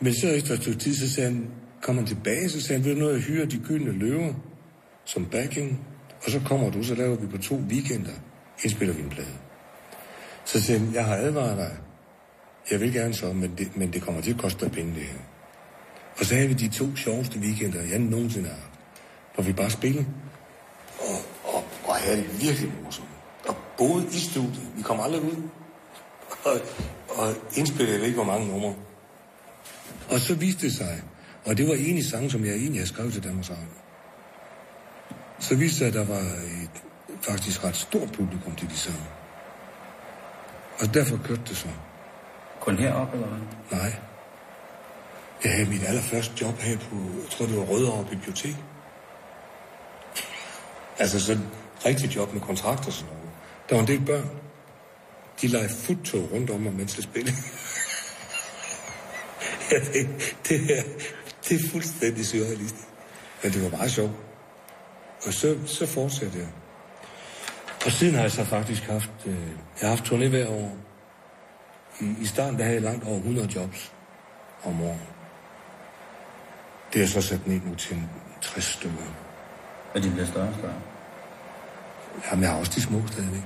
Men 0.00 0.14
så 0.14 0.28
efter 0.28 0.54
et 0.54 0.60
stykke 0.60 0.78
tid, 0.78 0.94
så 0.94 1.14
sagde 1.14 1.30
han, 1.30 1.50
kom 1.82 1.96
han 1.96 2.06
tilbage, 2.06 2.48
så 2.48 2.60
sagde 2.60 2.82
han, 2.82 2.84
vil 2.84 2.94
du 2.94 3.00
noget 3.00 3.14
at 3.14 3.22
hyre 3.22 3.46
de 3.46 3.58
gyldne 3.58 3.92
løver 3.92 4.34
som 5.04 5.26
backing? 5.26 5.86
Og 6.24 6.30
så 6.30 6.40
kommer 6.40 6.70
du, 6.70 6.82
så 6.82 6.94
laver 6.94 7.16
vi 7.16 7.26
på 7.26 7.38
to 7.38 7.54
weekender, 7.54 8.12
indspiller 8.64 8.94
vi 8.94 9.02
en 9.02 9.08
plade. 9.08 9.34
Så 10.44 10.62
sagde 10.62 10.80
han, 10.80 10.94
jeg 10.94 11.04
har 11.04 11.14
advaret 11.14 11.56
dig. 11.56 11.76
Jeg 12.70 12.80
vil 12.80 12.92
gerne 12.92 13.14
så, 13.14 13.32
men 13.32 13.54
det, 13.58 13.76
men 13.76 13.92
det 13.92 14.02
kommer 14.02 14.20
til 14.20 14.30
at 14.30 14.38
koste 14.38 14.64
dig 14.64 14.72
penge, 14.72 14.94
det 14.94 15.02
her. 15.02 15.18
Og 16.18 16.24
så 16.24 16.34
havde 16.34 16.48
vi 16.48 16.54
de 16.54 16.68
to 16.68 16.96
sjoveste 16.96 17.38
weekender, 17.38 17.82
jeg 17.82 17.98
nogensinde 17.98 18.48
har 18.48 18.54
haft, 18.54 18.80
hvor 19.34 19.44
vi 19.44 19.52
bare 19.52 19.70
spillede. 19.70 20.06
Og, 21.00 21.16
og, 21.54 21.64
og 21.84 21.94
havde 21.94 22.16
det 22.16 22.42
virkelig 22.42 22.72
morsomt. 22.82 23.08
Og 23.48 23.56
boede 23.78 24.06
i 24.06 24.18
studiet. 24.18 24.68
Vi 24.76 24.82
kom 24.82 25.00
aldrig 25.00 25.22
ud. 25.22 25.42
Og, 26.44 26.60
og 27.08 27.34
indspillede 27.56 28.04
ikke 28.04 28.14
hvor 28.14 28.24
mange 28.24 28.48
numre. 28.48 28.74
Og 30.10 30.20
så 30.20 30.34
viste 30.34 30.66
det 30.66 30.74
sig, 30.76 31.02
og 31.44 31.56
det 31.56 31.68
var 31.68 31.74
en 31.74 31.96
i 31.96 32.02
sang, 32.02 32.30
som 32.30 32.44
jeg 32.44 32.54
egentlig 32.54 32.80
havde 32.80 32.88
skrevet 32.88 33.12
til 33.12 33.24
Danmarks 33.24 33.50
Radio. 33.50 33.78
Så 35.38 35.54
viste 35.54 35.84
det 35.84 35.94
sig, 35.94 36.00
at 36.00 36.08
der 36.08 36.14
var 36.14 36.20
et 36.64 36.82
faktisk 37.22 37.64
ret 37.64 37.76
stort 37.76 38.12
publikum 38.12 38.54
til 38.54 38.70
de 38.70 38.76
sange. 38.76 39.00
Og 40.80 40.94
derfor 40.94 41.20
kørte 41.24 41.42
det 41.48 41.56
så. 41.56 41.68
Kun 42.60 42.78
herop, 42.78 43.14
eller 43.14 43.26
hvad? 43.26 43.78
Nej. 43.78 44.07
Jeg 45.44 45.52
havde 45.52 45.70
mit 45.70 45.82
allerførste 45.86 46.34
job 46.40 46.58
her 46.58 46.78
på, 46.78 46.96
jeg 47.22 47.30
tror 47.30 47.46
det 47.46 47.56
var 47.56 47.64
Rødovre 47.64 48.04
Bibliotek. 48.10 48.56
Altså 50.98 51.20
sådan 51.20 51.42
et 51.42 51.86
rigtigt 51.86 52.16
job 52.16 52.32
med 52.32 52.40
kontrakter 52.40 52.86
og 52.86 52.92
sådan 52.92 53.14
noget. 53.14 53.30
Der 53.68 53.74
var 53.74 53.82
en 53.82 53.88
del 53.88 54.06
børn. 54.06 54.30
De 55.40 55.46
legede 55.46 55.68
futtog 55.68 56.32
rundt 56.32 56.50
om 56.50 56.60
mig, 56.60 56.72
mens 56.72 56.96
jeg 56.96 57.04
spillede. 57.04 57.36
ja, 59.70 59.76
det, 59.78 60.08
det, 60.48 60.78
er, 60.78 60.82
det 61.48 61.64
er 61.64 61.68
fuldstændig 61.70 62.26
surrealistisk. 62.26 62.88
Men 63.42 63.52
det 63.52 63.62
var 63.62 63.76
meget 63.76 63.90
sjovt. 63.90 64.12
Og 65.26 65.32
så, 65.32 65.58
så 65.66 65.86
fortsatte 65.86 66.38
jeg. 66.38 66.48
Og 67.86 67.92
siden 67.92 68.14
har 68.14 68.22
jeg 68.22 68.32
så 68.32 68.44
faktisk 68.44 68.82
haft, 68.82 69.10
øh, 69.26 69.34
jeg 69.80 69.88
har 69.88 69.88
haft 69.88 70.04
turné 70.04 70.28
hver 70.28 70.48
år. 70.48 70.76
I, 72.00 72.14
I 72.20 72.26
starten 72.26 72.58
der 72.58 72.64
havde 72.64 72.74
jeg 72.74 72.82
langt 72.82 73.04
over 73.04 73.16
100 73.16 73.48
jobs 73.54 73.92
om 74.64 74.82
året. 74.82 75.17
Det 76.92 77.02
er 77.02 77.06
så 77.06 77.22
sat 77.22 77.46
ned 77.46 77.60
nu 77.64 77.74
til 77.74 77.96
en 77.96 78.10
60 78.40 78.64
stykker. 78.64 78.96
Og 79.94 80.02
de 80.02 80.10
bliver 80.10 80.26
større 80.26 80.48
og 80.48 80.54
større. 80.58 80.80
Jamen, 82.30 82.42
jeg 82.42 82.50
har 82.50 82.58
også 82.58 82.72
de 82.74 82.82
små 82.82 83.02
stadigvæk. 83.06 83.42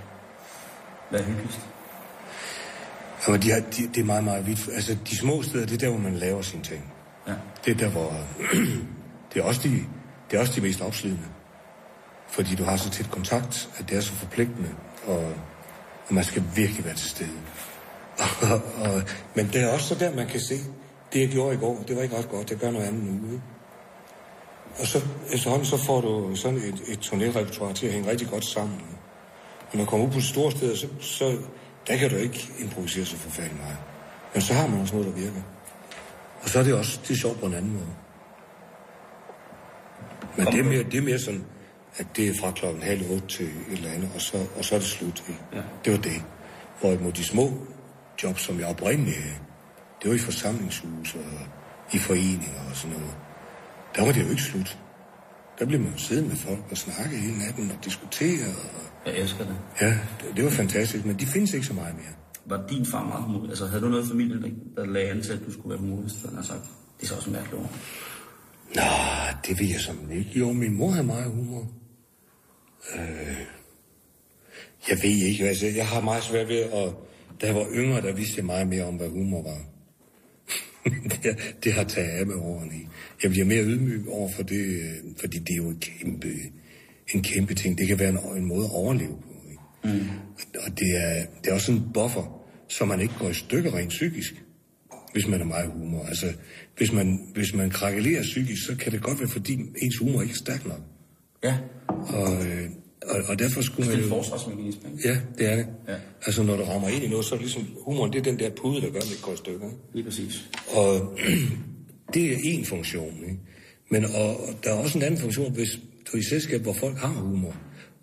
Hvad 1.11 1.21
er 1.21 1.25
hyggeligst? 1.25 1.61
Jamen, 3.27 3.43
de 3.43 3.51
har, 3.51 3.61
de, 3.61 3.89
det 3.95 3.99
er 4.01 4.05
meget, 4.05 4.25
meget 4.25 4.47
vidt. 4.47 4.69
Altså, 4.75 4.97
de 5.11 5.17
små 5.17 5.43
steder, 5.43 5.67
det 5.67 5.75
er 5.75 5.79
der, 5.79 5.89
hvor 5.89 5.99
man 6.11 6.15
laver 6.15 6.43
sine 6.43 6.63
ting. 6.63 6.93
Ja. 7.29 7.33
Det 7.65 7.71
er 7.71 7.75
der, 7.77 7.89
hvor... 7.89 8.17
det, 9.35 9.41
er 9.41 9.45
også 9.45 9.61
de, 9.63 9.71
det 10.31 10.37
er 10.37 10.41
også 10.41 10.53
de 10.57 10.61
mest 10.61 10.81
opslidende. 10.81 11.25
Fordi 12.29 12.55
du 12.55 12.65
har 12.65 12.77
så 12.77 12.91
tæt 12.91 13.11
kontakt, 13.11 13.71
at 13.79 13.89
det 13.89 13.97
er 13.97 14.01
så 14.01 14.13
forpligtende, 14.13 14.69
og, 15.07 15.35
og 16.09 16.15
man 16.15 16.25
skal 16.25 16.43
virkelig 16.55 16.85
være 16.85 16.95
til 16.95 17.11
stede. 17.11 17.39
og, 18.51 18.63
og, 18.83 19.03
men 19.35 19.47
det 19.47 19.63
er 19.63 19.69
også 19.69 19.89
så 19.89 19.95
der, 19.95 20.15
man 20.15 20.27
kan 20.27 20.41
se, 20.41 20.55
det 21.13 21.21
jeg 21.21 21.29
gjorde 21.29 21.55
i 21.55 21.59
går, 21.59 21.85
det 21.89 21.97
var 21.97 22.03
ikke 22.03 22.17
ret 22.19 22.29
godt, 22.29 22.51
jeg 22.51 22.59
gør 22.59 22.71
noget 22.71 22.87
andet 22.87 23.03
nu. 23.03 23.33
Ikke? 23.33 23.43
Og 24.81 24.87
så 24.87 25.01
efterhånden 25.33 25.67
så 25.67 25.77
får 25.77 26.01
du 26.01 26.37
sådan 26.37 26.59
et, 26.59 26.83
et 26.89 26.99
turnérepertoire 26.99 27.73
til 27.73 27.87
at 27.87 27.93
hænge 27.93 28.11
rigtig 28.11 28.29
godt 28.29 28.45
sammen. 28.45 28.81
Når 29.73 29.79
man 29.79 29.87
kommer 29.87 30.07
ud 30.07 30.13
på 30.13 30.21
store 30.21 30.51
steder, 30.51 30.77
så, 30.77 30.87
så 31.01 31.37
der 31.87 31.97
kan 31.97 32.11
du 32.11 32.17
ikke 32.17 32.49
improvisere 32.59 33.05
så 33.05 33.17
forfærdeligt 33.17 33.61
meget. 33.61 33.77
Men 34.33 34.43
så 34.43 34.55
har 34.55 34.67
man 34.67 34.81
også 34.81 34.97
noget, 34.97 35.15
der 35.15 35.21
virker. 35.21 35.43
Og 36.43 36.49
så 36.49 36.59
er 36.59 36.63
det 36.63 36.75
også 36.75 37.01
det 37.03 37.11
er 37.11 37.19
sjovt 37.19 37.41
på 37.41 37.47
en 37.47 37.55
anden 37.55 37.73
måde. 37.73 37.95
Men 40.37 40.47
det 40.47 40.59
er, 40.59 40.65
mere, 40.65 40.83
det 40.83 40.95
er 40.95 41.03
mere 41.03 41.19
sådan, 41.19 41.45
at 41.97 42.07
det 42.17 42.29
er 42.29 42.35
fra 42.41 42.51
klokken 42.51 42.83
halv 42.83 43.11
otte 43.11 43.27
til 43.27 43.47
et 43.47 43.73
eller 43.73 43.91
andet, 43.91 44.11
og 44.15 44.21
så, 44.21 44.47
og 44.57 44.65
så 44.65 44.75
er 44.75 44.79
det 44.79 44.89
slut. 44.89 45.25
Ikke? 45.29 45.41
Ja. 45.53 45.63
Det 45.85 45.93
var 45.93 45.99
det. 45.99 46.23
Hvorimod 46.81 47.13
de 47.13 47.25
små 47.25 47.53
jobs, 48.23 48.43
som 48.43 48.61
jeg 48.61 48.67
oprindeligt 48.67 49.17
havde, 49.17 49.37
det 50.03 50.11
var 50.11 50.15
i 50.17 50.19
forsamlingshus 50.19 51.15
og 51.15 51.25
i 51.93 51.99
foreninger 51.99 52.61
og 52.71 52.77
sådan 52.77 52.97
noget. 52.97 53.15
Der 53.97 54.05
var 54.05 54.13
det 54.13 54.25
jo 54.25 54.31
ikke 54.31 54.43
slut. 54.43 54.79
Der 55.59 55.67
blev 55.67 55.81
man 55.81 55.93
jo 55.93 55.99
siddende 55.99 56.29
med 56.29 56.37
folk 56.37 56.61
og 56.71 56.77
snakke 56.77 57.17
hele 57.17 57.39
natten 57.39 57.71
og 57.71 57.85
diskutere. 57.85 58.47
Og, 59.05 59.13
Jeg 59.13 59.19
elsker 59.19 59.45
det. 59.45 59.57
ja, 59.81 59.87
det, 60.21 60.37
det 60.37 60.45
var 60.45 60.51
fantastisk, 60.51 61.05
men 61.05 61.19
de 61.19 61.27
findes 61.27 61.55
ikke 61.55 61.67
så 61.67 61.75
meget 61.75 61.95
mere. 61.95 62.13
Var 62.47 62.67
din 62.67 62.87
far 62.87 63.05
meget 63.05 63.23
humor? 63.25 63.49
Altså, 63.49 63.67
havde 63.67 63.83
du 63.83 63.89
noget 63.89 64.09
familie, 64.09 64.43
der, 64.43 64.49
der 64.77 64.87
lagde 64.87 65.11
an 65.11 65.23
til, 65.23 65.33
at 65.33 65.41
du 65.47 65.53
skulle 65.53 65.71
være 65.71 65.79
humorist? 65.79 66.17
Han 66.27 66.35
har 66.37 66.43
sagt, 66.43 66.63
det 66.99 67.03
er 67.03 67.07
så 67.09 67.15
også 67.17 67.31
mærkeligt 67.31 67.55
ord. 67.63 67.71
Nå, 68.75 68.83
det 69.47 69.59
ved 69.61 69.67
jeg 69.67 69.81
som 69.81 70.11
ikke. 70.13 70.31
Jo, 70.39 70.53
min 70.53 70.77
mor 70.79 70.91
har 70.91 71.03
meget 71.03 71.31
humor. 71.31 71.67
Øh, 72.95 73.37
jeg 74.89 74.99
ved 75.03 75.11
ikke, 75.11 75.49
altså, 75.49 75.67
jeg 75.67 75.89
har 75.89 76.01
meget 76.01 76.23
svært 76.23 76.49
ved 76.49 76.57
at... 76.61 76.95
Da 77.41 77.47
jeg 77.47 77.55
var 77.55 77.67
yngre, 77.73 78.01
der 78.01 78.13
vidste 78.13 78.35
jeg 78.37 78.45
meget 78.45 78.67
mere 78.67 78.85
om, 78.85 78.95
hvad 78.95 79.09
humor 79.09 79.43
var. 79.43 79.59
det, 81.23 81.57
det 81.65 81.73
har 81.73 81.85
taget 81.85 82.09
af 82.09 82.27
med 82.27 82.35
årene. 82.35 82.73
Jeg 83.23 83.31
bliver 83.31 83.47
mere 83.47 83.65
ydmyg 83.65 84.09
over 84.09 84.29
for 84.37 84.43
det, 84.43 84.67
øh, 84.67 84.95
fordi 85.21 85.39
det 85.39 85.53
er 85.53 85.57
jo 85.57 85.69
en 85.69 85.81
kæmpe, 85.81 86.29
en 87.15 87.23
kæmpe 87.23 87.55
ting. 87.55 87.79
Det 87.79 87.89
kan 87.89 87.99
være 87.99 88.09
en, 88.09 88.37
en 88.37 88.45
måde 88.45 88.65
at 88.65 88.71
overleve 88.73 89.17
på. 89.23 89.35
Ikke? 89.51 89.99
Mm. 89.99 90.09
Og 90.67 90.79
det 90.79 90.97
er, 90.97 91.27
det 91.45 91.51
er 91.51 91.55
også 91.55 91.73
en 91.73 91.83
buffer, 91.95 92.45
så 92.69 92.85
man 92.85 93.01
ikke 93.01 93.15
går 93.19 93.29
i 93.29 93.35
stykker 93.35 93.75
rent 93.75 93.89
psykisk 93.89 94.35
hvis 95.13 95.29
man 95.29 95.41
er 95.41 95.45
meget 95.45 95.71
humor. 95.71 96.05
Altså, 96.07 96.27
hvis 96.77 96.93
man, 96.93 97.21
hvis 97.35 97.55
man 97.55 97.71
krakelerer 97.71 98.23
psykisk, 98.23 98.67
så 98.67 98.77
kan 98.77 98.93
det 98.93 99.03
godt 99.03 99.21
være, 99.21 99.29
fordi 99.29 99.53
ens 99.53 99.97
humor 99.99 100.23
ikke 100.23 100.33
er 100.33 100.37
stærk 100.37 100.67
nok. 100.67 100.81
Ja. 101.45 101.57
Og, 101.89 102.47
øh, 102.47 102.71
og, 103.07 103.21
og 103.29 103.39
derfor 103.39 103.63
skulle 103.63 103.87
Det 103.87 103.95
er 103.95 103.97
man 103.97 104.05
en 104.05 104.09
forsvarsmekanisme, 104.09 104.91
ikke? 104.93 105.09
Ja, 105.09 105.19
det 105.39 105.53
er 105.53 105.57
det. 105.57 105.67
Ja. 105.89 105.95
Altså, 106.27 106.43
når 106.43 106.57
du 106.57 106.63
rammer 106.63 106.89
ind 106.89 107.05
i 107.05 107.09
noget, 107.09 107.25
så 107.25 107.35
er 107.35 107.39
det 107.39 107.47
ligesom... 107.47 107.67
Humoren, 107.81 108.13
det 108.13 108.19
er 108.19 108.23
den 108.23 108.39
der 108.39 108.51
pude, 108.51 108.81
der 108.81 108.91
gør, 108.91 108.99
at 108.99 109.05
det 109.05 109.23
går 109.23 109.35
stykker. 109.35 109.67
Ikke? 109.67 109.79
Lige 109.95 110.05
præcis. 110.05 110.51
Og 110.69 111.19
det 112.15 112.33
er 112.33 112.37
en 112.43 112.65
funktion. 112.65 113.17
Ikke? 113.25 113.39
Men 113.91 114.05
og, 114.05 114.41
der 114.65 114.71
er 114.71 114.75
også 114.75 114.99
en 114.99 115.05
anden 115.05 115.21
funktion, 115.21 115.53
hvis 115.53 115.79
du 116.07 116.17
er 116.17 116.21
i 116.21 116.25
selskab, 116.25 116.61
hvor 116.61 116.73
folk 116.73 116.97
har 116.97 117.09
humor. 117.09 117.57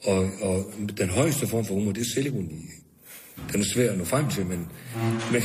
Og, 0.03 0.29
og 0.41 0.73
den 0.97 1.09
højeste 1.09 1.47
form 1.47 1.65
for 1.65 1.73
humor, 1.73 1.91
det 1.91 2.01
er 2.01 2.09
selvironi. 2.13 2.61
Den 3.51 3.61
er 3.61 3.65
svær 3.73 3.91
at 3.91 3.97
nå 3.97 4.03
frem 4.03 4.29
til, 4.29 4.45
men... 4.45 4.67
men 5.31 5.41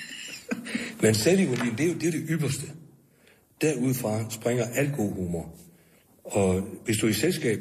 men 1.02 1.14
selvironi, 1.14 1.70
det 1.78 1.80
er 1.80 1.88
jo 1.88 1.94
det, 1.94 2.06
er 2.06 2.10
det 2.10 2.24
ypperste. 2.28 2.66
Derudfra 3.60 4.30
springer 4.30 4.64
al 4.64 4.92
god 4.96 5.12
humor. 5.12 5.54
Og 6.24 6.60
hvis 6.84 6.96
du 6.96 7.06
er 7.06 7.10
i 7.10 7.14
selskab, 7.14 7.60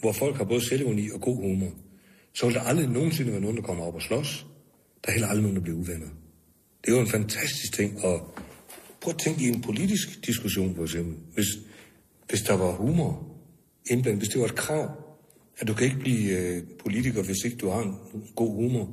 hvor 0.00 0.12
folk 0.12 0.36
har 0.36 0.44
både 0.44 0.68
selvironi 0.68 1.10
og 1.10 1.20
god 1.20 1.36
humor, 1.36 1.70
så 2.34 2.46
vil 2.46 2.54
der 2.54 2.60
aldrig 2.60 2.88
nogensinde 2.88 3.32
være 3.32 3.40
nogen, 3.40 3.56
der 3.56 3.62
kommer 3.62 3.84
op 3.84 3.94
og 3.94 4.02
slås. 4.02 4.46
Der 5.04 5.08
er 5.08 5.12
heller 5.12 5.28
aldrig 5.28 5.42
nogen, 5.42 5.56
der 5.56 5.62
bliver 5.62 5.78
uvenner. 5.78 6.08
Det 6.84 6.92
er 6.92 6.96
jo 6.96 7.00
en 7.00 7.08
fantastisk 7.08 7.72
ting. 7.72 8.04
Og 8.04 8.34
prøv 9.00 9.10
at 9.10 9.18
tænke 9.18 9.44
i 9.44 9.48
en 9.48 9.60
politisk 9.60 10.26
diskussion, 10.26 10.74
for 10.74 10.82
eksempel. 10.82 11.14
Hvis, 11.34 11.46
hvis 12.28 12.40
der 12.40 12.54
var 12.54 12.72
humor 12.72 13.28
indblandet, 13.90 14.20
hvis 14.20 14.28
det 14.28 14.40
var 14.40 14.46
et 14.46 14.54
krav, 14.54 15.08
at 15.58 15.68
du 15.68 15.74
kan 15.74 15.84
ikke 15.84 15.98
blive 15.98 16.38
øh, 16.38 16.62
politiker, 16.78 17.22
hvis 17.22 17.44
ikke 17.44 17.56
du 17.56 17.68
har 17.68 17.82
en 17.82 17.94
god 18.36 18.54
humor, 18.54 18.90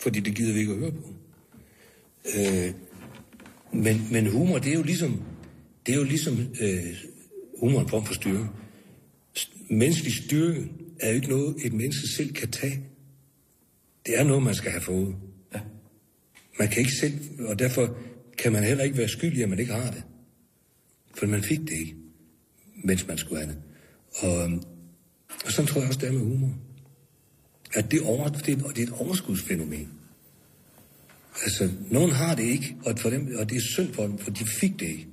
fordi 0.00 0.20
det 0.20 0.34
gider 0.34 0.52
vi 0.52 0.58
ikke 0.58 0.72
at 0.72 0.78
høre 0.78 0.92
på. 0.92 1.14
Øh, 2.38 2.72
men, 3.72 4.08
men 4.12 4.26
humor, 4.26 4.58
det 4.58 4.72
er 4.72 4.76
jo 4.76 4.82
ligesom, 4.82 5.22
det 5.86 5.92
er 5.92 5.96
jo 5.96 6.04
ligesom 6.04 6.38
øh, 6.60 6.94
humor 7.60 7.80
en 7.80 7.88
form 7.88 8.04
for 8.04 8.14
styring. 8.14 8.50
Menneskelig 9.70 10.14
styrke 10.14 10.70
er 11.00 11.08
jo 11.08 11.14
ikke 11.14 11.28
noget, 11.28 11.56
et 11.64 11.72
menneske 11.72 12.08
selv 12.08 12.32
kan 12.32 12.50
tage. 12.50 12.84
Det 14.06 14.18
er 14.18 14.24
noget, 14.24 14.42
man 14.42 14.54
skal 14.54 14.70
have 14.70 14.82
fået. 14.82 15.16
Ja. 15.54 15.60
Man 16.58 16.68
kan 16.68 16.78
ikke 16.78 16.92
selv, 17.00 17.18
og 17.48 17.58
derfor 17.58 17.96
kan 18.38 18.52
man 18.52 18.64
heller 18.64 18.84
ikke 18.84 18.98
være 18.98 19.08
skyldig, 19.08 19.42
at 19.42 19.48
man 19.48 19.58
ikke 19.58 19.72
har 19.72 19.90
det. 19.90 20.02
For 21.14 21.26
man 21.26 21.42
fik 21.42 21.60
det 21.60 21.72
ikke, 21.72 21.96
mens 22.84 23.06
man 23.06 23.18
skulle 23.18 23.40
have 23.44 23.52
det. 23.52 23.62
Og, 24.14 24.44
øhm, 24.44 24.62
og 25.44 25.52
sådan 25.52 25.66
tror 25.66 25.80
jeg 25.80 25.88
også, 25.88 26.00
det 26.00 26.08
er 26.08 26.12
med 26.12 26.20
humor. 26.20 26.54
At 27.74 27.90
det, 27.90 28.00
over, 28.02 28.28
det, 28.28 28.46
det 28.46 28.78
er 28.78 28.82
et 28.82 28.92
overskudsfænomen. 28.92 29.88
Altså, 31.42 31.70
nogen 31.90 32.10
har 32.10 32.34
det 32.34 32.42
ikke, 32.42 32.76
og, 32.84 32.98
for 32.98 33.10
dem, 33.10 33.34
og 33.38 33.50
det 33.50 33.56
er 33.56 33.60
synd 33.60 33.92
for 33.92 34.02
dem, 34.02 34.18
for 34.18 34.30
de 34.30 34.44
fik 34.60 34.80
det 34.80 34.86
ikke. 34.86 35.06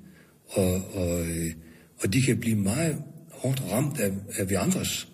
Og, 0.48 0.74
og, 0.94 1.28
øh, 1.28 1.54
og 1.98 2.14
de 2.14 2.22
kan 2.22 2.40
blive 2.40 2.56
meget 2.56 3.04
hårdt 3.42 3.64
ramt 3.72 4.00
af, 4.00 4.12
af 4.38 4.50
vi 4.50 4.54
andres 4.54 5.08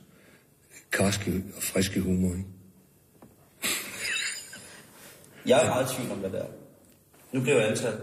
karske 0.91 1.43
og 1.57 1.63
friske 1.63 2.01
humor. 2.01 2.33
Ikke? 2.33 2.45
Jeg 5.49 5.65
er 5.65 5.69
meget 5.69 5.91
i 5.91 5.95
tvivl 5.95 6.11
om, 6.11 6.31
det 6.31 6.39
er. 6.39 6.45
Nu 7.33 7.41
bliver 7.41 7.57
jeg 7.57 7.69
ansat 7.69 7.95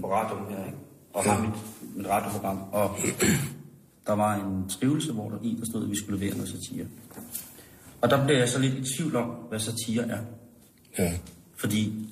på 0.00 0.12
radioen 0.12 0.52
her, 0.52 0.64
ikke? 0.64 0.78
Og 1.12 1.24
har 1.24 1.42
mit, 1.42 1.54
mit 1.96 2.06
radioprogram. 2.06 2.62
Og 2.72 2.96
der 4.06 4.12
var 4.12 4.34
en 4.34 4.70
skrivelse, 4.70 5.12
hvor 5.12 5.30
der 5.30 5.38
i, 5.42 5.56
der 5.58 5.64
stod, 5.70 5.84
at 5.84 5.90
vi 5.90 5.96
skulle 5.96 6.20
levere 6.20 6.36
noget 6.36 6.50
satire. 6.50 6.86
Og 8.00 8.10
der 8.10 8.24
bliver 8.24 8.38
jeg 8.38 8.48
så 8.48 8.58
lidt 8.58 8.74
i 8.74 8.96
tvivl 8.96 9.16
om, 9.16 9.28
hvad 9.28 9.58
satire 9.58 10.08
er. 10.08 10.20
Ja. 10.98 11.18
Fordi 11.56 12.08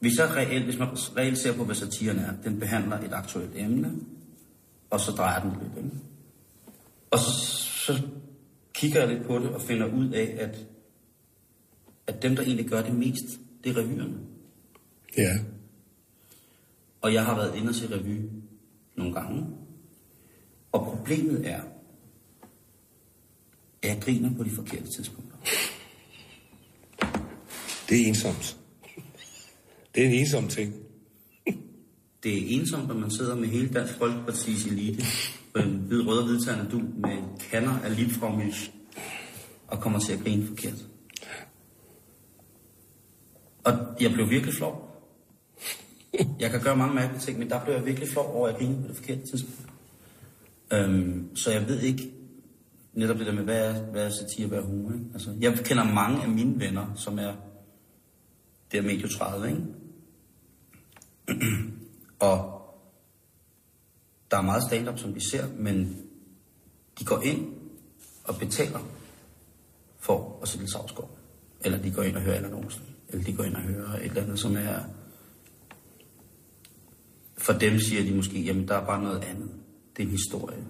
hvis, 0.00 0.18
jeg 0.18 0.30
reelt, 0.36 0.64
hvis 0.64 0.78
man 0.78 0.88
reelt 1.16 1.38
ser 1.38 1.56
på, 1.56 1.64
hvad 1.64 1.74
satiren 1.74 2.18
er, 2.18 2.32
den 2.44 2.60
behandler 2.60 2.98
et 2.98 3.12
aktuelt 3.12 3.50
emne, 3.54 3.92
og 4.90 5.00
så 5.00 5.12
drejer 5.12 5.40
den 5.40 5.50
lidt. 5.50 5.84
Ikke? 5.84 5.96
Og 7.10 7.18
så, 7.18 7.30
så 7.86 8.02
kigger 8.74 9.00
jeg 9.00 9.08
lidt 9.08 9.26
på 9.26 9.38
det 9.38 9.48
og 9.48 9.62
finder 9.62 9.86
ud 9.94 10.10
af, 10.10 10.36
at, 10.38 10.66
at 12.06 12.22
dem, 12.22 12.36
der 12.36 12.42
egentlig 12.42 12.66
gør 12.66 12.82
det 12.82 12.94
mest, 12.94 13.24
det 13.64 13.70
er 13.70 13.82
revyerne. 13.82 14.18
Ja. 15.16 15.38
Og 17.00 17.14
jeg 17.14 17.24
har 17.24 17.36
været 17.36 17.56
inde 17.56 17.72
til 17.72 17.88
revy 17.88 18.28
nogle 18.96 19.14
gange. 19.14 19.46
Og 20.72 20.86
problemet 20.86 21.48
er, 21.48 21.62
at 23.82 23.88
jeg 23.88 24.02
griner 24.02 24.36
på 24.36 24.44
de 24.44 24.50
forkerte 24.50 24.86
tidspunkter. 24.96 25.36
Det 27.88 28.02
er 28.02 28.06
ensomt. 28.06 28.56
Det 29.94 30.02
er 30.02 30.08
en 30.08 30.14
ensom 30.14 30.48
ting. 30.48 30.74
Det 32.22 32.34
er 32.34 32.60
ensomt, 32.60 32.88
når 32.88 32.94
man 32.94 33.10
sidder 33.10 33.34
med 33.34 33.48
hele 33.48 33.68
Dansk 33.68 33.94
Folkeparti's 33.94 34.68
elite 34.68 35.04
Øh, 35.54 35.64
på 35.64 35.70
hvid, 35.86 36.06
rød 36.06 36.18
og 36.18 36.26
hvidtagende 36.26 36.70
du 36.70 36.78
med 36.78 37.38
kanner 37.50 37.80
af 37.80 37.96
Liebfraumilch 37.96 38.70
og 39.68 39.80
kommer 39.80 39.98
til 39.98 40.12
at 40.12 40.20
grine 40.20 40.46
forkert. 40.46 40.86
Og 43.64 43.72
jeg 44.00 44.12
blev 44.12 44.30
virkelig 44.30 44.54
flov. 44.54 44.84
Jeg 46.40 46.50
kan 46.50 46.60
gøre 46.60 46.76
mange 46.76 46.94
mærkelige 46.94 47.20
ting, 47.20 47.38
men 47.38 47.50
der 47.50 47.64
blev 47.64 47.74
jeg 47.74 47.86
virkelig 47.86 48.08
flov 48.08 48.34
over, 48.34 48.48
at 48.48 48.52
jeg 48.52 48.60
grinede 48.60 48.82
på 48.82 48.88
det 48.88 48.96
forkerte 48.96 49.20
tidspunkt. 49.20 49.72
Øhm, 50.72 51.36
så 51.36 51.50
jeg 51.50 51.68
ved 51.68 51.80
ikke 51.80 52.12
netop 52.92 53.18
det 53.18 53.26
der 53.26 53.32
med, 53.32 53.44
hvad 53.44 53.74
er, 53.74 53.82
hvad 53.82 54.06
er 54.06 54.10
satire, 54.10 54.46
hvad 54.46 54.58
er 54.58 54.62
humor. 54.62 54.92
Ikke? 54.92 55.04
Altså, 55.12 55.34
jeg 55.40 55.58
kender 55.64 55.84
mange 55.84 56.22
af 56.22 56.28
mine 56.28 56.60
venner, 56.60 56.94
som 56.94 57.18
er 57.18 57.32
der 58.72 58.78
er 58.78 58.82
medio 58.82 59.08
30, 59.08 59.48
ikke? 59.48 59.62
og 62.30 62.57
der 64.30 64.36
er 64.36 64.42
meget 64.42 64.62
stand-up, 64.62 64.98
som 64.98 65.14
vi 65.14 65.20
ser, 65.20 65.44
men 65.58 66.06
de 66.98 67.04
går 67.04 67.20
ind 67.22 67.46
og 68.24 68.36
betaler 68.36 68.80
for 70.00 70.38
at 70.42 70.48
sætte 70.48 70.62
lidt 70.62 70.72
savskov. 70.72 71.18
Eller 71.60 71.78
de 71.78 71.90
går 71.90 72.02
ind 72.02 72.16
og 72.16 72.22
hører 72.22 72.36
Allan 72.36 72.54
Olsen. 72.54 72.82
Eller 73.08 73.24
de 73.24 73.32
går 73.32 73.44
ind 73.44 73.54
og 73.54 73.62
hører 73.62 73.96
et 73.96 74.04
eller 74.04 74.22
andet, 74.22 74.38
som 74.38 74.56
er... 74.56 74.78
For 77.38 77.52
dem 77.52 77.80
siger 77.80 78.02
de 78.02 78.14
måske, 78.14 78.40
jamen 78.40 78.68
der 78.68 78.74
er 78.74 78.86
bare 78.86 79.02
noget 79.02 79.24
andet. 79.24 79.50
Det 79.96 80.02
er 80.02 80.06
en 80.06 80.12
historie. 80.12 80.64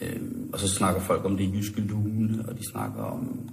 Øhm, 0.00 0.50
og 0.52 0.60
så 0.60 0.68
snakker 0.68 1.00
folk 1.00 1.24
om 1.24 1.36
det 1.36 1.54
jyske 1.54 1.80
lune, 1.80 2.48
og 2.48 2.58
de 2.58 2.70
snakker 2.70 3.02
om... 3.02 3.50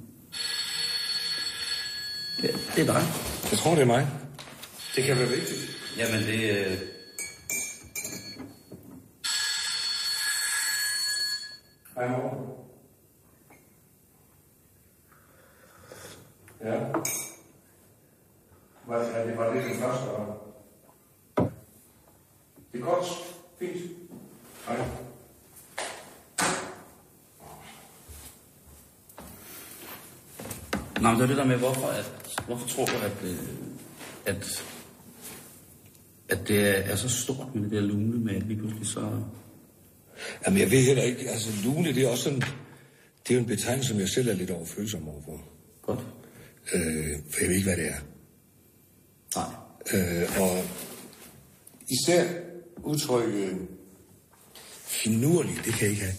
Det, 2.42 2.72
det 2.76 2.82
er 2.82 2.94
dig. 2.94 3.04
Jeg 3.52 3.60
tror, 3.60 3.76
det 3.76 3.82
er 3.82 3.86
mig. 3.86 4.08
Det 4.96 5.04
kan 5.04 5.18
være 5.18 5.28
vigtigt. 5.28 5.60
Jamen 5.98 6.22
det... 6.22 6.80
Øh... 12.00 12.10
Hej, 12.10 12.18
mor. 12.18 12.56
Ja. 16.64 16.80
Var, 18.88 18.98
er 18.98 19.28
det, 19.28 19.38
var 19.38 19.54
det 19.54 19.64
den 19.64 19.80
første? 19.80 20.06
Eller? 20.06 20.36
Det 22.72 22.82
er 22.82 22.86
godt. 22.86 23.06
Fint. 23.60 23.92
Hej. 24.68 24.78
Nå, 31.02 31.10
men 31.10 31.16
det 31.16 31.24
er 31.24 31.28
det 31.28 31.38
der 31.38 31.46
med, 31.46 31.58
hvorfor, 31.58 31.88
at, 31.88 32.40
hvorfor 32.46 32.68
tror 32.68 32.86
du, 32.86 32.92
at, 33.06 33.24
øh, 33.24 33.38
at, 34.26 34.64
at 36.30 36.48
det 36.48 36.92
er 36.92 36.96
så 36.96 37.10
stort 37.10 37.56
med 37.56 37.64
det 37.64 37.72
der 37.72 37.82
lune 37.82 38.18
med, 38.18 38.36
at 38.36 38.44
lige 38.44 38.60
pludselig 38.60 38.88
så... 38.88 39.24
Jamen, 40.46 40.60
jeg 40.60 40.72
ved 40.72 40.82
heller 40.84 41.04
ikke. 41.04 41.30
Altså, 41.30 41.50
lune, 41.64 41.94
det 41.94 42.04
er 42.04 42.08
også 42.10 42.24
sådan... 42.24 42.42
Det 43.28 43.32
er 43.32 43.34
jo 43.36 43.40
en 43.40 43.46
betegnelse, 43.46 43.90
som 43.90 44.00
jeg 44.00 44.10
selv 44.10 44.30
er 44.30 44.34
lidt 44.34 44.50
overfølsom 44.52 45.08
overfor. 45.08 45.44
Godt. 45.82 46.00
Øh, 46.74 47.18
for 47.32 47.40
jeg 47.42 47.50
ved 47.50 47.56
ikke, 47.56 47.68
hvad 47.68 47.78
det 47.78 47.88
er. 47.88 48.00
Nej. 49.36 49.50
Øh, 49.94 50.42
og 50.42 50.64
især 51.90 52.28
udtrykket 52.84 53.58
finurlig, 54.86 55.52
det 55.66 55.74
kan 55.74 55.82
jeg 55.82 55.90
ikke 55.90 56.02
have. 56.04 56.16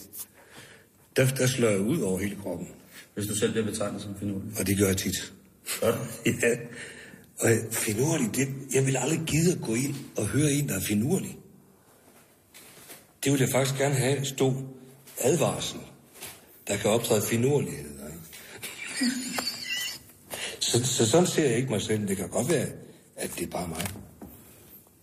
Der, 1.16 1.34
der 1.34 1.46
slår 1.46 1.68
jeg 1.68 1.80
ud 1.80 2.00
over 2.00 2.18
hele 2.18 2.36
kroppen, 2.42 2.68
Hvis 3.14 3.26
du 3.26 3.34
selv 3.34 3.52
bliver 3.52 3.66
betegnet 3.66 4.02
som 4.02 4.18
finurlig. 4.18 4.50
og 4.58 4.66
det 4.66 4.78
gør 4.78 4.86
jeg 4.86 4.96
tit. 4.96 5.32
Godt. 5.80 5.96
ja. 6.26 6.56
Og 7.38 7.50
finurlig, 7.72 8.36
det, 8.36 8.48
jeg 8.74 8.86
vil 8.86 8.96
aldrig 8.96 9.20
gide 9.26 9.52
at 9.52 9.58
gå 9.60 9.74
ind 9.74 9.94
og 10.16 10.26
høre 10.26 10.50
en, 10.50 10.68
der 10.68 10.74
er 10.76 10.80
finurlig. 10.80 11.36
Det 13.24 13.32
vil 13.32 13.40
jeg 13.40 13.48
faktisk 13.48 13.78
gerne 13.78 13.94
have 13.94 14.24
stå 14.24 14.54
advarsel, 15.20 15.80
der 16.68 16.76
kan 16.76 16.90
optræde 16.90 17.22
finurlighed. 17.22 17.90
Ikke? 17.90 19.12
så, 20.66 20.84
så 20.84 21.06
sådan 21.06 21.26
ser 21.26 21.48
jeg 21.48 21.56
ikke 21.56 21.70
mig 21.70 21.82
selv. 21.82 22.08
Det 22.08 22.16
kan 22.16 22.28
godt 22.28 22.48
være, 22.48 22.66
at 23.16 23.30
det 23.38 23.42
er 23.42 23.50
bare 23.50 23.68
mig. 23.68 23.86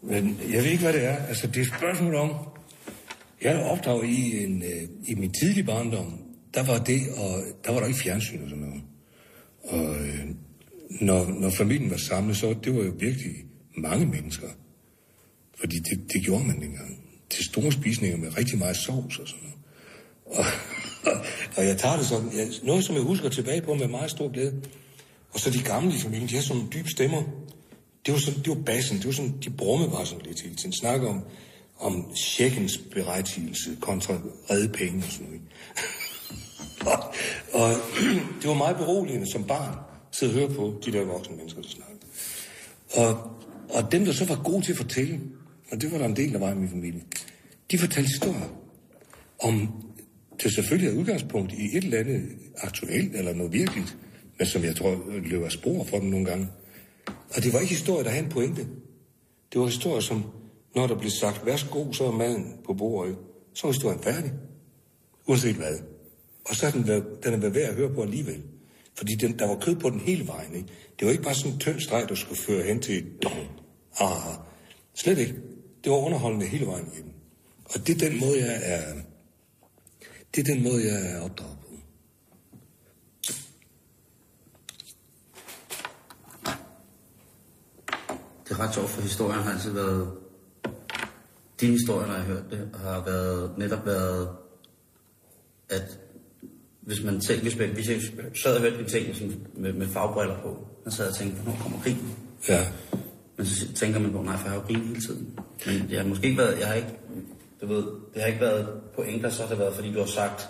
Men 0.02 0.40
jeg 0.52 0.64
ved 0.64 0.72
ikke, 0.72 0.84
hvad 0.84 0.94
det 0.94 1.04
er. 1.04 1.16
Altså, 1.16 1.48
det 1.48 1.58
er 1.58 1.62
et 1.62 1.78
spørgsmål 1.78 2.16
om... 2.16 2.32
Jeg 3.42 3.54
er 3.54 3.66
opdraget 3.66 4.10
i, 4.10 4.44
en, 4.44 4.64
øh, 4.64 4.90
i 5.08 5.16
min 5.16 5.34
tidlige 5.34 5.64
barndom, 5.64 6.20
der 6.54 6.64
var 6.64 6.84
det, 6.84 7.02
og 7.18 7.44
der 7.66 7.72
var 7.72 7.80
der 7.80 7.88
ikke 7.88 8.00
fjernsyn 8.00 8.44
og 8.44 8.50
sådan 8.50 8.64
noget. 8.64 8.84
Og 9.64 10.08
øh, 10.08 10.26
når, 11.02 11.26
når 11.40 11.50
familien 11.50 11.92
var 11.92 11.98
samlet, 11.98 12.38
så 12.38 12.56
det 12.64 12.76
var 12.76 12.84
jo 12.84 12.94
virkelig 13.00 13.36
mange 13.78 14.06
mennesker. 14.06 14.48
Fordi 15.60 15.76
det, 15.76 16.14
det 16.14 16.24
gjorde 16.24 16.48
man 16.48 16.62
dengang. 16.62 16.97
Til 17.30 17.46
store 17.46 17.72
spisninger 17.72 18.18
med 18.18 18.38
rigtig 18.38 18.58
meget 18.58 18.78
sovs 18.78 19.20
og 19.20 19.28
sådan 19.28 19.44
noget. 19.44 19.58
Og, 20.26 20.46
og, 21.12 21.26
og 21.58 21.66
jeg 21.66 21.78
tager 21.78 21.98
det 21.98 22.06
som, 22.06 22.32
jeg, 22.38 22.48
noget 22.64 22.86
som 22.86 22.96
jeg 22.96 23.04
husker 23.04 23.30
tilbage 23.30 23.62
på 23.62 23.74
med 23.74 23.88
meget 23.88 24.12
stor 24.12 24.32
glæde. 24.34 24.62
Og 25.34 25.40
så 25.40 25.50
de 25.50 25.64
gamle 25.64 25.96
i 25.96 26.00
familien, 26.00 26.30
de 26.30 26.36
har 26.36 26.42
sådan 26.42 26.58
nogle 26.58 26.72
dybe 26.74 26.90
stemmer. 26.90 27.24
Det 28.06 28.14
var, 28.14 28.20
sådan, 28.20 28.40
det 28.40 28.50
var 28.50 28.64
bassen, 28.64 28.98
det 28.98 29.06
var 29.06 29.12
sådan, 29.12 29.38
de 29.44 29.50
brummede 29.50 29.90
bare 29.90 30.06
sådan 30.06 30.26
lidt 30.26 30.42
hele 30.42 30.56
tiden. 30.56 30.74
Snakker 30.74 31.10
om, 31.10 31.22
om 31.80 32.14
tjekkens 32.16 32.78
berettigelse 32.92 33.78
kontra 33.82 34.14
redde 34.50 34.70
penge 34.70 35.04
og 35.06 35.12
sådan 35.12 35.28
noget. 35.28 35.42
og, 36.94 37.14
og 37.54 37.72
det 38.42 38.50
var 38.50 38.54
meget 38.54 38.78
beroligende 38.78 39.32
som 39.32 39.44
barn, 39.44 39.76
sidde 40.12 40.34
og 40.34 40.40
høre 40.40 40.50
på 40.50 40.82
de 40.86 40.92
der 40.92 41.06
voksne 41.06 41.36
mennesker, 41.36 41.62
der 41.62 41.70
snakkede. 41.70 42.00
Og, 42.94 43.32
og 43.70 43.92
dem, 43.92 44.06
der 44.06 44.14
så 44.14 44.26
var 44.26 44.42
gode 44.44 44.66
til 44.66 44.72
at 44.72 44.78
fortælle, 44.78 45.20
og 45.72 45.82
det 45.82 45.92
var 45.92 45.98
der 45.98 46.06
en 46.06 46.16
del, 46.16 46.34
der 46.34 46.40
var 46.40 46.52
i 46.52 46.56
min 46.56 46.70
familie, 46.70 47.02
de 47.72 47.78
fortalte 47.78 48.08
historier 48.08 48.50
om, 49.40 49.84
det 50.44 50.54
selvfølgelig 50.54 50.90
er 50.90 51.00
udgangspunkt 51.00 51.54
i 51.54 51.78
et 51.78 51.84
eller 51.84 52.00
andet 52.00 52.30
aktuelt 52.58 53.16
eller 53.16 53.34
noget 53.34 53.54
virkeligt, 53.54 53.98
men 54.38 54.48
som 54.48 54.64
jeg 54.64 54.76
tror 54.76 55.04
løber 55.24 55.50
spor 55.50 55.84
for 55.84 56.00
dem 56.00 56.10
nogle 56.10 56.26
gange. 56.26 56.48
Og 57.08 57.44
det 57.44 57.54
var 57.54 57.60
ikke 57.60 57.74
historier, 57.74 58.04
der 58.04 58.10
havde 58.10 58.24
en 58.24 58.32
pointe. 58.32 58.68
Det 59.54 59.62
var 59.62 59.66
historier, 59.66 60.00
som, 60.00 60.24
når 60.76 60.88
der 60.88 60.96
blev 60.96 61.12
sagt, 61.12 61.46
værsgo, 61.46 61.92
så 61.92 62.06
er 62.06 62.12
maden 62.12 62.54
på 62.66 62.74
bordet, 62.74 63.18
så 63.54 63.68
er 63.68 63.72
historien 63.72 64.00
færdig. 64.00 64.32
Uanset 65.28 65.56
hvad. 65.56 65.78
Og 66.46 66.56
så 66.56 66.68
er 66.68 66.72
den, 66.72 66.88
været, 66.88 67.06
den 67.24 67.34
er 67.34 67.38
været 67.38 67.56
værd 67.56 67.70
at 67.70 67.76
høre 67.76 67.94
på 67.94 68.02
alligevel. 68.02 68.44
Fordi 68.96 69.16
den, 69.16 69.40
der 69.40 69.48
var 69.48 69.60
kød 69.60 69.76
på 69.76 69.90
den 69.90 70.00
hele 70.00 70.28
vejen. 70.28 70.56
Ikke? 70.56 70.68
Det 71.00 71.06
var 71.06 71.12
ikke 71.12 71.24
bare 71.24 71.36
sådan 71.36 71.52
en 71.52 71.60
tynd 71.60 71.80
streg, 71.80 72.06
du 72.10 72.16
skulle 72.16 72.42
føre 72.42 72.64
hen 72.64 72.80
til 72.80 72.98
et 72.98 73.24
dong. 73.24 73.50
Ah, 74.00 74.36
slet 74.96 75.18
ikke. 75.18 75.34
Det 75.88 75.96
var 75.96 76.02
underholdende 76.02 76.46
hele 76.46 76.66
vejen 76.66 76.88
igennem. 76.94 77.14
Og 77.66 77.88
det 77.88 78.02
er 78.02 78.10
den 78.10 78.20
måde, 78.20 78.40
jeg 78.40 78.60
er... 78.64 78.94
Det 80.36 80.48
er 80.48 80.54
den 80.54 80.64
måde, 80.64 80.86
jeg 80.88 81.12
er 81.12 81.22
opdraget 81.22 81.58
på. 81.62 81.68
Det 88.44 88.52
er 88.52 88.60
ret 88.60 88.74
sjovt, 88.74 88.90
for 88.90 89.02
historien 89.02 89.44
har 89.44 89.52
altid 89.52 89.72
været 89.72 90.12
Dine 91.62 91.72
historier, 91.72 92.08
når 92.08 92.14
jeg 92.14 92.24
har 92.24 92.34
hørt 92.34 92.44
det, 92.52 92.70
har 92.76 93.04
været, 93.06 93.58
netop 93.58 93.86
været, 93.86 94.30
at 95.70 96.00
hvis 96.82 97.04
man 97.04 97.22
tænker, 97.22 97.44
hvis, 97.44 97.58
man, 97.58 97.70
hvis 97.70 97.90
jeg 97.90 98.02
sad 98.44 98.56
og 98.56 98.62
hørte 98.62 98.90
ting 98.90 99.16
sådan, 99.16 99.48
med, 99.54 99.74
med 99.74 99.88
fagbriller 99.88 100.42
på, 100.42 100.68
så 100.88 100.96
sad 100.96 101.06
jeg 101.06 101.12
og 101.12 101.18
tænkte, 101.18 101.42
hvornår 101.42 101.60
kommer 101.62 101.80
krigen? 101.80 102.16
Ja. 102.50 102.68
Men 103.38 103.46
så 103.46 103.74
tænker 103.74 104.00
man 104.00 104.12
på, 104.12 104.22
nej, 104.22 104.38
for 104.38 104.44
jeg 104.44 104.52
har 104.52 104.68
jo 104.70 104.78
hele 104.78 105.02
tiden. 105.02 105.40
Men 105.66 105.88
jeg 105.90 106.02
har 106.02 106.08
måske 106.08 106.28
ikke 106.28 106.38
været, 106.38 106.60
jeg 106.60 106.68
har 106.68 106.74
ikke, 106.76 106.94
du 107.62 107.68
ved, 107.68 107.84
det 108.14 108.22
har 108.22 108.28
ikke 108.28 108.42
været 108.42 108.68
pointer, 108.96 109.30
så 109.30 109.42
har 109.42 109.50
det 109.50 109.60
været, 109.60 109.76
fordi 109.76 109.94
du 109.94 110.00
har 110.00 110.06
sagt 110.06 110.50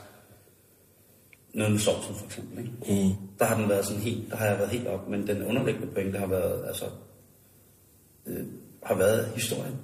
noget 1.54 1.72
med 1.72 1.80
sovsen 1.80 2.15
for 2.15 2.26
eksempel. 2.26 2.60
Ikke? 2.60 3.04
Mm. 3.04 3.13
Der 3.39 3.46
har 3.46 3.60
den 3.60 3.70
været 3.70 3.86
sådan 3.86 4.02
helt, 4.02 4.30
der 4.30 4.36
har 4.36 4.46
jeg 4.46 4.58
været 4.58 4.70
helt 4.70 4.88
op, 4.88 5.10
men 5.10 5.28
den 5.28 5.43
underliggende 5.43 5.88
pointe 5.93 6.20
har 6.20 6.28
været, 6.28 6.67
altså, 6.67 6.86
øh, 8.28 8.46
har 8.84 8.96
været 8.96 9.32
historien. 9.36 9.76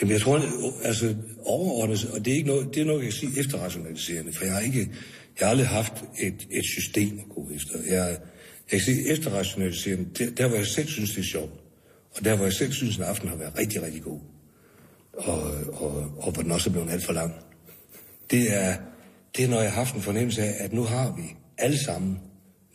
Jamen, 0.00 0.12
jeg 0.12 0.20
tror, 0.20 0.42
altså 0.82 1.14
overordnet, 1.44 2.10
og 2.12 2.24
det 2.24 2.32
er 2.32 2.36
ikke 2.36 2.48
noget, 2.48 2.74
det 2.74 2.80
er 2.80 2.84
noget, 2.84 2.98
jeg 2.98 3.04
kan 3.04 3.12
sige 3.12 3.40
efterrationaliserende, 3.40 4.32
for 4.32 4.44
jeg 4.44 4.54
har 4.54 4.60
ikke, 4.60 4.90
jeg 5.40 5.46
har 5.46 5.50
aldrig 5.50 5.68
haft 5.68 6.04
et, 6.20 6.46
et 6.50 6.64
system 6.64 7.18
at 7.18 7.34
gå 7.34 7.50
efter. 7.54 7.78
Jeg, 7.86 8.08
jeg 8.08 8.18
kan 8.70 8.80
sige 8.80 9.12
efterrationaliserende, 9.12 10.08
der, 10.18 10.30
der 10.30 10.48
hvor 10.48 10.56
jeg 10.56 10.66
selv 10.66 10.88
synes, 10.88 11.10
det 11.10 11.18
er 11.18 11.24
sjovt, 11.24 11.52
og 12.16 12.24
der 12.24 12.36
hvor 12.36 12.44
jeg 12.44 12.52
selv 12.52 12.72
synes, 12.72 12.98
at 12.98 13.04
aften 13.04 13.28
har 13.28 13.36
været 13.36 13.58
rigtig, 13.58 13.82
rigtig 13.82 14.02
god, 14.02 14.20
og, 15.16 15.42
og, 15.72 16.12
og 16.18 16.32
hvor 16.32 16.42
den 16.42 16.52
også 16.52 16.70
er 16.70 16.72
blevet 16.72 16.90
alt 16.90 17.04
for 17.04 17.12
lang, 17.12 17.34
det 18.30 18.54
er, 18.54 18.76
det 19.36 19.44
er, 19.44 19.48
når 19.48 19.60
jeg 19.60 19.70
har 19.70 19.84
haft 19.84 19.94
en 19.94 20.02
fornemmelse 20.02 20.42
af, 20.42 20.64
at 20.64 20.72
nu 20.72 20.82
har 20.82 21.16
vi 21.16 21.22
alle 21.58 21.84
sammen 21.84 22.18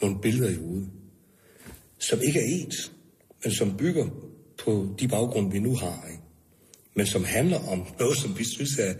nogle 0.01 0.21
billeder 0.21 0.49
i 0.49 0.55
hovedet, 0.55 0.89
som 1.99 2.19
ikke 2.27 2.39
er 2.39 2.45
ens, 2.45 2.91
men 3.43 3.53
som 3.53 3.77
bygger 3.77 4.07
på 4.65 4.95
de 4.99 5.07
baggrunde, 5.07 5.51
vi 5.51 5.59
nu 5.59 5.75
har, 5.75 6.05
ikke? 6.11 6.23
men 6.95 7.05
som 7.05 7.23
handler 7.23 7.69
om 7.69 7.87
noget, 7.99 8.17
som 8.17 8.39
vi 8.39 8.43
synes 8.43 8.79
er, 8.79 8.93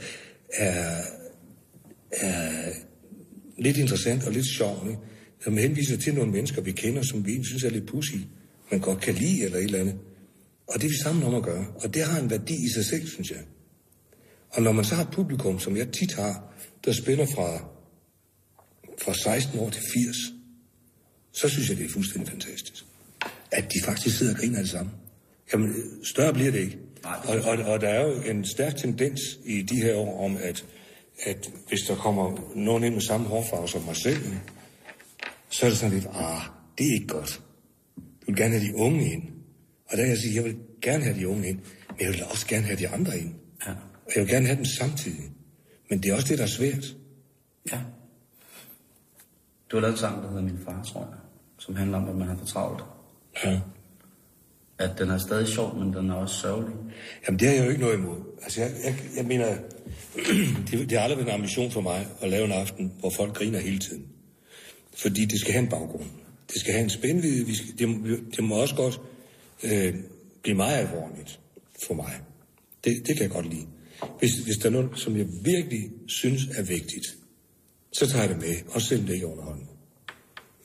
er, 0.54 1.02
er 2.12 2.72
lidt 3.58 3.78
interessant 3.78 4.28
og 4.28 4.34
lidt 4.34 4.46
sjovt. 4.46 4.88
Ikke? 4.88 5.00
Som 5.44 5.58
henviser 5.58 5.98
til 5.98 6.14
nogle 6.14 6.32
mennesker, 6.32 6.62
vi 6.62 6.72
kender, 6.72 7.02
som 7.02 7.26
vi 7.26 7.32
egentlig 7.32 7.48
synes 7.48 7.64
er 7.64 7.70
lidt 7.70 7.88
pussy, 7.88 8.16
man 8.72 8.80
godt 8.80 9.02
kan 9.02 9.14
lide 9.14 9.44
eller 9.44 9.58
et 9.58 9.64
eller 9.64 9.80
andet. 9.80 9.96
Og 10.74 10.82
det 10.82 10.86
er 10.86 10.90
vi 10.90 10.98
sammen 11.04 11.24
om 11.24 11.36
at 11.36 11.44
gøre. 11.44 11.66
Og 11.76 11.94
det 11.94 12.04
har 12.04 12.20
en 12.20 12.30
værdi 12.30 12.54
i 12.54 12.70
sig 12.76 12.86
selv, 12.86 13.08
synes 13.08 13.32
jeg. 13.32 13.40
Og 14.50 14.62
når 14.62 14.72
man 14.72 14.86
så 14.86 14.96
har 14.96 15.04
et 15.04 15.12
publikum, 15.12 15.60
som 15.60 15.78
jeg 15.78 15.92
tit 15.92 16.14
har, 16.14 16.54
der 16.86 16.94
spiller 16.94 17.26
fra, 17.26 17.58
fra 19.04 19.14
16 19.14 19.60
år 19.60 19.70
til 19.70 19.82
80, 19.94 20.16
så 21.32 21.50
synes 21.50 21.70
jeg, 21.70 21.78
det 21.78 21.86
er 21.86 21.90
fuldstændig 21.90 22.30
fantastisk. 22.30 22.86
At 23.52 23.74
de 23.74 23.86
faktisk 23.86 24.18
sidder 24.18 24.34
og 24.34 24.40
griner 24.40 24.58
af 24.58 24.64
det 24.64 24.72
samme. 24.72 24.92
Jamen, 25.54 25.76
større 26.04 26.34
bliver 26.34 26.52
det 26.52 26.60
ikke. 26.60 26.78
Og, 27.04 27.40
og, 27.40 27.58
og 27.58 27.82
der 27.82 27.90
er 27.90 28.08
jo 28.08 28.22
en 28.22 28.46
stærk 28.46 28.78
tendens 28.78 29.20
i 29.46 29.62
de 29.62 29.82
her 29.82 29.96
år 29.96 30.26
om, 30.26 30.38
at, 30.38 30.66
at 31.24 31.52
hvis 31.68 31.80
der 31.82 31.96
kommer 31.96 32.52
nogen 32.56 32.84
ind 32.84 32.94
med 32.94 33.02
samme 33.02 33.28
hårfarve 33.28 33.68
som 33.68 33.82
mig 33.82 33.96
selv, 33.96 34.24
så 35.50 35.66
er 35.66 35.70
det 35.70 35.80
sådan 35.80 35.96
lidt, 35.96 36.08
ah, 36.14 36.42
det 36.78 36.88
er 36.88 36.94
ikke 36.94 37.08
godt. 37.08 37.42
Du 37.98 38.26
vil 38.26 38.36
gerne 38.36 38.60
have 38.60 38.68
de 38.68 38.76
unge 38.76 39.14
ind. 39.14 39.41
Og 39.92 39.98
der 39.98 40.04
kan 40.04 40.10
jeg 40.10 40.18
sige, 40.18 40.36
jeg 40.36 40.44
vil 40.44 40.58
gerne 40.82 41.04
have 41.04 41.20
de 41.20 41.28
unge 41.28 41.48
ind, 41.48 41.60
men 41.90 42.00
jeg 42.00 42.10
vil 42.10 42.24
også 42.32 42.48
gerne 42.48 42.66
have 42.66 42.78
de 42.78 42.90
andre 42.90 43.20
ind. 43.20 43.34
Ja. 43.68 43.72
Og 44.06 44.12
jeg 44.16 44.24
vil 44.24 44.30
gerne 44.30 44.46
have 44.46 44.58
dem 44.58 44.66
samtidig. 44.66 45.32
Men 45.90 46.04
det 46.04 46.12
er 46.12 46.16
også 46.16 46.28
det, 46.28 46.38
der 46.38 46.44
er 46.44 46.48
svært. 46.48 46.96
Ja. 47.72 47.80
Du 49.72 49.76
har 49.78 49.82
lavet 49.82 49.94
en 49.94 50.00
sang, 50.00 50.24
der 50.24 50.30
hedder 50.30 50.44
Min 50.44 50.60
far, 50.66 50.84
tror 50.84 51.00
jeg, 51.00 51.20
som 51.58 51.76
handler 51.76 51.98
om, 51.98 52.10
at 52.10 52.16
man 52.16 52.28
har 52.28 52.38
for 52.38 52.46
travlt. 52.46 52.84
Ja. 53.46 53.60
At 54.78 55.00
den 55.00 55.10
er 55.10 55.18
stadig 55.18 55.48
sjov, 55.48 55.80
men 55.80 55.94
den 55.94 56.10
er 56.10 56.14
også 56.14 56.36
sørgelig. 56.36 56.76
Jamen, 57.28 57.40
det 57.40 57.48
har 57.48 57.56
jeg 57.56 57.66
jo 57.66 57.70
ikke 57.70 57.82
noget 57.82 57.98
imod. 57.98 58.18
Altså, 58.44 58.62
jeg, 58.62 58.72
jeg, 58.86 58.96
jeg 59.18 59.26
mener, 59.26 59.46
det, 60.72 60.90
det 60.90 60.92
har 60.92 61.00
aldrig 61.00 61.18
været 61.18 61.28
en 61.28 61.42
ambition 61.42 61.72
for 61.72 61.82
mig 61.82 62.08
at 62.22 62.30
lave 62.30 62.46
en 62.46 62.52
aften, 62.52 62.94
hvor 63.00 63.10
folk 63.10 63.34
griner 63.34 63.60
hele 63.60 63.80
tiden. 63.80 64.06
Fordi 64.98 65.26
det 65.26 65.40
skal 65.40 65.54
have 65.54 65.64
en 65.64 65.70
baggrund. 65.70 66.10
Det 66.54 66.62
skal 66.62 66.74
have 66.74 66.84
en 66.84 66.90
spændvidde. 66.90 67.46
Vi 67.46 67.56
skal, 67.56 67.80
det, 67.80 68.20
det 68.36 68.44
må 68.44 68.56
også 68.56 68.76
godt 68.76 69.02
øh, 69.64 69.96
blive 70.44 70.58
meget 70.58 70.78
alvorligt 70.78 71.40
for 71.88 71.94
mig. 71.94 72.22
Det, 72.84 73.08
det 73.08 73.18
kan 73.18 73.24
jeg 73.24 73.32
godt 73.32 73.50
lide. 73.50 73.68
Hvis, 74.20 74.32
hvis 74.32 74.58
der 74.58 74.70
er 74.70 74.74
noget, 74.74 74.90
som 75.00 75.18
jeg 75.18 75.28
virkelig 75.44 75.92
synes 76.08 76.48
er 76.48 76.64
vigtigt, 76.64 77.06
så 77.92 78.08
tager 78.10 78.24
jeg 78.24 78.30
det 78.30 78.38
med, 78.38 78.56
også 78.70 78.88
selvom 78.88 79.06
det 79.08 79.14
ikke 79.14 79.26
er 79.26 79.32
underholdende. 79.32 79.72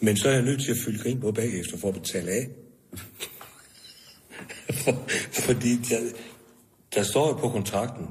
Men 0.00 0.16
så 0.16 0.28
er 0.28 0.32
jeg 0.32 0.42
nødt 0.42 0.62
til 0.62 0.70
at 0.70 0.76
fylde 0.84 0.98
grin 0.98 1.20
på 1.20 1.32
bagefter 1.32 1.78
for 1.78 1.88
at 1.88 1.94
betale 1.94 2.30
af. 2.30 2.48
For, 4.70 5.08
fordi 5.32 5.76
der, 5.76 6.00
der 6.94 7.02
står 7.02 7.28
jo 7.28 7.32
på 7.32 7.48
kontrakten, 7.48 8.06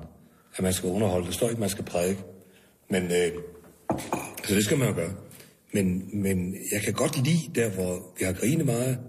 at 0.56 0.64
man 0.64 0.74
skal 0.74 0.90
underholde. 0.90 1.26
Der 1.26 1.32
står 1.32 1.48
ikke, 1.48 1.56
at 1.56 1.60
man 1.60 1.70
skal 1.70 1.86
prædike. 1.86 2.24
Men, 2.90 3.04
øh, 3.04 3.32
så 4.44 4.56
det 4.56 4.64
skal 4.64 4.78
man 4.78 4.88
jo 4.88 4.94
gøre. 4.94 5.14
Men, 5.74 6.10
men 6.22 6.56
jeg 6.72 6.82
kan 6.82 6.94
godt 6.94 7.26
lide 7.26 7.52
der, 7.56 7.70
hvor 7.70 8.14
vi 8.20 8.26
har 8.26 8.34
grinet 8.34 8.66
meget, 8.66 9.00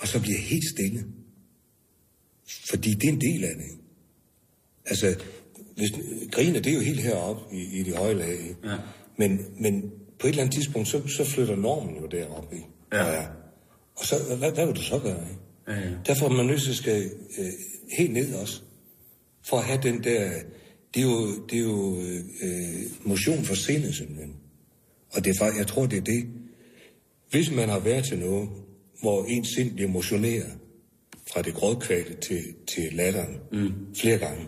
og 0.00 0.08
så 0.08 0.20
bliver 0.20 0.36
jeg 0.36 0.44
helt 0.44 0.68
stille. 0.68 1.04
Fordi 2.70 2.94
det 2.94 3.08
er 3.08 3.12
en 3.12 3.20
del 3.20 3.44
af 3.44 3.54
det. 3.56 3.78
Altså, 4.86 5.16
hvis, 5.76 5.92
griner, 6.30 6.60
det 6.60 6.70
er 6.70 6.74
jo 6.74 6.80
helt 6.80 7.00
heroppe 7.00 7.56
i, 7.56 7.80
i 7.80 7.82
de 7.82 7.96
høje 7.96 8.14
lag. 8.14 8.32
ikke? 8.32 8.56
Ja. 8.64 8.76
Men, 9.16 9.46
men 9.60 9.92
på 10.18 10.26
et 10.26 10.30
eller 10.30 10.42
andet 10.42 10.54
tidspunkt, 10.54 10.88
så, 10.88 11.08
så 11.08 11.24
flytter 11.24 11.56
normen 11.56 11.96
jo 11.96 12.06
derop. 12.06 12.52
Ikke? 12.52 12.66
Ja. 12.92 13.26
Og 13.96 14.06
så, 14.06 14.14
hvad, 14.38 14.52
hvad 14.52 14.66
vil 14.66 14.74
du 14.74 14.82
så 14.82 14.98
gøre? 14.98 15.24
Ikke? 15.30 15.40
Ja, 15.68 15.88
ja. 15.88 15.94
Derfor 16.06 16.26
er 16.26 16.30
man 16.30 16.46
nødt 16.46 16.62
til 16.62 16.70
at 16.70 16.76
skal 16.76 17.10
øh, 17.38 17.52
helt 17.98 18.12
ned 18.12 18.34
også. 18.34 18.62
For 19.46 19.56
at 19.56 19.64
have 19.64 19.80
den 19.82 20.04
der... 20.04 20.30
Det 20.94 21.00
er 21.00 21.06
jo, 21.06 21.46
det 21.46 21.58
er 21.58 21.62
jo 21.62 22.00
øh, 22.42 22.82
motion 23.04 23.44
for 23.44 23.54
sindet, 23.54 23.94
simpelthen. 23.94 24.36
Og 25.12 25.24
det 25.24 25.30
er 25.30 25.38
faktisk, 25.38 25.58
jeg 25.58 25.66
tror, 25.66 25.86
det 25.86 25.96
er 25.98 26.02
det. 26.02 26.26
Hvis 27.30 27.50
man 27.50 27.68
har 27.68 27.78
været 27.78 28.04
til 28.04 28.18
noget, 28.18 28.48
hvor 29.00 29.24
ens 29.24 29.48
sind 29.48 29.74
bliver 29.74 29.90
motioneret 29.90 30.58
fra 31.32 31.42
det 31.42 31.54
grådkvalte 31.54 32.14
til, 32.14 32.54
til 32.66 32.92
latteren 32.92 33.36
mm. 33.52 33.94
flere 33.94 34.18
gange, 34.18 34.46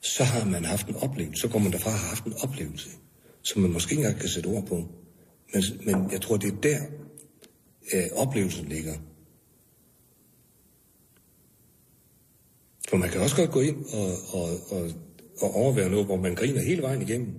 så 0.00 0.24
har 0.24 0.44
man 0.44 0.64
haft 0.64 0.88
en 0.88 0.96
oplevelse. 0.96 1.40
Så 1.40 1.48
går 1.48 1.58
man 1.58 1.72
derfra 1.72 1.90
og 1.90 1.98
har 1.98 2.08
haft 2.08 2.24
en 2.24 2.34
oplevelse, 2.42 2.88
som 3.42 3.62
man 3.62 3.72
måske 3.72 3.92
ikke 3.92 4.02
engang 4.02 4.20
kan 4.20 4.28
sætte 4.28 4.46
ord 4.46 4.66
på. 4.66 4.88
Men, 5.54 5.62
men 5.84 6.12
jeg 6.12 6.20
tror, 6.20 6.36
det 6.36 6.52
er 6.52 6.60
der, 6.60 6.80
øh, 7.94 8.02
oplevelsen 8.14 8.68
ligger. 8.68 8.94
For 12.88 12.96
man 12.96 13.10
kan 13.10 13.20
også 13.20 13.36
godt 13.36 13.50
gå 13.50 13.60
ind 13.60 13.84
og, 13.84 14.10
og, 14.32 14.48
og, 14.70 14.90
og 15.40 15.54
overvære 15.54 15.90
noget, 15.90 16.06
hvor 16.06 16.16
man 16.16 16.34
griner 16.34 16.60
hele 16.60 16.82
vejen 16.82 17.02
igennem. 17.02 17.34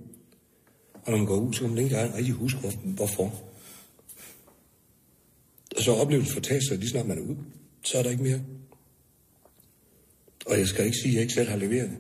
Og 0.94 1.12
når 1.12 1.18
man 1.18 1.28
går 1.28 1.36
ud, 1.36 1.54
så 1.54 1.60
kan 1.62 1.70
man 1.70 1.78
ikke 1.78 1.96
engang 1.96 2.16
rigtig 2.16 2.34
huske, 2.34 2.60
hvor, 2.60 2.72
hvorfor. 2.84 3.47
Og 5.78 5.84
så 5.84 5.96
er 5.96 6.02
oplevelsen 6.02 6.34
fortaget 6.34 6.64
sig, 6.68 6.78
lige 6.78 6.90
snart 6.90 7.08
man 7.08 7.18
er 7.18 7.22
ude. 7.22 7.38
Så 7.84 7.98
er 7.98 8.04
der 8.04 8.10
ikke 8.10 8.24
mere. 8.24 8.42
Og 10.46 10.60
jeg 10.60 10.68
skal 10.68 10.86
ikke 10.86 10.98
sige, 10.98 11.12
at 11.12 11.14
jeg 11.14 11.22
ikke 11.22 11.34
selv 11.34 11.50
har 11.50 11.58
leveret 11.58 11.90
det. 11.90 11.98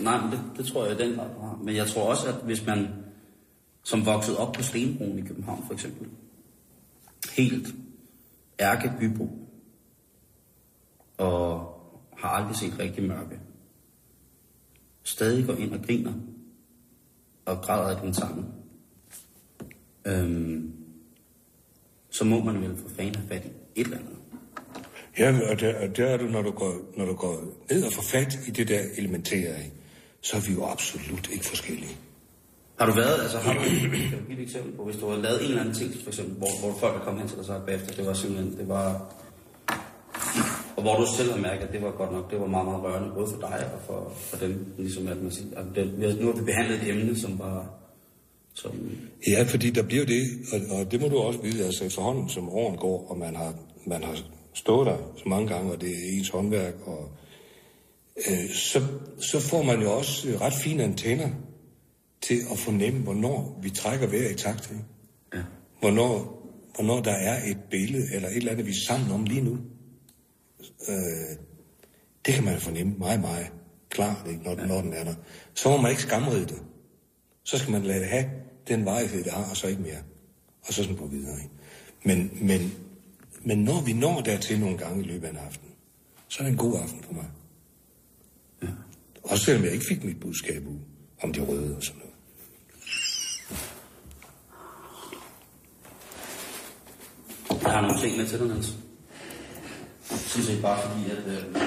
Nej, 0.00 0.20
men 0.20 0.32
det, 0.32 0.40
det 0.56 0.66
tror 0.66 0.86
jeg 0.86 1.00
i 1.00 1.02
den 1.02 1.14
grad, 1.14 1.34
du 1.34 1.40
har. 1.40 1.60
Men 1.64 1.76
jeg 1.76 1.86
tror 1.86 2.10
også, 2.10 2.28
at 2.28 2.34
hvis 2.44 2.66
man 2.66 2.88
som 3.82 4.06
vokset 4.06 4.36
op 4.36 4.52
på 4.52 4.62
Stenbroen 4.62 5.18
i 5.18 5.22
København 5.22 5.64
for 5.66 5.74
eksempel, 5.74 6.08
helt 7.32 7.74
ærkebybro, 8.60 9.28
og 11.16 11.72
har 12.16 12.28
aldrig 12.28 12.56
set 12.56 12.78
rigtig 12.78 13.04
mørke, 13.04 13.40
stadig 15.02 15.46
går 15.46 15.54
ind 15.54 15.74
og 15.74 15.82
griner, 15.82 16.12
og 17.44 17.62
græder 17.62 17.96
af 17.96 18.02
den 18.02 18.14
sammen, 18.14 18.46
øhm, 20.06 20.75
så 22.18 22.24
må 22.24 22.44
man 22.44 22.62
vel 22.62 22.76
for 22.76 22.88
fanden 22.96 23.14
have 23.14 23.28
fat 23.28 23.44
i 23.44 23.80
et 23.80 23.84
eller 23.84 23.98
andet. 23.98 24.16
Ja, 25.18 25.50
og 25.50 25.60
der, 25.60 25.88
og 25.88 25.96
der 25.96 26.06
er 26.06 26.16
du, 26.16 26.24
når 26.24 26.42
du, 26.42 26.50
går, 26.50 26.74
når 26.96 27.04
du 27.04 27.14
går 27.14 27.34
ned 27.70 27.86
og 27.86 27.92
får 27.92 28.02
fat 28.02 28.38
i 28.48 28.50
det 28.50 28.68
der 28.68 28.80
elementære, 28.98 29.58
ikke? 29.64 29.76
så 30.20 30.36
er 30.36 30.40
vi 30.40 30.52
jo 30.52 30.66
absolut 30.66 31.28
ikke 31.32 31.44
forskellige. 31.44 31.96
Har 32.78 32.86
du 32.86 32.92
været, 32.92 33.22
altså 33.22 33.38
har 33.38 33.52
du, 33.52 33.58
kan 33.58 34.18
du 34.18 34.26
give 34.26 34.38
et 34.38 34.42
eksempel 34.42 34.72
på, 34.76 34.84
hvis 34.84 34.96
du 34.96 35.08
har 35.08 35.16
lavet 35.16 35.40
en 35.40 35.48
eller 35.48 35.60
anden 35.60 35.74
ting, 35.74 35.94
for 36.02 36.10
eksempel, 36.10 36.34
hvor, 36.34 36.48
hvor 36.60 36.78
folk 36.78 36.94
er 37.00 37.04
kommet 37.04 37.20
hen 37.20 37.28
til 37.28 37.38
dig 37.38 37.46
så 37.46 37.60
bagefter, 37.66 37.94
det 37.94 38.06
var 38.06 38.14
simpelthen, 38.14 38.58
det 38.58 38.68
var, 38.68 39.14
og 40.76 40.82
hvor 40.82 40.96
du 41.00 41.06
selv 41.16 41.32
har 41.32 41.40
mærket, 41.40 41.66
at 41.66 41.72
det 41.72 41.82
var 41.82 41.90
godt 41.90 42.12
nok, 42.12 42.30
det 42.30 42.40
var 42.40 42.46
meget, 42.46 42.66
meget 42.66 42.82
rørende, 42.82 43.14
både 43.14 43.28
for 43.34 43.40
dig 43.40 43.70
og 43.74 43.80
for, 43.86 44.12
for 44.16 44.36
dem, 44.36 44.74
ligesom 44.78 45.08
at 45.08 45.22
man 45.22 45.30
siger, 45.30 45.48
at 45.56 45.64
det, 45.74 46.18
nu 46.20 46.26
har 46.26 46.38
vi 46.38 46.44
behandlet 46.44 46.82
et 46.82 46.88
emne, 46.88 47.18
som 47.18 47.38
var, 47.38 47.66
som, 48.54 48.72
Ja, 49.28 49.42
fordi 49.42 49.70
der 49.70 49.82
bliver 49.82 50.06
det, 50.06 50.22
og, 50.52 50.78
og 50.78 50.90
det 50.90 51.00
må 51.00 51.08
du 51.08 51.18
også 51.18 51.40
vide, 51.40 51.64
altså 51.64 51.84
efterhånden 51.84 52.28
som 52.28 52.48
åren 52.48 52.76
går, 52.76 53.10
og 53.10 53.18
man 53.18 53.36
har, 53.36 53.54
man 53.86 54.02
har 54.02 54.16
stået 54.54 54.86
der 54.86 54.96
så 55.16 55.22
mange 55.26 55.48
gange, 55.48 55.72
og 55.72 55.80
det 55.80 55.90
er 55.90 56.18
ens 56.18 56.28
håndværk, 56.28 56.74
og 56.86 57.10
øh, 58.28 58.50
så, 58.50 58.82
så 59.20 59.40
får 59.40 59.62
man 59.62 59.82
jo 59.82 59.92
også 59.92 60.28
øh, 60.28 60.40
ret 60.40 60.54
fine 60.54 60.84
antenner 60.84 61.30
til 62.22 62.38
at 62.52 62.58
fornemme, 62.58 63.00
hvornår 63.00 63.60
vi 63.62 63.70
trækker 63.70 64.06
hver 64.06 64.30
i 64.30 64.34
takt. 64.34 64.72
Ja, 65.34 65.42
Hvornår, 65.80 66.42
hvornår 66.74 67.00
der 67.00 67.12
er 67.12 67.50
et 67.50 67.58
billede, 67.70 68.14
eller 68.14 68.28
et 68.28 68.36
eller 68.36 68.52
andet, 68.52 68.66
vi 68.66 68.70
er 68.70 68.86
sammen 68.86 69.10
om 69.10 69.24
lige 69.24 69.40
nu. 69.40 69.58
Øh, 70.88 71.36
det 72.26 72.34
kan 72.34 72.44
man 72.44 72.60
fornemme 72.60 72.94
meget, 72.98 73.20
meget 73.20 73.46
klar, 73.90 74.26
ikke, 74.30 74.42
når, 74.42 74.50
ja. 74.50 74.66
når 74.66 74.80
den 74.80 74.92
er 74.92 75.04
der. 75.04 75.14
Så 75.54 75.70
må 75.70 75.76
man 75.76 75.90
ikke 75.90 76.02
skamride 76.02 76.46
det. 76.46 76.62
Så 77.44 77.58
skal 77.58 77.72
man 77.72 77.82
lade 77.82 78.00
det 78.00 78.08
have 78.08 78.24
den 78.68 78.84
varighed, 78.84 79.24
det 79.24 79.32
har, 79.32 79.44
og 79.50 79.56
så 79.56 79.66
ikke 79.66 79.82
mere. 79.82 80.02
Og 80.66 80.74
så 80.74 80.82
sådan 80.82 80.96
på 80.96 81.06
videre. 81.06 81.36
Ikke? 81.38 81.54
Men, 82.04 82.38
men, 82.40 82.74
men 83.44 83.58
når 83.58 83.80
vi 83.80 83.92
når 83.92 84.20
dertil 84.20 84.60
nogle 84.60 84.78
gange 84.78 85.04
i 85.04 85.06
løbet 85.06 85.26
af 85.26 85.30
en 85.30 85.36
aften, 85.36 85.68
så 86.28 86.38
er 86.38 86.42
det 86.42 86.52
en 86.52 86.58
god 86.58 86.80
aften 86.80 87.02
for 87.02 87.12
mig. 87.12 87.26
Ja. 88.62 88.68
Også 89.22 89.44
selvom 89.44 89.64
jeg 89.64 89.72
ikke 89.72 89.86
fik 89.88 90.04
mit 90.04 90.20
budskab 90.20 90.66
ud 90.66 90.78
om 91.22 91.32
de 91.32 91.40
røde 91.40 91.76
og 91.76 91.82
sådan 91.82 92.00
noget. 92.00 92.16
Jeg 97.62 97.72
har 97.72 97.80
nogle 97.80 98.00
ting 98.00 98.16
med 98.16 98.26
til 98.26 98.38
dig, 98.38 98.48
Niels. 98.48 98.74
Sådan 100.04 100.46
set 100.46 100.62
bare 100.62 100.82
fordi, 100.82 101.10
at... 101.10 101.26
Øh, 101.26 101.62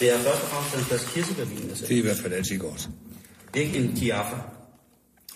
det 0.00 0.12
er 0.12 0.18
først 0.18 0.42
og 0.42 0.48
fremmest 0.48 0.76
en 0.76 0.84
flaske 0.84 1.10
kirsebærvin, 1.10 1.68
jeg 1.68 1.76
Det 1.76 1.92
er 1.92 1.98
i 1.98 2.00
hvert 2.00 2.16
fald 2.16 2.32
altid 2.32 2.58
godt. 2.58 2.90
Ikke 3.54 3.78
en 3.78 3.92
Giaffa. 3.92 4.36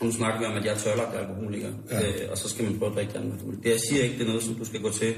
Nu 0.03 0.13
snakker 0.13 0.39
vi 0.41 0.45
om, 0.45 0.53
at 0.57 0.65
jeg 0.65 0.75
er 0.75 0.79
tørlagt 0.79 1.17
alkoholiker, 1.17 1.71
Ja. 1.91 2.01
ja. 2.01 2.09
øh, 2.25 2.31
og 2.31 2.39
så 2.39 2.49
skal 2.49 2.65
man 2.65 2.79
prøve 2.79 2.91
at 2.91 2.97
drikke 2.97 3.13
den 3.13 3.33
alkohol. 3.33 3.55
Det 3.63 3.71
jeg 3.71 3.81
siger 3.89 4.03
ikke, 4.03 4.15
det 4.19 4.23
er 4.23 4.29
noget, 4.29 4.43
som 4.43 4.55
du 4.55 4.65
skal 4.65 4.81
gå 4.83 4.91
til 4.91 5.15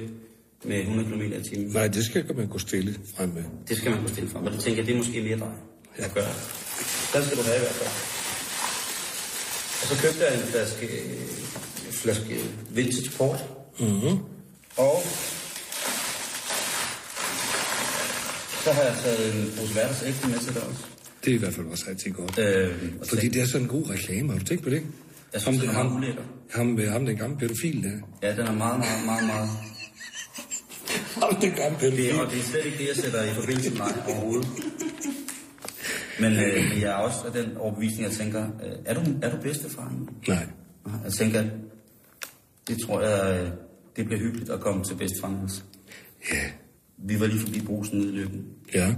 med 0.64 0.78
100 0.80 1.08
km 1.08 1.22
i 1.22 1.42
timen. 1.48 1.66
Nej, 1.72 1.88
det 1.88 2.04
skal 2.04 2.36
man 2.36 2.46
gå 2.48 2.58
stille 2.58 2.94
frem 3.16 3.28
med. 3.28 3.44
Det 3.68 3.76
skal 3.76 3.90
man 3.90 4.02
gå 4.02 4.08
stille 4.08 4.30
for, 4.30 4.40
men 4.40 4.52
det 4.52 4.60
tænker 4.60 4.78
jeg, 4.78 4.86
det 4.86 4.92
er 4.94 4.96
måske 4.98 5.22
mere 5.22 5.38
dig, 5.38 5.52
jeg 5.98 6.10
gør. 6.14 6.24
Den 7.14 7.22
skal 7.26 7.36
du 7.38 7.42
have 7.42 7.56
i 7.56 7.60
hvert 7.60 7.78
fald. 7.80 7.90
Og 9.80 9.86
så 9.88 10.02
købte 10.02 10.24
jeg 10.24 10.34
en 10.34 10.40
flaske, 10.52 10.86
øh, 10.86 11.28
flaske 11.90 12.36
vintage 12.70 13.10
port. 13.18 13.44
Mm-hmm. 13.80 14.18
Og 14.76 15.02
så 18.64 18.72
har 18.72 18.82
jeg 18.82 18.94
taget 19.02 19.34
en 19.34 19.52
pose 19.58 19.72
hverdags 19.72 20.02
ægte 20.06 20.28
med 20.28 20.38
til 20.38 20.54
dig 20.54 20.62
også. 20.62 20.80
Det 21.28 21.34
er 21.34 21.38
i 21.38 21.40
hvert 21.40 21.54
fald 21.54 21.66
også 21.66 21.84
altid 21.88 22.10
godt. 22.12 22.38
Øh, 22.38 22.78
Fordi 23.08 23.20
tænk- 23.20 23.34
det 23.34 23.42
er 23.42 23.46
sådan 23.46 23.62
en 23.62 23.68
god 23.68 23.90
reklame. 23.90 24.32
Har 24.32 24.38
du 24.38 24.44
tænkt 24.44 24.62
på 24.64 24.70
det? 24.70 24.82
Jeg 25.32 25.40
synes, 25.40 25.60
den 25.60 25.68
er 25.68 25.72
meget 25.72 25.96
ulækker. 25.96 26.22
ham, 26.50 26.78
ham, 26.78 26.86
ham, 26.88 27.06
den 27.06 27.16
gamle 27.16 27.36
pædofil 27.36 27.82
der. 27.82 27.90
Ja, 28.22 28.30
den 28.36 28.40
er 28.46 28.52
meget, 28.52 28.78
meget, 28.78 29.04
meget, 29.06 29.26
meget... 29.26 29.48
Ham, 31.22 31.36
den 31.40 31.50
gamle 31.50 31.74
Det, 31.80 31.80
pædofil. 31.80 32.08
er- 32.10 32.20
og 32.20 32.30
det 32.32 32.38
er 32.38 32.42
slet 32.42 32.64
ikke 32.66 32.78
det, 32.78 32.86
jeg 32.88 32.96
sætter 32.96 33.24
i 33.24 33.34
forbindelse 33.34 33.70
med 33.70 33.78
mig 33.78 33.92
overhovedet. 34.08 34.48
Men, 36.20 36.32
øh, 36.32 36.64
men 36.72 36.80
jeg 36.80 36.90
er 36.90 36.94
også 36.94 37.18
af 37.26 37.32
den 37.32 37.56
overbevisning, 37.56 38.02
jeg 38.02 38.12
tænker, 38.12 38.44
øh, 38.44 38.72
er 38.84 38.94
du, 38.94 39.00
er 39.22 39.30
du 39.36 39.42
bedstefar? 39.42 39.92
Nej. 40.28 40.46
Jeg 41.04 41.12
tænker, 41.18 41.44
det 42.68 42.76
tror 42.86 43.00
jeg, 43.02 43.40
øh, 43.42 43.50
det 43.96 44.06
bliver 44.06 44.20
hyggeligt 44.20 44.50
at 44.50 44.60
komme 44.60 44.84
til 44.84 44.94
bedstefangers. 44.94 45.64
Ja. 46.32 46.42
Vi 46.98 47.20
var 47.20 47.26
lige 47.26 47.40
forbi 47.40 47.60
brusen 47.60 47.98
nede 47.98 48.08
i 48.12 48.16
løbet. 48.16 48.40
Ja. 48.74 48.94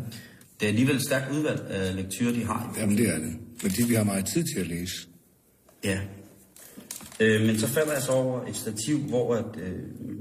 Det 0.61 0.67
er 0.67 0.69
alligevel 0.69 0.97
et 0.97 1.03
stærkt 1.03 1.33
udvalg 1.33 1.67
af 1.71 1.97
lektyrer, 1.97 2.33
de 2.33 2.45
har. 2.45 2.75
Jamen, 2.79 2.97
det 2.97 3.09
er 3.09 3.19
det. 3.19 3.37
Men 3.63 3.73
det, 3.73 3.89
vi 3.89 3.95
har 3.95 4.05
meget 4.05 4.27
tid 4.27 4.45
til 4.55 4.61
at 4.61 4.67
læse. 4.67 5.09
Ja. 5.85 6.01
Øh, 7.21 7.47
men 7.47 7.59
så 7.59 7.67
falder 7.69 7.93
jeg 7.93 8.03
så 8.03 8.13
over 8.13 8.47
et 8.47 8.57
stativ, 8.57 8.99
hvor 8.99 9.35
at, 9.35 9.45
øh, 9.63 9.73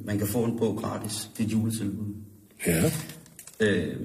man 0.06 0.18
kan 0.18 0.28
få 0.28 0.44
en 0.44 0.58
bog 0.58 0.78
gratis. 0.78 1.30
Det 1.38 1.44
er 1.44 1.48
et 1.48 1.52
juletilbud. 1.52 2.14
Ja. 2.68 2.92
Øh, 3.60 3.96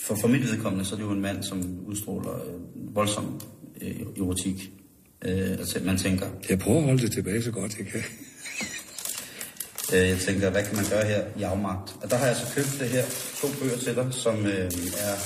for, 0.00 0.14
for 0.14 0.28
mit 0.28 0.42
vedkommende, 0.42 0.84
så 0.84 0.94
er 0.94 0.98
det 0.98 1.06
jo 1.06 1.12
en 1.12 1.20
mand, 1.20 1.42
som 1.42 1.78
udstråler 1.86 2.34
øh, 2.34 2.94
voldsom 2.94 3.40
øh, 3.80 4.00
erotik. 4.16 4.72
Øh, 5.24 5.50
altså, 5.50 5.80
man 5.84 5.96
tænker, 5.96 6.26
Jeg 6.48 6.58
prøver 6.58 6.78
at 6.78 6.84
holde 6.84 7.02
det 7.02 7.12
tilbage 7.12 7.42
så 7.42 7.50
godt 7.50 7.78
jeg 7.78 7.86
kan. 7.86 8.00
Øh, 9.94 10.08
jeg 10.08 10.18
tænker, 10.18 10.50
hvad 10.50 10.64
kan 10.64 10.76
man 10.76 10.84
gøre 10.90 11.04
her 11.04 11.22
i 11.38 11.42
afmagt? 11.42 11.96
Og 12.02 12.10
der 12.10 12.16
har 12.16 12.26
jeg 12.26 12.36
så 12.36 12.54
købt 12.54 12.76
det 12.80 12.88
her, 12.88 13.04
to 13.40 13.46
bøger 13.60 13.76
til 13.76 13.94
dig, 13.94 14.06
som 14.10 14.46
øh, 14.46 14.70
er 14.98 15.16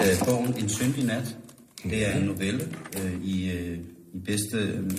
øh, 0.00 0.26
bogen 0.26 0.54
En 0.58 0.68
syndig 0.68 1.04
nat. 1.04 1.36
Det 1.82 2.06
er 2.06 2.16
en 2.16 2.22
novelle 2.22 2.68
øh, 2.98 3.22
i, 3.22 3.50
øh, 3.50 3.78
i 4.14 4.18
bedste 4.18 4.56
øh, 4.56 4.90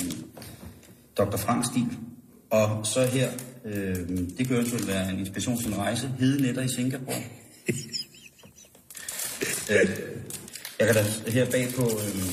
Dr. 1.17 1.37
Frank-stil. 1.37 1.87
Og 2.49 2.85
så 2.85 3.05
her, 3.05 3.29
øh, 3.65 3.95
det 4.37 4.47
kan 4.47 4.55
eventuelt 4.55 4.87
være 4.87 5.09
en 5.09 5.19
inspiration 5.19 5.57
til 5.57 5.67
en 5.67 5.77
rejse, 5.77 6.11
Hede 6.19 6.41
Netter 6.41 6.61
i 6.61 6.67
Singapore. 6.67 7.15
øh, 9.71 9.89
jeg 10.79 10.87
kan 10.87 10.95
da 10.95 11.31
her 11.31 11.51
bag 11.51 11.67
på, 11.75 11.83
øh, 11.83 12.31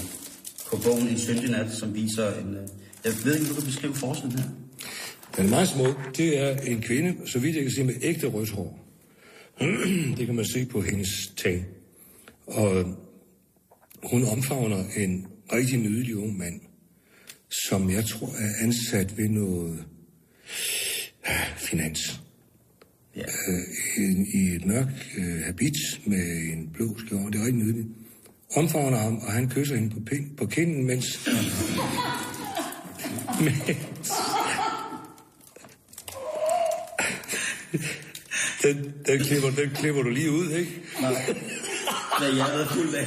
på 0.70 0.76
bogen 0.76 1.08
En 1.08 1.18
syndig 1.18 1.50
nat, 1.50 1.72
som 1.72 1.94
viser 1.94 2.34
en... 2.34 2.54
Øh, 2.54 2.68
jeg 3.04 3.12
ved 3.24 3.34
ikke, 3.34 3.46
om 3.46 3.48
du 3.48 3.54
kan 3.54 3.64
beskrive 3.64 3.94
forsiden 3.94 4.38
her. 4.38 4.44
Den 5.36 5.46
er 5.46 5.50
meget 5.50 5.68
smuk. 5.68 6.16
Det 6.16 6.38
er 6.38 6.56
en 6.56 6.82
kvinde, 6.82 7.16
så 7.26 7.38
vidt 7.38 7.56
jeg 7.56 7.62
kan 7.62 7.72
se, 7.72 7.84
med 7.84 7.94
ægte 8.02 8.26
rødt 8.26 8.50
hår. 8.50 8.78
det 10.16 10.26
kan 10.26 10.34
man 10.34 10.44
se 10.44 10.66
på 10.66 10.80
hendes 10.80 11.32
tag. 11.36 11.64
Og 12.46 12.96
hun 14.02 14.24
omfavner 14.24 14.84
en 14.96 15.26
rigtig 15.52 15.78
nydelig 15.78 16.16
ung 16.16 16.38
mand, 16.38 16.60
som 17.68 17.90
jeg 17.90 18.04
tror 18.04 18.28
er 18.28 18.64
ansat 18.64 19.18
ved 19.18 19.28
noget 19.28 19.84
finans. 21.68 22.20
Ja. 23.16 23.22
Øh, 23.22 24.18
i, 24.34 24.54
et 24.54 24.66
mørk 24.66 24.88
øh, 25.18 25.40
habit 25.44 25.76
med 26.04 26.52
en 26.52 26.70
blå 26.72 26.98
skjorte. 26.98 27.32
Det 27.32 27.40
er 27.40 27.46
rigtig 27.46 27.62
nydeligt. 27.62 27.88
Omfavner 28.56 28.98
ham, 28.98 29.18
og 29.18 29.32
han 29.32 29.50
kysser 29.50 29.76
hende 29.76 29.90
på, 29.90 30.00
pind, 30.00 30.36
på 30.36 30.46
kinden, 30.46 30.84
mens... 30.86 31.06
mens 33.66 34.33
den, 38.64 38.92
den, 39.06 39.18
klipper, 39.20 39.50
den 39.50 39.70
klipper 39.70 40.02
du 40.02 40.10
lige 40.10 40.30
ud, 40.30 40.50
ikke? 40.50 40.70
Nej. 41.00 41.12
Hvad 42.18 42.28
jeg 42.32 42.60
er 42.62 42.66
fuld 42.68 42.94
af. 42.94 43.06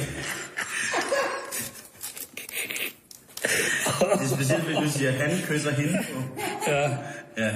Det 3.98 4.32
er 4.32 4.36
specielt, 4.36 4.64
hvis 4.64 4.76
du 4.76 4.88
siger, 4.98 5.10
at 5.12 5.16
han 5.30 5.30
kysser 5.46 5.70
hende 5.70 5.98
på. 6.12 6.22
Ja. 6.70 6.88
Ja, 7.38 7.50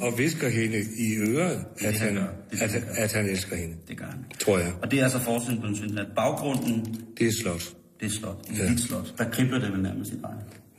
og 0.00 0.18
visker 0.18 0.48
hende 0.48 0.78
i 0.98 1.16
øret, 1.16 1.64
at 1.80 1.94
han 1.94 2.16
han, 2.16 2.26
at, 2.52 2.58
han 2.58 2.70
gør. 2.80 2.92
at 2.96 3.12
han 3.12 3.26
elsker 3.26 3.56
hende. 3.56 3.74
det 3.88 3.98
gør 3.98 4.04
han. 4.06 4.18
Tror 4.40 4.58
jeg. 4.58 4.72
Og 4.82 4.90
det 4.90 4.98
er 4.98 5.02
altså 5.04 5.18
forsiden 5.20 5.60
på 5.60 5.66
en 5.66 5.76
syndet. 5.76 6.06
Baggrunden, 6.16 6.96
Det 7.18 7.26
er 7.26 7.32
slot. 7.42 7.62
det 8.00 8.06
er 8.06 8.10
slot. 8.10 8.48
Det 8.48 8.60
er 8.60 8.64
Ja. 8.64 8.70
ja. 8.70 8.76
slot. 8.76 9.14
Der 9.18 9.30
kribler 9.30 9.58
det 9.58 9.72
vel 9.72 9.82
nærmest 9.82 10.12
i 10.12 10.14
dig. 10.14 10.34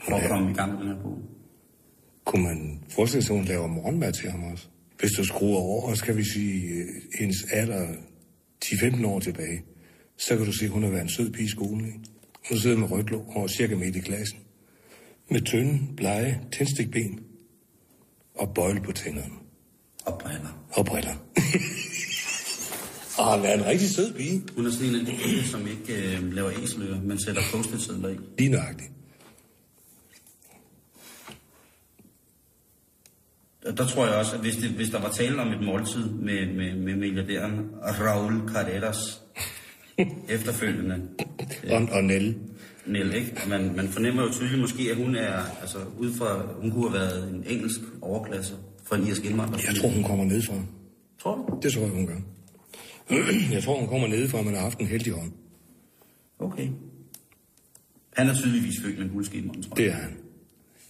For 0.09 0.15
at 0.15 0.23
Ja. 0.23 0.27
komme 0.27 0.51
i 0.51 0.53
gang 0.53 0.71
med 0.71 0.79
den 0.79 0.87
her 0.87 1.01
bog. 1.03 1.17
Kunne 2.25 2.43
man 2.43 2.79
forestille 2.89 3.23
sig, 3.25 3.33
at 3.33 3.39
hun 3.39 3.47
laver 3.47 3.67
morgenmad 3.67 4.13
til 4.13 4.31
ham 4.31 4.43
også? 4.51 4.67
Hvis 4.99 5.11
du 5.11 5.23
skruer 5.23 5.59
over, 5.59 5.95
skal 5.95 6.17
vi 6.17 6.23
sige, 6.23 6.67
øh, 6.67 6.87
hendes 7.19 7.37
alder 7.51 7.87
10-15 8.65 9.05
år 9.05 9.19
tilbage, 9.19 9.63
så 10.17 10.37
kan 10.37 10.45
du 10.45 10.51
se, 10.51 10.65
at 10.65 10.71
hun 10.71 10.83
har 10.83 10.89
været 10.89 11.01
en 11.01 11.09
sød 11.09 11.31
pige 11.31 11.45
i 11.45 11.49
skolen. 11.49 11.85
Ikke? 11.85 11.99
Hun 12.49 12.59
sidder 12.59 12.77
med 12.77 12.91
rødt 12.91 13.11
lår 13.11 13.33
og 13.35 13.49
cirka 13.49 13.75
midt 13.75 13.95
i 13.95 13.99
klassen. 13.99 14.39
Med 15.31 15.41
tynde, 15.41 15.79
blege 15.97 16.41
tændstikben 16.51 17.19
og 18.35 18.53
bøjle 18.55 18.81
på 18.81 18.91
tænderne. 18.91 19.33
Og 20.05 20.19
briller. 20.19 20.65
Og 20.69 20.85
briller. 20.85 21.13
og 23.19 23.25
han 23.25 23.45
er 23.45 23.53
en 23.53 23.65
rigtig 23.65 23.89
sød 23.89 24.13
pige. 24.13 24.43
Hun 24.55 24.65
er 24.65 24.71
sådan 24.71 24.89
en 24.89 24.95
af 24.95 25.05
de 25.05 25.47
som 25.47 25.67
ikke 25.67 26.17
øh, 26.17 26.33
laver 26.33 26.51
æseløer, 26.63 27.01
men 27.01 27.19
sætter 27.19 27.41
post-it-sedler 27.51 28.09
i. 28.09 28.17
Lige 28.37 28.49
nøjagtigt. 28.49 28.91
Og 33.65 33.77
der 33.77 33.85
tror 33.87 34.05
jeg 34.05 34.15
også, 34.15 34.35
at 34.35 34.41
hvis, 34.41 34.55
det, 34.55 34.69
hvis 34.69 34.89
der 34.89 35.01
var 35.01 35.09
tale 35.09 35.41
om 35.41 35.47
et 35.47 35.61
måltid 35.65 36.09
med, 36.09 36.53
med, 36.53 36.75
med 36.75 36.95
milliardæren 36.95 37.69
Raul 37.81 38.49
Carreras 38.49 39.21
efterfølgende, 40.35 41.01
Og, 41.71 41.87
og 41.91 42.03
Nell. 42.03 42.37
Nell, 42.85 43.13
ikke? 43.15 43.41
Man, 43.49 43.75
man 43.75 43.87
fornemmer 43.87 44.23
jo 44.23 44.29
tydeligt 44.31 44.61
måske, 44.61 44.91
at 44.91 44.97
hun 44.97 45.15
er, 45.15 45.39
altså 45.61 45.77
ud 45.97 46.13
fra, 46.13 46.41
hun 46.61 46.71
kunne 46.71 46.89
have 46.89 46.99
været 46.99 47.33
en 47.33 47.43
engelsk 47.47 47.79
overklasse 48.01 48.53
fra 48.85 48.95
en 48.95 49.07
irsk 49.07 49.25
indvandrer. 49.25 49.59
Jeg 49.67 49.75
tror, 49.81 49.89
hun 49.89 50.03
kommer 50.03 50.25
nedefra. 50.25 50.53
Tror 51.21 51.35
du? 51.35 51.59
Det 51.63 51.73
tror 51.73 51.81
jeg, 51.81 51.91
hun 51.91 52.07
gør. 52.07 52.19
Jeg 53.55 53.63
tror, 53.63 53.79
hun 53.79 53.87
kommer 53.87 54.07
nedefra, 54.07 54.41
men 54.41 54.53
har 54.53 54.61
haft 54.61 54.79
en 54.79 54.87
heldig 54.87 55.13
hånd. 55.13 55.31
Okay. 56.39 56.67
Han 58.13 58.27
er 58.27 58.33
tydeligvis 58.33 58.81
født 58.83 58.97
med 58.97 59.05
en 59.05 59.11
guldskidmånd, 59.11 59.63
tror 59.63 59.75
jeg. 59.77 59.85
Det 59.85 59.93
er 59.93 60.01
han. 60.01 60.17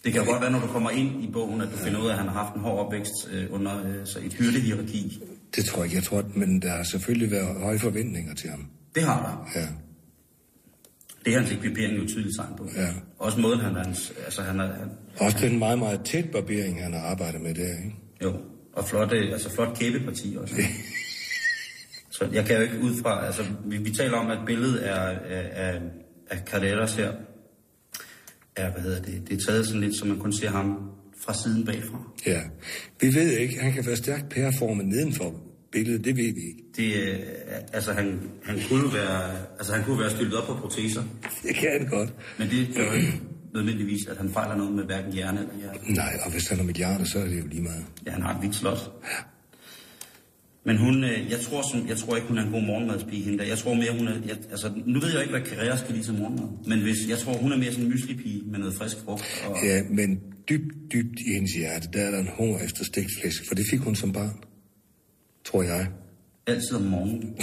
Det 0.04 0.14
kan 0.14 0.26
godt 0.26 0.41
være, 0.41 0.52
når 0.52 0.60
du 0.60 0.68
kommer 0.68 0.89
ind 0.89 1.24
i 1.24 1.30
bogen, 1.32 1.62
at 1.62 1.68
du 1.72 1.78
finder 1.78 2.02
ud 2.02 2.08
af, 2.08 2.12
at 2.12 2.18
han 2.18 2.28
har 2.28 2.43
haft 2.43 2.56
en 2.56 2.62
hård 2.62 2.86
opvækst 2.86 3.12
øh, 3.32 3.45
under 3.50 3.84
øh, 3.88 4.06
så 4.06 4.20
et 4.24 4.34
hyrdehierarki. 4.34 5.22
Det 5.56 5.66
tror 5.66 5.78
jeg 5.78 5.86
ikke. 5.86 5.95
Jeg 5.95 6.04
tror, 6.04 6.24
men 6.36 6.62
der 6.62 6.70
har 6.70 6.84
selvfølgelig 6.84 7.32
været 7.32 7.60
høje 7.62 7.80
forventninger 7.80 8.36
til 8.36 8.50
ham. 8.50 8.68
Det 8.95 9.04
har 9.04 9.45
der. 9.54 9.62
Ja. 9.62 9.68
Det 11.26 11.34
er 11.36 11.39
hans 11.39 11.52
ekvipering 11.52 11.97
jo 11.97 12.08
tydeligt 12.08 12.36
tegn 12.38 12.54
på. 12.58 12.68
Ja. 12.76 12.88
Også 13.20 13.39
måden, 13.39 13.60
han 13.60 13.76
hans- 13.76 14.14
Altså, 14.26 14.41
han 14.41 14.60
er 14.60 14.66
han, 14.74 14.89
Også 15.18 15.38
den 15.41 15.60
meget, 15.60 15.80
meget 15.80 16.02
tæt 16.06 16.26
barbering, 16.32 16.84
han 16.84 16.93
har 16.93 17.00
arbejdet 17.00 17.41
med 17.41 17.54
der, 17.56 17.68
ikke? 17.78 17.95
jo, 18.24 18.34
og 18.74 18.86
flot, 18.88 19.14
øh, 19.14 19.32
altså 19.32 19.52
flot 19.52 19.78
kæbeparti 19.78 20.38
også. 20.41 20.56
Så 22.12 22.30
jeg 22.34 22.45
kan 22.45 22.56
jo 22.56 22.62
ikke 22.62 22.80
ud 22.82 23.02
fra... 23.02 23.26
Altså, 23.26 23.41
vi, 23.66 23.78
vi 23.78 23.91
taler 23.91 24.18
om, 24.18 24.28
at 24.32 24.38
billedet 24.45 24.89
er, 24.89 24.95
af, 24.95 25.20
af, 25.54 25.82
af 26.30 26.38
Carreras 26.45 26.93
her, 26.95 27.12
er, 28.60 28.72
hvad 28.72 28.82
hedder 28.82 29.01
det, 29.01 29.22
det 29.30 29.41
er 29.41 29.45
taget 29.45 29.66
sådan 29.66 29.82
lidt, 29.82 29.95
så 29.95 30.05
man 30.05 30.20
kun 30.20 30.34
ser 30.34 30.49
ham 30.49 30.91
fra 31.22 31.34
siden 31.34 31.66
bagfra. 31.66 31.97
Ja. 32.26 32.41
Vi 33.01 33.07
ved 33.07 33.32
ikke, 33.32 33.60
han 33.60 33.74
kan 33.74 33.86
være 33.86 33.95
stærkt 33.95 34.30
pæreformet 34.30 34.86
nedenfor, 34.88 35.34
billede, 35.72 36.03
det 36.03 36.18
ved 36.18 36.34
vi 36.34 36.41
ikke. 36.49 36.64
Det, 36.76 37.10
øh, 37.10 37.20
altså, 37.74 37.93
han, 37.93 38.20
han 38.43 38.60
kunne 38.70 38.93
være, 38.93 39.32
altså, 39.57 39.74
han 39.74 39.84
kunne 39.84 39.99
være 39.99 40.10
skyldet 40.10 40.34
op 40.34 40.47
på 40.47 40.53
proteser. 40.53 41.03
Det 41.43 41.55
kan 41.55 41.70
han 41.80 41.88
godt. 41.89 42.14
Men 42.38 42.49
det 42.49 42.68
gør 42.76 42.86
jo 42.86 42.91
ikke 42.91 43.22
nødvendigvis, 43.53 44.07
at 44.07 44.18
han 44.18 44.30
fejler 44.30 44.55
noget 44.55 44.74
med 44.74 44.84
hverken 44.84 45.14
hjerne 45.14 45.39
eller 45.39 45.55
hjerte. 45.62 45.93
Nej, 45.93 46.20
og 46.26 46.32
hvis 46.32 46.47
han 46.47 46.57
har 46.57 46.66
milliarder, 46.66 47.05
så 47.05 47.20
er 47.20 47.26
det 47.26 47.39
jo 47.39 47.47
lige 47.47 47.62
meget. 47.62 47.86
Ja, 48.05 48.12
han 48.12 48.22
har 48.22 48.36
et 48.36 48.41
vildt 48.41 48.55
slot. 48.55 48.91
Men 50.66 50.78
hun, 50.78 51.03
øh, 51.03 51.32
jeg 51.32 51.39
tror, 51.39 51.62
som, 51.72 51.88
jeg 51.88 51.97
tror 51.97 52.16
ikke, 52.16 52.28
hun 52.28 52.38
er 52.38 52.45
en 52.45 52.51
god 52.51 52.62
morgenmadspige, 52.62 53.24
hende 53.24 53.38
der. 53.39 53.45
Jeg 53.45 53.57
tror 53.57 53.74
mere, 53.74 53.91
hun 53.97 54.07
er... 54.07 54.14
Jeg, 54.28 54.38
altså, 54.51 54.72
nu 54.86 54.99
ved 54.99 55.12
jeg 55.12 55.22
ikke, 55.22 55.32
hvad 55.32 55.45
Carrera 55.45 55.78
skal 55.78 55.93
lide 55.93 56.05
til 56.05 56.14
morgenmad. 56.14 56.47
Men 56.66 56.82
hvis, 56.82 56.97
jeg 57.10 57.18
tror, 57.18 57.34
hun 57.34 57.51
er 57.51 57.57
mere 57.57 57.72
sådan 57.72 57.86
en 57.86 57.91
mysli 57.91 58.43
med 58.45 58.60
noget 58.60 58.76
frisk 58.76 58.97
frugt. 59.05 59.24
Og, 59.47 59.57
Ja, 59.64 59.84
men 59.89 60.20
dybt, 60.49 60.74
dybt 60.93 61.20
i 61.20 61.34
hendes 61.34 61.51
hjerte, 61.53 61.88
der 61.93 62.01
er 62.01 62.12
der 62.12 62.20
en 62.20 62.30
hunger 62.38 62.60
efter 62.60 62.84
stegt 62.84 63.10
flæsk, 63.22 63.47
for 63.47 63.55
det 63.55 63.66
fik 63.72 63.80
hun 63.80 63.95
som 63.95 64.14
barn. 64.14 64.43
Tror 65.45 65.64
jeg. 65.64 65.88
Altid 66.47 66.76
om 66.76 66.82
morgenen. 66.82 67.36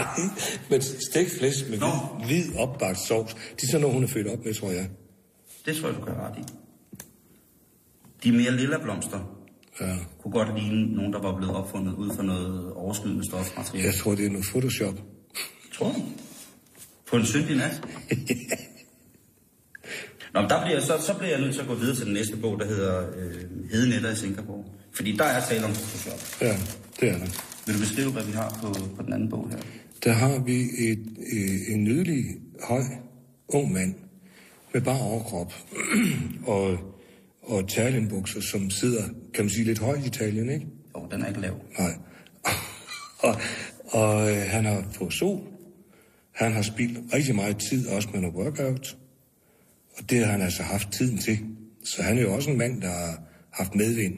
men 0.70 0.80
stegt 0.82 1.30
flæsk 1.38 1.70
med 1.70 1.78
Nå. 1.78 1.86
hvid, 2.26 2.26
hvid 2.26 2.56
opbagt 2.56 2.98
sovs, 2.98 3.34
det 3.56 3.62
er 3.62 3.66
sådan 3.66 3.80
noget, 3.80 3.94
hun 3.94 4.04
er 4.04 4.08
født 4.08 4.26
op 4.26 4.44
med, 4.44 4.54
tror 4.54 4.70
jeg. 4.70 4.88
Det 5.66 5.76
tror 5.76 5.88
jeg, 5.88 5.96
du 6.00 6.04
kan 6.04 6.14
ret 6.14 6.38
i. 6.38 6.42
De 8.24 8.32
mere 8.32 8.56
lilla 8.56 8.78
blomster 8.78 9.33
Ja. 9.80 9.96
kunne 10.22 10.32
godt 10.32 10.60
ligne 10.60 10.96
nogen, 10.96 11.12
der 11.12 11.20
var 11.20 11.36
blevet 11.36 11.54
opfundet 11.54 11.94
ud 11.94 12.10
fra 12.16 12.22
noget 12.22 12.72
overskydende 12.72 13.24
stofmateriale. 13.24 13.86
Jeg 13.86 13.94
tror, 13.94 14.14
det 14.14 14.26
er 14.26 14.30
noget 14.30 14.46
Photoshop. 14.46 14.94
Tror 15.72 15.92
du? 15.92 16.02
På 17.10 17.16
en 17.16 17.26
syndig 17.26 17.56
nat? 17.56 17.82
Nå, 20.34 20.40
men 20.40 20.50
der 20.50 20.64
bliver, 20.64 20.80
så, 20.80 20.98
så 21.00 21.14
bliver 21.18 21.30
jeg 21.30 21.40
nødt 21.40 21.54
til 21.54 21.60
at 21.60 21.66
gå 21.66 21.74
videre 21.74 21.96
til 21.96 22.04
den 22.04 22.14
næste 22.14 22.36
bog, 22.36 22.58
der 22.60 22.66
hedder 22.66 23.06
øh, 23.16 23.70
Hedenetter 23.70 24.10
i 24.10 24.16
Singapore. 24.16 24.64
Fordi 24.92 25.16
der 25.16 25.24
er 25.24 25.40
tale 25.40 25.64
om 25.64 25.72
Photoshop. 25.72 26.40
Ja, 26.40 26.56
det 27.00 27.08
er 27.08 27.18
det. 27.18 27.40
Vil 27.66 27.74
du 27.74 27.80
beskrive, 27.80 28.10
hvad 28.12 28.24
vi 28.24 28.32
har 28.32 28.58
på, 28.62 28.72
på 28.96 29.02
den 29.02 29.12
anden 29.12 29.30
bog 29.30 29.50
her? 29.50 29.58
Der 30.04 30.12
har 30.12 30.38
vi 30.38 30.60
et, 30.78 31.06
øh, 31.32 31.74
en 31.74 31.84
nydelig, 31.84 32.24
høj, 32.68 32.82
ung 33.48 33.72
mand 33.72 33.94
med 34.74 34.82
bare 34.82 35.00
overkrop 35.00 35.52
og, 36.46 36.78
og 37.46 37.68
terlinbukser, 37.68 38.40
som 38.40 38.70
sidder, 38.70 39.02
kan 39.34 39.44
man 39.44 39.50
sige, 39.50 39.64
lidt 39.64 39.78
højt 39.78 40.06
i 40.06 40.10
taljen, 40.10 40.50
ikke? 40.50 40.66
Jo, 40.96 41.06
den 41.10 41.22
er 41.22 41.28
ikke 41.28 41.40
lav. 41.40 41.54
Nej. 41.78 41.92
og 43.28 43.36
og 43.94 44.30
øh, 44.30 44.42
han 44.50 44.64
har 44.64 44.88
fået 44.92 45.12
sol. 45.12 45.40
Han 46.32 46.52
har 46.52 46.62
spildt 46.62 47.14
rigtig 47.14 47.34
meget 47.34 47.56
tid, 47.70 47.88
også 47.88 48.08
med 48.12 48.20
noget 48.20 48.36
workout. 48.36 48.96
Og 49.96 50.10
det 50.10 50.18
har 50.18 50.32
han 50.32 50.42
altså 50.42 50.62
haft 50.62 50.92
tiden 50.92 51.18
til. 51.18 51.38
Så 51.84 52.02
han 52.02 52.18
er 52.18 52.22
jo 52.22 52.34
også 52.34 52.50
en 52.50 52.58
mand, 52.58 52.82
der 52.82 52.88
har 52.88 53.22
haft 53.50 53.74
medvind 53.74 54.14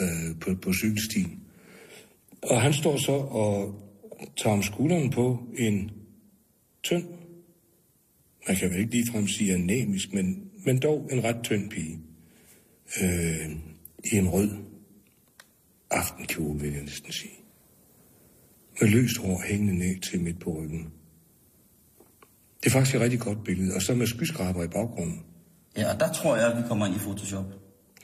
øh, 0.00 0.40
på, 0.40 0.54
på 0.62 0.72
cykelstien. 0.72 1.40
Og 2.42 2.62
han 2.62 2.72
står 2.72 2.96
så 2.96 3.12
og 3.12 3.74
tager 4.36 4.54
om 4.54 4.62
skulderen 4.62 5.10
på 5.10 5.38
en 5.58 5.90
tynd, 6.82 7.04
man 8.48 8.56
kan 8.56 8.70
vel 8.70 8.78
ikke 8.78 8.90
ligefrem 8.90 9.28
sige 9.28 9.54
anemisk, 9.54 10.12
men, 10.12 10.50
men 10.64 10.78
dog 10.78 11.08
en 11.12 11.24
ret 11.24 11.42
tynd 11.42 11.70
pige. 11.70 12.00
Øh, 13.00 13.50
I 14.04 14.16
en 14.16 14.28
rød 14.28 14.50
aftenkjole, 15.90 16.60
vil 16.60 16.72
jeg 16.72 16.82
næsten 16.82 17.12
sige. 17.12 17.34
Med 18.80 18.88
løst 18.88 19.18
hår 19.18 19.42
hængende 19.46 19.78
ned 19.78 20.00
til 20.00 20.20
midt 20.20 20.40
på 20.40 20.50
ryggen. 20.50 20.92
Det 22.60 22.66
er 22.66 22.70
faktisk 22.70 22.94
et 22.94 23.00
rigtig 23.00 23.20
godt 23.20 23.44
billede, 23.44 23.74
og 23.74 23.82
så 23.82 23.94
med 23.94 24.06
skyskraber 24.06 24.64
i 24.64 24.68
baggrunden. 24.68 25.24
Ja, 25.76 25.92
og 25.94 26.00
der 26.00 26.12
tror 26.12 26.36
jeg, 26.36 26.52
at 26.52 26.56
vi 26.56 26.62
kommer 26.68 26.86
ind 26.86 26.96
i 26.96 26.98
Photoshop. 26.98 27.44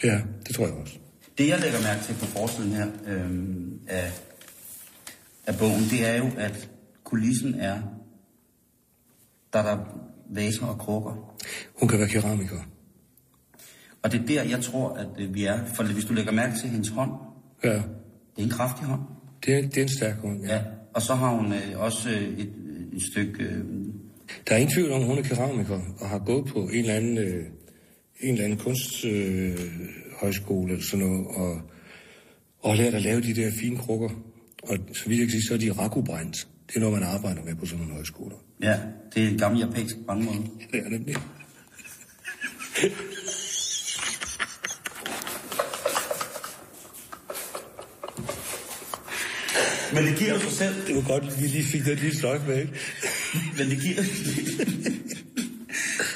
Ja, 0.05 0.23
det 0.47 0.55
tror 0.55 0.67
jeg 0.67 0.75
også. 0.75 0.99
Det, 1.39 1.49
jeg 1.49 1.61
lægger 1.61 1.83
mærke 1.83 2.03
til 2.05 2.15
på 2.15 2.27
forsiden 2.27 2.73
her 2.73 2.89
øhm, 3.07 3.81
af, 3.89 4.13
af 5.47 5.59
bogen, 5.59 5.83
det 5.91 6.07
er 6.07 6.17
jo, 6.17 6.31
at 6.37 6.71
kulissen 7.05 7.55
er, 7.55 7.83
der 9.53 9.59
er 9.59 9.77
der 9.77 9.85
vaser 10.31 10.67
og 10.67 10.79
krukker. 10.79 11.35
Hun 11.81 11.89
kan 11.89 11.99
være 11.99 12.09
keramiker. 12.09 12.63
Og 14.03 14.13
det 14.13 14.21
er 14.21 14.27
der, 14.27 14.43
jeg 14.43 14.61
tror, 14.63 14.93
at 14.95 15.07
øh, 15.19 15.35
vi 15.35 15.45
er. 15.45 15.65
For 15.75 15.83
hvis 15.85 16.05
du 16.05 16.13
lægger 16.15 16.33
mærke 16.33 16.53
til 16.61 16.69
hendes 16.69 16.89
hånd, 16.89 17.11
Ja, 17.65 17.73
det 17.73 17.83
er 18.39 18.43
en 18.43 18.51
kraftig 18.51 18.87
hånd. 18.87 19.01
det 19.47 19.55
er, 19.55 19.63
det 19.63 19.79
er 19.79 19.83
en 19.83 19.89
stærk 19.89 20.17
hånd, 20.21 20.45
ja. 20.45 20.55
Ja. 20.55 20.61
Og 20.95 21.03
så 21.03 21.15
har 21.15 21.37
hun 21.37 21.53
øh, 21.53 21.81
også 21.81 22.11
øh, 22.11 22.39
et, 22.39 22.53
et 22.93 23.03
stykke... 23.13 23.43
Øh, 23.45 23.65
Der 24.49 24.55
er 24.55 24.57
ingen 24.57 24.75
tvivl 24.75 24.93
om, 24.93 25.01
at 25.01 25.07
hun 25.07 25.19
er 25.19 25.23
keramiker 25.23 25.81
og 26.01 26.09
har 26.09 26.19
gået 26.19 26.47
på 26.47 26.59
en 26.59 26.75
eller 26.79 26.95
anden, 26.95 27.19
øh, 27.19 27.45
en 28.21 28.33
eller 28.33 28.45
anden 28.45 28.59
kunsthøjskole 28.59 30.67
øh, 30.67 30.73
eller 30.73 30.85
sådan 30.87 31.07
noget, 31.07 31.27
og, 31.27 31.61
og 32.61 32.77
lært 32.77 32.95
at 32.95 33.03
lave 33.03 33.21
de 33.21 33.35
der 33.35 33.51
fine 33.61 33.77
krukker. 33.77 34.09
Og 34.63 34.79
så 34.93 35.09
vidt 35.09 35.19
jeg 35.19 35.27
kan 35.27 35.31
sige, 35.31 35.43
så 35.49 35.55
er 35.55 35.59
de 35.59 35.73
rakubrændt. 35.73 36.49
Det 36.69 36.77
er 36.77 36.81
noget, 36.81 37.01
man 37.01 37.09
arbejder 37.09 37.43
med 37.45 37.55
på 37.55 37.67
sådan 37.67 37.79
nogle 37.79 37.95
højskoler. 37.95 38.37
ja, 38.63 38.79
det 39.15 39.25
er 39.25 39.29
et 39.31 39.39
gammelt 39.41 39.65
japansk 39.67 39.97
brandmåde. 40.07 40.39
Det 40.73 40.81
er 40.87 40.89
nemlig. 40.89 41.17
Men 49.95 50.05
det 50.05 50.19
giver 50.19 50.39
sig 50.39 50.53
selv. 50.53 50.75
Det 50.87 50.95
var 50.97 51.03
godt, 51.03 51.25
at 51.25 51.43
vi 51.43 51.47
lige 51.47 51.65
fik 51.65 51.85
den 51.85 51.99
lille 51.99 52.17
sløjf 52.17 52.41
med, 52.47 52.57
ikke? 52.61 52.73
Men 53.59 53.71
det 53.71 53.79
giver, 53.81 54.03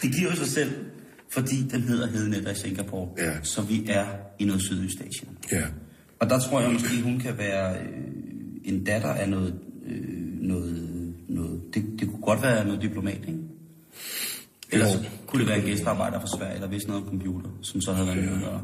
det 0.02 0.14
giver 0.18 0.34
sig 0.34 0.46
selv, 0.46 0.70
fordi 1.30 1.62
den 1.70 1.82
hedder 1.82 2.06
Hedenetter 2.06 2.50
i 2.50 2.54
Singapore. 2.54 3.08
Ja. 3.18 3.32
Så 3.42 3.62
vi 3.62 3.84
er 3.88 4.06
i 4.38 4.44
noget 4.44 4.62
Sydøstasien. 4.62 5.28
Ja. 5.52 5.62
Og 6.20 6.30
der 6.30 6.38
tror 6.38 6.60
jeg 6.60 6.70
måske, 6.72 7.02
hun 7.02 7.18
kan 7.20 7.38
være 7.38 7.76
øh, 7.76 7.86
en 8.64 8.84
datter 8.84 9.08
af 9.08 9.28
noget... 9.28 9.54
Øh, 9.86 9.98
noget, 10.42 11.14
noget 11.28 11.60
det, 11.74 11.84
det 12.00 12.08
kunne 12.08 12.22
godt 12.22 12.42
være 12.42 12.64
noget 12.64 12.82
diplomat, 12.82 13.20
ikke? 13.28 13.38
Ellers 14.72 14.94
Jo. 14.94 14.98
så 14.98 15.08
kunne 15.26 15.40
det 15.40 15.48
være 15.48 15.58
en 15.58 15.64
gæstearbejder 15.64 16.20
fra 16.20 16.26
Sverige, 16.38 16.60
der 16.60 16.68
vidste 16.68 16.88
noget 16.88 17.02
om 17.04 17.08
computer, 17.08 17.50
som 17.62 17.80
så 17.80 17.92
havde 17.92 18.08
været. 18.08 18.44
Og 18.44 18.60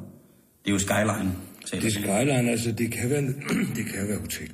det 0.64 0.70
er 0.70 0.72
jo 0.72 0.78
Skyline. 0.78 1.32
Det 1.72 1.84
er 1.84 1.90
Skyline, 1.90 2.50
altså, 2.50 2.72
det 2.72 2.92
kan 2.92 3.10
være, 3.10 3.22
det 3.76 3.84
kan 3.94 4.08
være 4.08 4.18
hotel. 4.20 4.50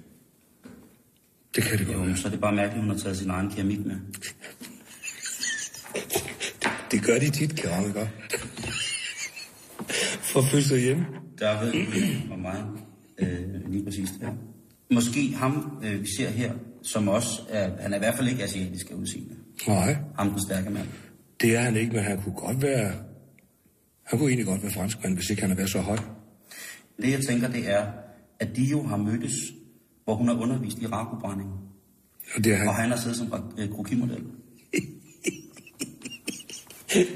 Det 1.56 1.64
kan 1.64 1.78
det 1.78 1.86
godt 1.86 2.06
være. 2.06 2.16
så 2.16 2.26
er 2.28 2.30
det 2.32 2.40
bare 2.40 2.54
mærkeligt, 2.54 2.74
at 2.78 2.80
hun 2.80 2.90
har 2.90 2.98
taget 2.98 3.16
sin 3.16 3.30
egen 3.30 3.50
keramik 3.50 3.86
med. 3.86 3.96
Det 6.90 7.02
gør 7.02 7.18
de 7.18 7.30
tit, 7.30 7.56
keramikere. 7.56 8.08
For 10.20 10.60
sig 10.60 10.80
hjemme. 10.80 11.06
Der 11.38 11.64
ved 11.64 11.72
vi 11.72 12.26
hvor 12.26 12.36
meget 12.36 12.64
øh, 13.18 13.70
lige 13.70 13.84
præcis 13.84 14.10
det 14.10 14.20
her. 14.20 14.34
Måske 14.94 15.34
ham, 15.34 15.78
øh, 15.84 16.00
vi 16.00 16.06
ser 16.18 16.30
her, 16.30 16.52
som 16.82 17.08
også 17.08 17.42
er, 17.48 17.70
han 17.82 17.92
er 17.92 17.96
i 17.96 17.98
hvert 17.98 18.14
fald 18.16 18.28
ikke 18.28 18.42
asiatisk 18.44 18.90
af 18.90 18.94
udseende. 18.94 19.34
Nej, 19.68 19.96
Ham 20.18 20.30
den 20.30 20.40
stærke 20.48 20.70
mand. 20.70 20.86
det 21.40 21.56
er 21.56 21.60
han 21.60 21.76
ikke, 21.76 21.92
men 21.92 22.04
han 22.04 22.22
kunne 22.22 22.34
godt 22.34 22.62
være... 22.62 22.92
Han 24.04 24.18
kunne 24.18 24.28
egentlig 24.28 24.46
godt 24.46 24.62
være 24.62 24.72
franskmand, 24.72 25.14
hvis 25.14 25.30
ikke 25.30 25.42
han 25.42 25.50
havde 25.50 25.58
været 25.58 25.70
så 25.70 25.80
høj. 25.80 25.98
Det 27.02 27.10
jeg 27.10 27.20
tænker, 27.28 27.48
det 27.48 27.70
er, 27.70 27.86
at 28.40 28.56
de 28.56 28.64
jo 28.64 28.82
har 28.82 28.96
mødtes, 28.96 29.34
hvor 30.04 30.14
hun 30.14 30.28
har 30.28 30.34
undervist 30.34 30.78
i 30.78 30.86
rakobrænding. 30.86 31.50
Og 32.36 32.44
det 32.44 32.56
han. 32.58 32.68
Og 32.68 32.74
han 32.74 32.90
har 32.90 32.96
siddet 32.96 33.16
som 33.18 33.52
øh, 33.58 33.68
krokimodel. 33.70 34.22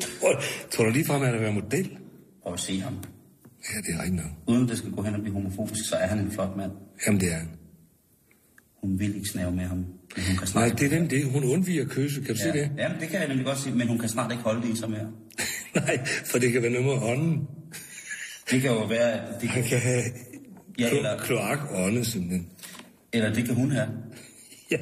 Tror, 0.00 0.42
tror 0.70 0.84
du 0.84 0.90
ligefrem, 0.90 1.20
at 1.22 1.26
han 1.28 1.34
har 1.36 1.42
været 1.42 1.54
model? 1.54 1.98
Prøv 2.42 2.52
at 2.52 2.60
se 2.60 2.80
ham. 2.80 2.94
Ja, 3.74 3.80
det 3.80 3.94
er 3.94 4.02
rigtigt 4.02 4.16
nok. 4.16 4.30
Uden 4.46 4.68
det 4.68 4.78
skal 4.78 4.90
gå 4.90 5.02
hen 5.02 5.14
og 5.14 5.20
blive 5.20 5.34
homofobisk, 5.34 5.88
så 5.88 5.96
er 5.96 6.06
han 6.06 6.18
en 6.18 6.30
flot 6.30 6.56
mand. 6.56 6.72
Jamen, 7.06 7.20
det 7.20 7.32
er 7.32 7.36
han. 7.36 7.48
Hun 8.82 8.98
vil 8.98 9.16
ikke 9.16 9.28
snave 9.28 9.52
med 9.52 9.64
ham, 9.64 9.76
men 9.78 9.86
hun 10.16 10.24
kan 10.24 10.34
Nej, 10.36 10.46
snart... 10.46 10.80
det 10.80 10.92
er 10.92 10.98
den 10.98 11.10
det. 11.10 11.24
Hun 11.32 11.44
undviger 11.44 11.84
kysse, 11.88 12.20
kan 12.20 12.34
du 12.34 12.40
ja. 12.44 12.52
se 12.52 12.58
det? 12.58 12.70
Jamen, 12.78 13.00
det 13.00 13.08
kan 13.08 13.20
jeg 13.20 13.28
nemlig 13.28 13.46
godt 13.46 13.58
sige, 13.58 13.74
men 13.74 13.88
hun 13.88 13.98
kan 13.98 14.08
snart 14.08 14.30
ikke 14.32 14.42
holde 14.44 14.62
det 14.62 14.68
i 14.68 14.76
sig 14.76 14.90
mere. 14.90 15.10
Nej, 15.86 16.06
for 16.06 16.38
det 16.38 16.52
kan 16.52 16.62
være 16.62 16.70
noget 16.70 16.86
med 16.86 17.08
ånden. 17.10 17.48
Det 18.50 18.62
kan 18.62 18.70
jo 18.70 18.84
være, 18.84 19.12
at 19.12 19.40
det 19.40 19.48
Han 19.48 19.62
kan, 19.62 19.70
kan 19.70 19.80
have 19.80 20.02
Ja, 20.78 20.90
eller- 20.96 21.18
kloakånde, 21.18 22.04
simpelthen. 22.04 22.48
Eller 23.12 23.34
det 23.34 23.44
kan 23.44 23.54
hun 23.54 23.70
have. 23.70 23.88
Ja. 24.70 24.76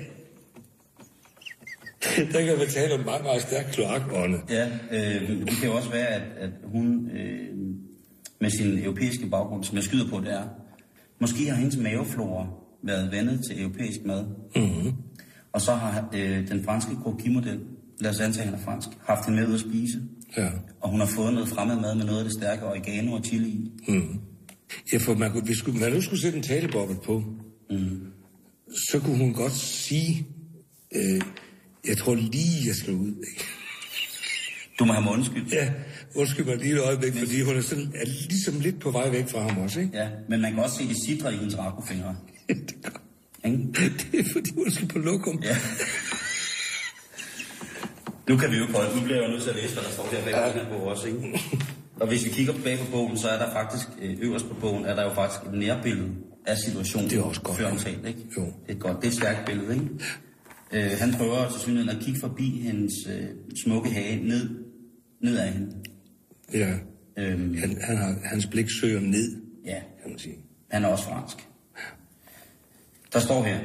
Der 2.32 2.46
kan 2.46 2.58
man 2.58 2.68
tale 2.68 2.94
om 2.94 3.00
meget, 3.04 3.22
meget 3.22 3.42
stærk 3.42 3.64
kloakånde. 3.72 4.38
Ja, 4.50 4.68
øh, 4.90 5.28
det 5.28 5.50
kan 5.60 5.68
jo 5.68 5.76
også 5.76 5.90
være, 5.90 6.06
at, 6.06 6.22
at 6.36 6.50
hun 6.64 7.10
øh, 7.10 7.48
med 8.40 8.50
sin 8.50 8.78
europæiske 8.78 9.26
baggrund, 9.26 9.64
som 9.64 9.76
jeg 9.76 9.84
skyder 9.84 10.10
på, 10.10 10.20
det 10.20 10.32
er, 10.32 10.42
måske 11.20 11.48
har 11.48 11.56
hendes 11.56 11.76
maveflora 11.76 12.46
været 12.82 13.12
vendet 13.12 13.40
til 13.48 13.60
europæisk 13.62 14.04
mad. 14.04 14.24
Mm-hmm. 14.56 14.92
Og 15.52 15.60
så 15.60 15.72
har 15.72 16.08
øh, 16.14 16.48
den 16.48 16.64
franske 16.64 16.96
krokimodel, 17.02 17.60
lad 18.00 18.10
os 18.10 18.20
antage, 18.20 18.42
at 18.42 18.48
han 18.50 18.60
er 18.60 18.64
fransk, 18.64 18.88
haft 19.04 19.26
hende 19.26 19.40
med 19.40 19.48
ud 19.48 19.54
at 19.54 19.60
spise. 19.60 20.02
Ja. 20.36 20.48
Og 20.80 20.90
hun 20.90 21.00
har 21.00 21.06
fået 21.06 21.32
noget 21.32 21.48
fremmed 21.48 21.80
mad 21.80 21.94
med 21.94 22.04
noget 22.04 22.18
af 22.18 22.24
det 22.24 22.32
stærke 22.32 22.66
oregano 22.66 23.12
og 23.12 23.24
chili 23.24 23.48
i. 23.48 23.70
Mm. 23.88 24.20
Ja, 24.92 24.98
for 24.98 25.14
man, 25.14 25.32
kunne, 25.32 25.44
hvis 25.44 25.56
skulle, 25.56 25.80
man 25.80 25.92
nu 25.92 26.00
skulle 26.00 26.22
sætte 26.22 26.38
en 26.38 26.44
talebobbel 26.44 26.96
på, 27.04 27.22
mm. 27.70 28.00
Så 28.74 29.00
kunne 29.00 29.18
hun 29.18 29.32
godt 29.34 29.52
sige, 29.52 30.26
øh, 30.92 31.20
jeg 31.88 31.98
tror 31.98 32.14
lige, 32.14 32.66
jeg 32.66 32.74
skal 32.74 32.92
ud. 32.92 33.08
Ikke? 33.08 33.44
Du 34.78 34.84
må 34.84 34.92
have 34.92 35.04
mig 35.04 35.12
undskyld. 35.12 35.46
Ja, 35.52 35.72
undskyld 36.14 36.46
mig 36.46 36.56
lige 36.56 36.72
et 36.72 36.80
øjeblik, 36.80 37.14
fordi 37.14 37.42
hun 37.42 37.56
er, 37.56 37.60
sådan, 37.60 37.92
er 37.94 38.04
ligesom 38.04 38.60
lidt 38.60 38.80
på 38.80 38.90
vej 38.90 39.10
væk 39.10 39.28
fra 39.28 39.40
ham 39.48 39.58
også, 39.58 39.80
ikke? 39.80 39.98
Ja, 39.98 40.08
men 40.28 40.40
man 40.40 40.54
kan 40.54 40.62
også 40.62 40.76
se 40.76 40.88
det 40.88 40.96
sidre 41.06 41.34
i 41.34 41.36
hendes 41.36 41.58
rakofingre. 41.58 42.16
det 42.48 42.74
gør. 42.82 43.00
Det 44.12 44.20
er 44.20 44.24
fordi, 44.32 44.50
hun 44.54 44.70
skal 44.70 44.88
på 44.88 44.98
lokum. 44.98 45.42
Ja. 45.42 45.56
Nu 48.28 48.36
kan 48.36 48.50
vi 48.50 48.56
jo 48.56 48.66
prøve, 48.72 48.96
nu 48.96 49.00
bliver 49.00 49.16
jeg 49.16 49.26
jo 49.26 49.32
nødt 49.32 49.42
til 49.42 49.50
at 49.50 49.56
læse, 49.56 49.74
hvad 49.74 49.82
der 49.82 49.90
står 49.90 50.08
her 50.12 50.24
bag 50.24 50.52
på 50.52 50.58
den 50.58 50.66
her 50.66 50.78
bog 50.78 50.86
også, 50.86 51.06
ikke? 51.06 51.40
Og 52.00 52.08
hvis 52.08 52.24
vi 52.24 52.30
kigger 52.30 52.52
bag 52.64 52.78
på 52.78 52.90
bogen, 52.90 53.18
så 53.18 53.28
er 53.28 53.38
der 53.38 53.52
faktisk, 53.52 53.86
øh, 54.02 54.16
øverst 54.20 54.48
på 54.48 54.54
bogen, 54.54 54.84
er 54.84 54.94
der 54.94 55.02
jo 55.02 55.14
faktisk 55.14 55.40
et 55.42 55.58
nærbillede 55.58 56.10
af 56.46 56.58
situationen. 56.58 57.10
Det 57.10 57.18
er 57.18 57.22
også 57.22 57.40
godt, 57.40 57.56
Før 57.56 57.64
ja. 57.66 57.70
omtalt, 57.72 58.06
ikke? 58.06 58.20
Jo. 58.36 58.44
Det 58.66 58.74
er 58.74 58.78
godt, 58.78 58.96
det 58.96 59.04
er 59.04 59.08
et 59.08 59.14
stærkt 59.16 59.46
billede, 59.46 59.74
ikke? 59.74 59.88
Øh, 60.72 60.98
han 60.98 61.12
prøver 61.12 61.50
til 61.50 61.60
synligheden 61.60 61.96
at 61.96 62.02
kigge 62.04 62.20
forbi 62.20 62.60
hendes 62.60 62.92
øh, 63.08 63.28
smukke 63.64 63.90
hage 63.90 64.28
ned, 64.28 64.64
ned 65.22 65.38
ad 65.38 65.48
hende. 65.52 65.76
Ja. 66.52 66.74
Øhm, 67.18 67.54
Han, 67.58 67.76
han 67.80 67.96
har, 67.96 68.16
hans 68.24 68.46
blik 68.46 68.66
søger 68.80 69.00
ned, 69.00 69.42
ja, 69.64 69.80
kan 70.02 70.10
man 70.10 70.18
sige. 70.18 70.36
han 70.70 70.84
er 70.84 70.88
også 70.88 71.04
fransk. 71.04 71.36
Der 73.12 73.18
står 73.18 73.44
her. 73.44 73.58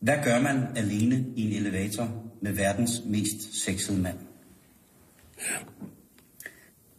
Hvad 0.00 0.14
gør 0.24 0.40
man 0.42 0.56
alene 0.76 1.24
i 1.36 1.42
en 1.50 1.52
elevator 1.66 2.24
med 2.42 2.52
verdens 2.52 3.02
mest 3.06 3.64
sexede 3.64 3.98
mand? 3.98 4.18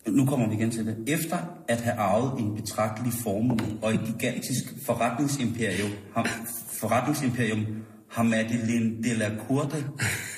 Nu 0.08 0.26
kommer 0.26 0.50
vi 0.50 0.56
igen 0.56 0.72
til 0.72 0.86
det. 0.86 0.96
Efter 1.08 1.38
at 1.68 1.82
have 1.82 1.96
arvet 1.96 2.40
en 2.40 2.56
betragtelig 2.56 3.14
formue 3.24 3.58
og 3.82 3.94
et 3.94 4.00
gigantisk 4.06 4.64
forretningsimperium, 4.86 5.92
har, 6.16 6.30
forretningsimperium 6.72 7.66
har 8.10 8.24
Madeleine 8.24 9.04
de 9.04 9.14
la 9.14 9.32
Courte 9.48 9.86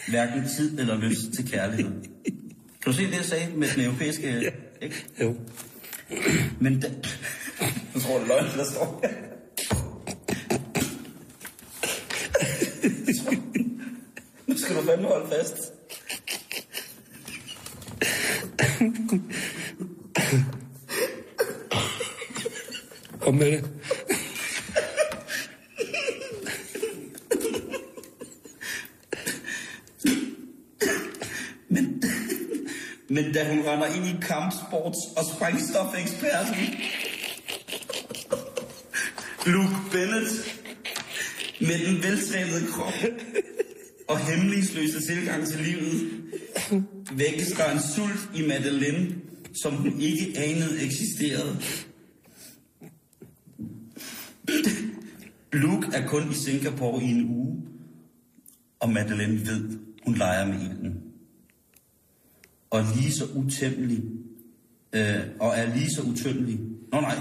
hverken 0.08 0.44
tid 0.58 0.80
eller 0.80 0.98
lyst 0.98 1.32
til 1.36 1.52
kærlighed. 1.52 1.92
Kan 2.82 2.86
du 2.86 2.94
se 2.94 3.06
det, 3.06 3.18
jeg 3.18 3.26
sagde 3.26 3.48
med 3.56 3.68
den 3.76 3.84
europæiske... 3.84 4.52
Ikke? 4.82 5.06
Jo. 5.22 5.36
Men 6.60 6.80
da... 6.80 6.88
Jeg 7.94 8.02
tror, 8.02 8.20
det 8.20 8.24
er 8.24 8.28
løgn, 8.28 8.58
der 8.58 8.66
står 8.66 9.00
her. 9.04 9.10
Nu 14.48 14.58
skal 14.58 14.76
du 14.76 14.82
fandme 14.82 15.08
holde 15.08 15.28
fast. 15.30 15.74
Kom 23.30 23.38
med 23.38 23.52
det. 23.52 23.70
Men, 31.70 32.04
men 33.10 33.34
da 33.34 33.50
hun 33.50 33.62
render 33.68 33.86
ind 33.96 34.06
i 34.06 34.26
kampsports- 34.26 35.18
og 35.18 35.26
sprængstofeksperten, 35.36 36.56
Luke 39.46 39.76
Bennett, 39.92 40.60
med 41.60 41.88
den 41.88 42.04
veltrænede 42.04 42.68
krop 42.72 42.94
og 44.08 44.20
hemmelighedsløse 44.20 45.08
tilgang 45.08 45.48
til 45.48 45.60
livet, 45.60 46.12
vækkes 47.12 47.52
der 47.52 47.72
en 47.72 47.82
sult 47.96 48.30
i 48.36 48.48
Madeleine, 48.48 49.16
som 49.62 49.74
hun 49.74 50.02
ikke 50.02 50.34
anede 50.38 50.86
eksisterede. 50.86 51.62
Luke 55.54 55.88
er 55.94 56.08
kun 56.08 56.32
i 56.32 56.34
Singapore 56.34 57.04
i 57.04 57.06
en 57.06 57.30
uge, 57.30 57.62
og 58.80 58.90
Madeleine 58.90 59.40
ved, 59.48 59.80
hun 60.06 60.16
leger 60.16 60.48
med 60.48 60.62
ilden. 60.62 61.02
Og 62.70 62.84
lige 62.96 63.12
så 63.12 63.26
utæmmelig, 63.36 64.04
øh, 64.94 65.20
og 65.40 65.54
er 65.58 65.76
lige 65.76 65.90
så 65.96 66.02
utømmelig. 66.02 66.60
Nå 66.92 67.02
nej. 67.02 67.16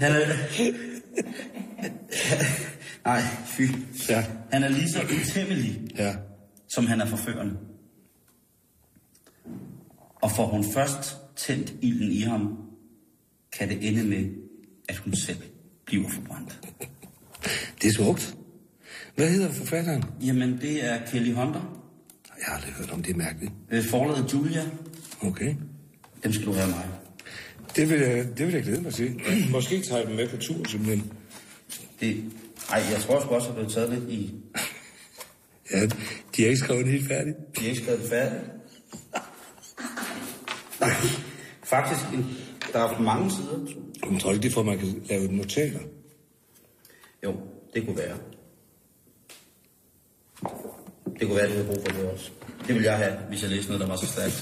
Han 0.00 0.12
er... 0.12 0.26
Nej, 3.04 3.20
fy. 3.46 3.62
Ja. 4.08 4.24
Han 4.52 4.64
er 4.64 4.68
lige 4.68 4.88
så 4.92 5.00
utæmmelig, 5.02 5.80
Ja. 5.98 6.16
som 6.68 6.86
han 6.86 7.00
er 7.00 7.06
forførende. 7.06 7.56
Og 10.22 10.30
får 10.30 10.46
hun 10.46 10.64
først 10.74 11.16
tændt 11.36 11.74
ilden 11.82 12.12
i 12.12 12.20
ham, 12.20 12.58
kan 13.58 13.68
det 13.68 13.88
ende 13.88 14.04
med, 14.04 14.30
at 14.88 14.96
hun 14.96 15.14
selv 15.16 15.38
bliver 15.84 16.08
forbrændt. 16.08 16.60
Det 17.82 17.88
er 17.88 17.92
smukt. 17.92 18.36
Hvad 19.16 19.30
hedder 19.30 19.52
forfatteren? 19.52 20.04
Jamen, 20.26 20.58
det 20.60 20.84
er 20.84 21.06
Kelly 21.06 21.32
Hunter. 21.34 21.82
Jeg 22.38 22.44
har 22.46 22.54
aldrig 22.54 22.72
hørt 22.72 22.90
om 22.90 23.02
det, 23.02 23.12
er 23.12 23.16
mærkeligt. 23.16 23.52
Øh, 23.70 23.84
Forlaget 23.84 24.32
Julia. 24.32 24.62
Okay. 25.22 25.54
Dem 26.24 26.32
skal 26.32 26.46
du 26.46 26.52
have 26.52 26.68
mig. 26.68 26.88
Det 27.76 27.90
vil, 27.90 28.00
jeg, 28.00 28.38
det 28.38 28.46
vil 28.46 28.54
jeg 28.54 28.62
glæde 28.62 28.82
mig 28.82 28.94
til. 28.94 29.20
Måske 29.50 29.82
tager 29.82 29.98
jeg 29.98 30.06
dem 30.08 30.16
med 30.16 30.28
på 30.28 30.36
tur, 30.36 30.64
simpelthen. 30.68 31.12
Det... 32.00 32.24
Ej, 32.70 32.82
jeg 32.90 33.00
tror 33.00 33.20
sgu 33.20 33.34
også, 33.34 33.50
at 33.50 33.64
er 33.64 33.68
taget 33.68 33.90
lidt 33.90 34.10
i... 34.10 34.34
Ja, 35.72 35.86
de 36.36 36.42
har 36.42 36.46
ikke 36.48 36.56
skrevet 36.56 36.84
det 36.84 36.92
helt 36.92 37.08
færdigt. 37.08 37.36
De 37.56 37.60
har 37.60 37.68
ikke 37.68 37.82
skrevet 37.82 38.00
det 38.00 38.08
færdigt. 38.08 38.42
Nej, 40.80 40.90
faktisk, 41.66 42.00
en- 42.14 42.26
der 42.72 42.78
er 42.78 43.00
mange 43.00 43.30
sider. 43.30 43.66
Jeg 44.12 44.20
tror 44.20 44.32
ikke, 44.32 44.42
det 44.42 44.48
er 44.48 44.52
for, 44.52 44.60
at 44.60 44.66
man 44.66 44.78
kan 44.78 45.02
lave 45.08 45.32
notater. 45.32 45.78
Jo, 47.24 47.34
det 47.74 47.86
kunne 47.86 47.96
være. 47.96 48.16
Det 51.20 51.26
kunne 51.26 51.36
være, 51.36 51.46
det 51.46 51.52
havde 51.54 51.66
brug 51.66 51.82
for 51.86 51.92
det 52.00 52.10
også. 52.10 52.30
Det 52.66 52.74
ville 52.74 52.90
jeg 52.90 52.98
have, 52.98 53.12
hvis 53.28 53.42
jeg 53.42 53.50
læste 53.50 53.66
noget, 53.70 53.80
der 53.80 53.86
var 53.86 53.96
så 53.96 54.06
stærkt. 54.06 54.32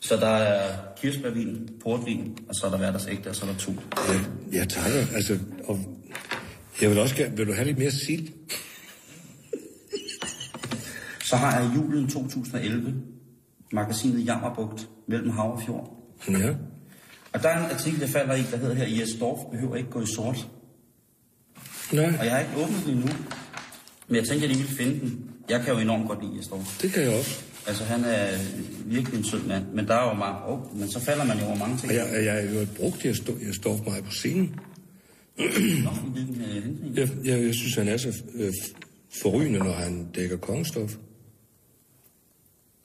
Så 0.00 0.16
der 0.16 0.26
er 0.28 0.76
kirsebærvin, 0.96 1.68
portvin, 1.82 2.38
og 2.48 2.54
så 2.54 2.66
er 2.66 2.70
der 2.70 2.78
hverdagsægte, 2.78 3.28
og 3.28 3.36
så 3.36 3.46
er 3.46 3.50
der 3.50 3.58
to. 3.58 3.72
Jeg, 3.96 4.20
jeg 4.52 4.68
takker. 4.68 5.06
Altså, 5.14 5.38
og 5.64 5.78
jeg 6.82 6.90
vil 6.90 6.98
også 6.98 7.16
gerne... 7.16 7.36
Vil 7.36 7.46
du 7.46 7.52
have 7.52 7.64
lidt 7.66 7.78
mere 7.78 7.90
sild? 7.90 8.28
Så 11.24 11.36
har 11.36 11.60
jeg 11.60 11.70
julen 11.76 12.08
2011, 12.08 12.94
magasinet 13.72 14.26
Jammerbugt, 14.26 14.88
mellem 15.08 15.30
hav 15.30 15.52
og 15.52 15.62
fjord. 15.66 15.96
Ja. 16.28 16.54
Og 17.32 17.42
der 17.42 17.48
er 17.48 17.64
en 17.64 17.70
artikel, 17.70 18.00
jeg 18.00 18.08
falder 18.08 18.34
i, 18.34 18.42
der 18.50 18.56
hedder 18.56 18.74
her, 18.74 18.86
Jes 19.00 19.08
Dorf 19.20 19.50
behøver 19.50 19.76
ikke 19.76 19.90
gå 19.90 20.00
i 20.02 20.06
sort. 20.06 20.48
Nej, 21.92 22.04
Og 22.18 22.24
jeg 22.24 22.32
har 22.32 22.40
ikke 22.40 22.52
åbnet 22.56 22.82
den 22.86 22.92
endnu. 22.94 23.08
Men 24.08 24.16
jeg 24.16 24.28
tænker, 24.28 24.48
at 24.48 24.54
I 24.56 24.58
vil 24.58 24.68
finde 24.68 25.00
den. 25.00 25.30
Jeg 25.48 25.60
kan 25.64 25.74
jo 25.74 25.80
enormt 25.80 26.08
godt 26.08 26.22
lide 26.24 26.36
Jes 26.36 26.48
Dorf. 26.48 26.78
det 26.82 26.92
kan 26.92 27.02
jeg 27.02 27.18
også. 27.18 27.40
Altså, 27.66 27.84
han 27.84 28.04
er 28.04 28.28
virkelig 28.84 29.18
en 29.18 29.24
sød 29.24 29.42
mand. 29.42 29.64
Men 29.74 29.86
der 29.88 29.94
er 29.94 30.08
jo 30.08 30.14
mange... 30.14 30.38
Oh, 30.46 30.78
men 30.78 30.90
så 30.90 31.00
falder 31.00 31.24
man 31.24 31.38
jo 31.38 31.44
over 31.46 31.56
mange 31.56 31.76
ting. 31.76 31.92
Og 31.92 31.96
jeg, 31.96 32.24
jeg 32.24 32.44
er 32.44 32.60
jo 32.60 32.66
brugt, 32.76 33.04
jeg, 33.04 33.14
jeg 33.46 33.54
står 33.54 33.76
for 33.76 33.90
mig 33.90 34.04
på 34.04 34.10
scenen. 34.10 34.60
Nå, 35.38 35.44
øh? 35.44 36.98
Jeg, 36.98 37.08
jeg, 37.24 37.44
jeg 37.44 37.54
synes, 37.54 37.74
han 37.74 37.88
er 37.88 37.96
så 37.96 38.22
øh, 38.34 38.52
forrygende, 39.22 39.58
når 39.58 39.72
han 39.72 40.06
dækker 40.14 40.36
kongestof. 40.36 40.90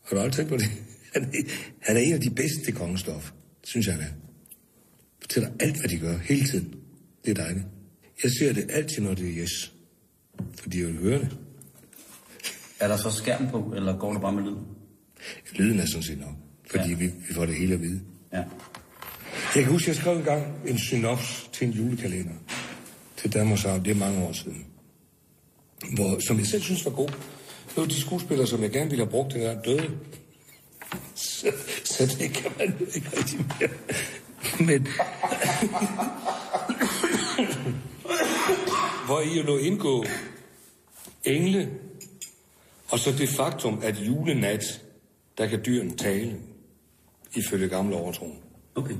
Har 0.06 0.16
du 0.16 0.22
aldrig 0.22 0.34
tænkt 0.34 0.50
på 0.50 0.58
det? 0.58 0.66
Han 1.14 1.24
er, 1.24 1.94
er 1.94 1.98
en 1.98 2.14
af 2.14 2.22
de 2.22 2.30
bedste 2.30 2.64
til 2.66 2.74
kongestof. 2.74 3.32
Synes 3.64 3.88
jeg, 3.88 3.96
han 3.96 4.04
er. 4.04 4.10
Fortæller 5.22 5.50
alt, 5.60 5.80
hvad 5.80 5.90
de 5.90 5.98
gør, 5.98 6.18
hele 6.18 6.48
tiden. 6.48 6.74
Det 7.26 7.32
er 7.32 7.44
dejligt. 7.44 7.66
Jeg 8.24 8.32
ser 8.40 8.54
det 8.54 8.66
altid, 8.70 9.02
når 9.04 9.14
det 9.14 9.28
er 9.28 9.44
yes. 9.44 9.74
Fordi 10.62 10.80
jeg 10.80 10.88
vil 10.88 10.98
høre 10.98 11.20
det. 11.20 11.38
Er 12.80 12.88
der 12.88 12.98
så 12.98 13.12
skærm 13.12 13.48
på, 13.52 13.74
eller 13.76 13.98
går 13.98 14.12
det 14.14 14.22
bare 14.22 14.32
med 14.34 14.44
lyd? 14.44 14.56
Lyden 15.56 15.80
er 15.80 15.86
sådan 15.86 16.04
set 16.04 16.20
nok. 16.20 16.34
Fordi 16.72 16.90
Ja. 16.90 16.96
vi, 16.96 17.06
vi 17.06 17.34
får 17.34 17.46
det 17.46 17.56
hele 17.56 17.74
at 17.74 17.82
vide. 17.82 18.02
Ja. 18.34 18.38
Jeg 19.56 19.64
kan 19.64 19.66
huske, 19.66 19.90
jeg 19.90 19.96
skrev 19.96 20.18
engang 20.18 20.44
en 20.68 20.78
synops 20.78 21.50
til 21.54 21.68
en 21.68 21.74
julekalender 21.74 22.34
til 23.18 23.34
Danmarks 23.34 23.66
Radio. 23.66 23.84
Det 23.84 23.92
er 23.92 23.96
mange 23.96 24.24
år 24.24 24.32
siden. 24.32 24.66
Hvor, 25.96 26.20
som 26.28 26.38
jeg 26.38 26.46
selv 26.48 26.62
synes 26.62 26.86
var 26.86 26.92
god. 26.92 27.10
Det 27.76 27.82
var 27.82 27.88
de 27.88 28.02
skuespillere, 28.02 28.48
som 28.48 28.62
jeg 28.62 28.72
gerne 28.72 28.90
ville 28.90 29.06
have 29.06 29.12
brugt, 29.12 29.34
det 29.34 29.42
der 29.42 29.62
døde. 29.62 29.92
Så, 31.16 31.52
så 31.84 32.06
det 32.20 32.34
kan 32.34 32.52
man 32.58 32.88
ikke 32.96 33.18
rigtig 33.18 33.40
mere. 33.40 33.70
Men... 34.68 34.88
hvor 39.06 39.22
i 39.22 39.38
jo 39.38 39.44
nu 39.44 39.58
indgå 39.58 40.06
engle, 41.24 41.72
og 42.90 43.00
så 43.00 43.12
det 43.12 43.30
faktum, 43.30 43.80
at 43.84 43.98
julenat, 43.98 44.82
der 45.38 45.48
kan 45.48 45.62
dyrene 45.66 45.96
tale, 45.98 46.36
ifølge 47.36 47.70
gamle 47.70 47.96
overtro. 47.96 48.36
Okay. 48.76 48.96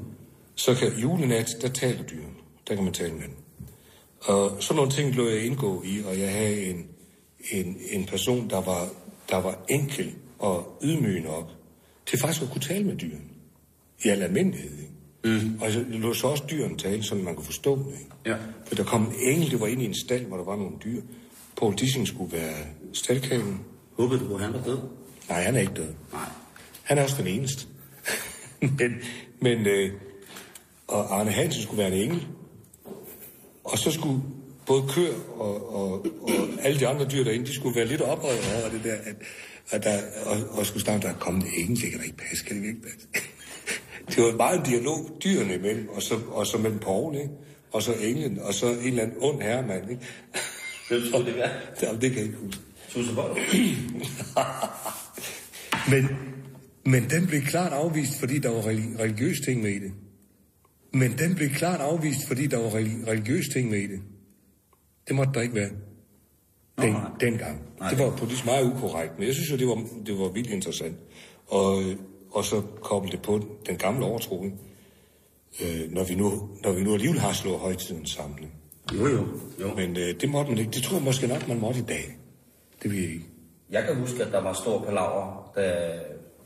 Så 0.56 0.76
kan 0.76 0.94
julenat, 0.98 1.50
der 1.62 1.70
taler 1.70 2.04
dyrene. 2.04 2.36
Der 2.68 2.76
kan 2.76 2.84
man 2.84 2.94
tale 2.94 3.14
med 3.14 3.24
dem. 3.24 3.36
Og 4.22 4.64
sådan 4.64 4.76
nogle 4.76 4.92
ting 4.92 5.16
lå 5.16 5.28
jeg 5.28 5.46
indgå 5.46 5.84
i, 5.84 6.04
og 6.06 6.20
jeg 6.20 6.32
havde 6.32 6.66
en, 6.66 6.88
en, 7.52 7.78
en 7.90 8.06
person, 8.06 8.50
der 8.50 8.62
var, 8.62 8.90
der 9.30 9.38
var 9.38 9.66
enkel 9.70 10.16
og 10.40 10.80
ydmyg 10.84 11.24
nok 11.24 11.50
til 12.06 12.20
faktisk 12.20 12.44
at 12.44 12.50
kunne 12.50 12.62
tale 12.62 12.84
med 12.84 12.96
dyrene. 12.96 13.22
I 14.06 14.08
al 14.08 14.24
almindelighed. 14.24 14.78
Ikke? 14.80 15.46
Mm. 15.46 15.60
Og 15.62 15.74
jeg 15.74 15.86
lå 15.90 16.14
så 16.14 16.28
også 16.28 16.44
dyrene 16.52 16.78
tale, 16.78 17.04
så 17.04 17.16
man 17.16 17.36
kunne 17.36 17.46
forstå 17.46 17.78
det. 17.78 17.86
Ikke? 17.86 18.12
Ja. 18.26 18.36
For 18.66 18.76
der 18.76 18.84
kom 18.84 19.06
en 19.06 19.32
engel, 19.32 19.52
det 19.52 19.60
var 19.60 19.68
inde 19.68 19.84
i 19.84 19.86
en 19.86 19.94
stald, 19.94 20.26
hvor 20.26 20.38
der 20.38 20.44
var 20.44 20.56
nogle 20.56 20.76
dyr. 20.84 21.02
Paul 21.58 21.76
Dissing 21.76 22.08
skulle 22.08 22.32
være 22.32 22.56
staldkagen. 22.94 23.60
Håbede 23.98 24.20
du, 24.20 24.36
at 24.36 24.42
han 24.42 24.54
var 24.54 24.62
død? 24.62 24.80
Nej, 25.30 25.42
han 25.42 25.56
er 25.56 25.60
ikke 25.60 25.74
død. 25.74 25.94
Nej. 26.12 26.30
Han 26.84 26.98
er 26.98 27.04
også 27.04 27.16
den 27.18 27.28
eneste. 27.28 27.68
men, 28.80 28.92
men 29.42 29.68
øh, 29.68 29.92
og 30.88 31.20
Arne 31.20 31.32
Hansen 31.32 31.64
skulle 31.64 31.78
være 31.78 31.96
en 31.96 32.02
engel. 32.04 32.28
Og 33.64 33.78
så 33.78 33.92
skulle 33.92 34.22
både 34.68 34.84
køer 34.90 35.14
og, 35.40 35.76
og, 35.76 35.92
og 36.22 36.48
alle 36.62 36.80
de 36.80 36.88
andre 36.88 37.06
dyr 37.06 37.24
derinde, 37.24 37.46
de 37.46 37.56
skulle 37.56 37.76
være 37.76 37.86
lidt 37.88 38.02
oprøret 38.02 38.40
over 38.62 38.70
det 38.70 38.84
der, 38.84 38.94
at, 38.94 39.16
at 39.70 39.84
der, 39.84 40.00
og, 40.26 40.38
og 40.60 40.66
skulle 40.66 40.82
starte, 40.82 41.02
der 41.08 41.14
er 41.14 41.18
kommet 41.20 41.44
en 41.44 41.54
engel, 41.64 41.82
det 41.82 41.90
kan 41.92 42.00
da 42.00 42.06
ikke 42.06 42.18
passe, 42.18 42.46
kan 42.46 42.62
det 42.62 42.68
ikke 42.68 42.82
passe? 42.82 43.08
det 44.16 44.24
var 44.24 44.36
meget 44.38 44.60
en 44.60 44.66
dialog 44.66 45.18
dyrene 45.24 45.56
imellem, 45.56 45.90
og 45.90 46.02
så, 46.02 46.20
og 46.28 46.48
så 46.48 46.58
mellem 46.58 46.80
Poul, 46.80 47.16
ikke? 47.16 47.30
og 47.72 47.82
så 47.84 47.94
englen, 48.02 48.40
og 48.40 48.54
så 48.54 48.66
en 48.68 48.78
eller 48.80 49.04
anden 49.04 49.18
ond 49.20 49.42
herremand, 49.42 49.90
ikke? 49.92 50.02
Hvem 50.90 51.02
skulle 51.06 51.26
det 51.26 51.36
være? 51.36 51.50
Jamen, 51.84 52.02
det 52.02 52.10
kan 52.12 52.18
jeg 52.20 52.26
ikke 52.26 52.38
huske. 52.38 52.62
Bold? 53.16 53.38
Men, 55.90 56.10
men 56.86 57.10
den 57.10 57.28
blev 57.28 57.42
klart 57.42 57.74
afvist, 57.74 58.20
fordi 58.20 58.40
der 58.40 58.50
var 58.50 58.62
relig- 58.62 59.00
religiøse 59.00 59.42
ting 59.42 59.62
med 59.62 59.72
i 59.72 59.80
det. 59.80 59.92
Men 60.94 61.18
den 61.18 61.36
blev 61.36 61.50
klart 61.50 61.80
afvist, 61.82 62.28
fordi 62.28 62.48
der 62.48 62.58
var 62.58 62.70
relig- 62.70 63.08
religiøse 63.08 63.50
ting 63.54 63.70
med 63.70 63.80
i 63.80 63.88
det. 63.88 64.02
Det 65.08 65.16
måtte 65.16 65.34
der 65.34 65.42
ikke 65.42 65.56
være. 65.56 65.70
Den, 66.82 66.92
nej. 66.92 67.02
dengang. 67.20 67.62
Nej. 67.80 67.90
Det 67.90 68.00
var 68.00 68.18
politisk 68.18 68.46
meget 68.46 68.74
ukorrekt, 68.74 69.20
men 69.20 69.28
jeg 69.28 69.36
synes 69.36 69.52
jo, 69.52 69.58
det 69.58 69.68
var, 69.68 69.84
det 70.06 70.20
var 70.20 70.30
vildt 70.30 70.50
interessant. 70.50 70.96
Og, 71.48 71.84
og 72.32 72.46
så 72.46 72.62
koble 72.82 73.12
det 73.12 73.22
på 73.22 73.42
den 73.66 73.78
gamle 73.78 74.06
overtro, 74.06 74.46
øh, 75.62 75.92
når, 75.92 76.04
vi 76.04 76.16
nu, 76.16 76.50
når 76.64 76.72
vi 76.72 76.84
nu 76.84 76.94
alligevel 76.94 77.20
har 77.20 77.34
slået 77.34 77.60
højtiden 77.60 78.06
sammen. 78.06 78.52
Jo, 78.94 79.08
jo. 79.08 79.28
jo. 79.62 79.74
Men 79.76 79.98
øh, 79.98 80.22
det 80.22 80.30
måtte 80.30 80.52
man 80.52 80.60
ikke. 80.60 80.72
Det 80.72 80.84
tror 80.84 80.98
jeg 80.98 81.04
måske 81.04 81.28
nok, 81.28 81.48
man 81.48 81.60
måtte 81.60 81.80
i 81.80 81.84
dag. 81.84 82.18
Det 82.84 82.92
vil 82.92 83.02
jeg 83.02 83.10
ikke. 83.10 83.26
Jeg 83.70 83.84
kan 83.84 83.96
huske, 83.96 84.24
at 84.24 84.32
der 84.32 84.42
var 84.42 84.54
stor 84.54 84.84
palaver, 84.84 85.52
da 85.56 85.94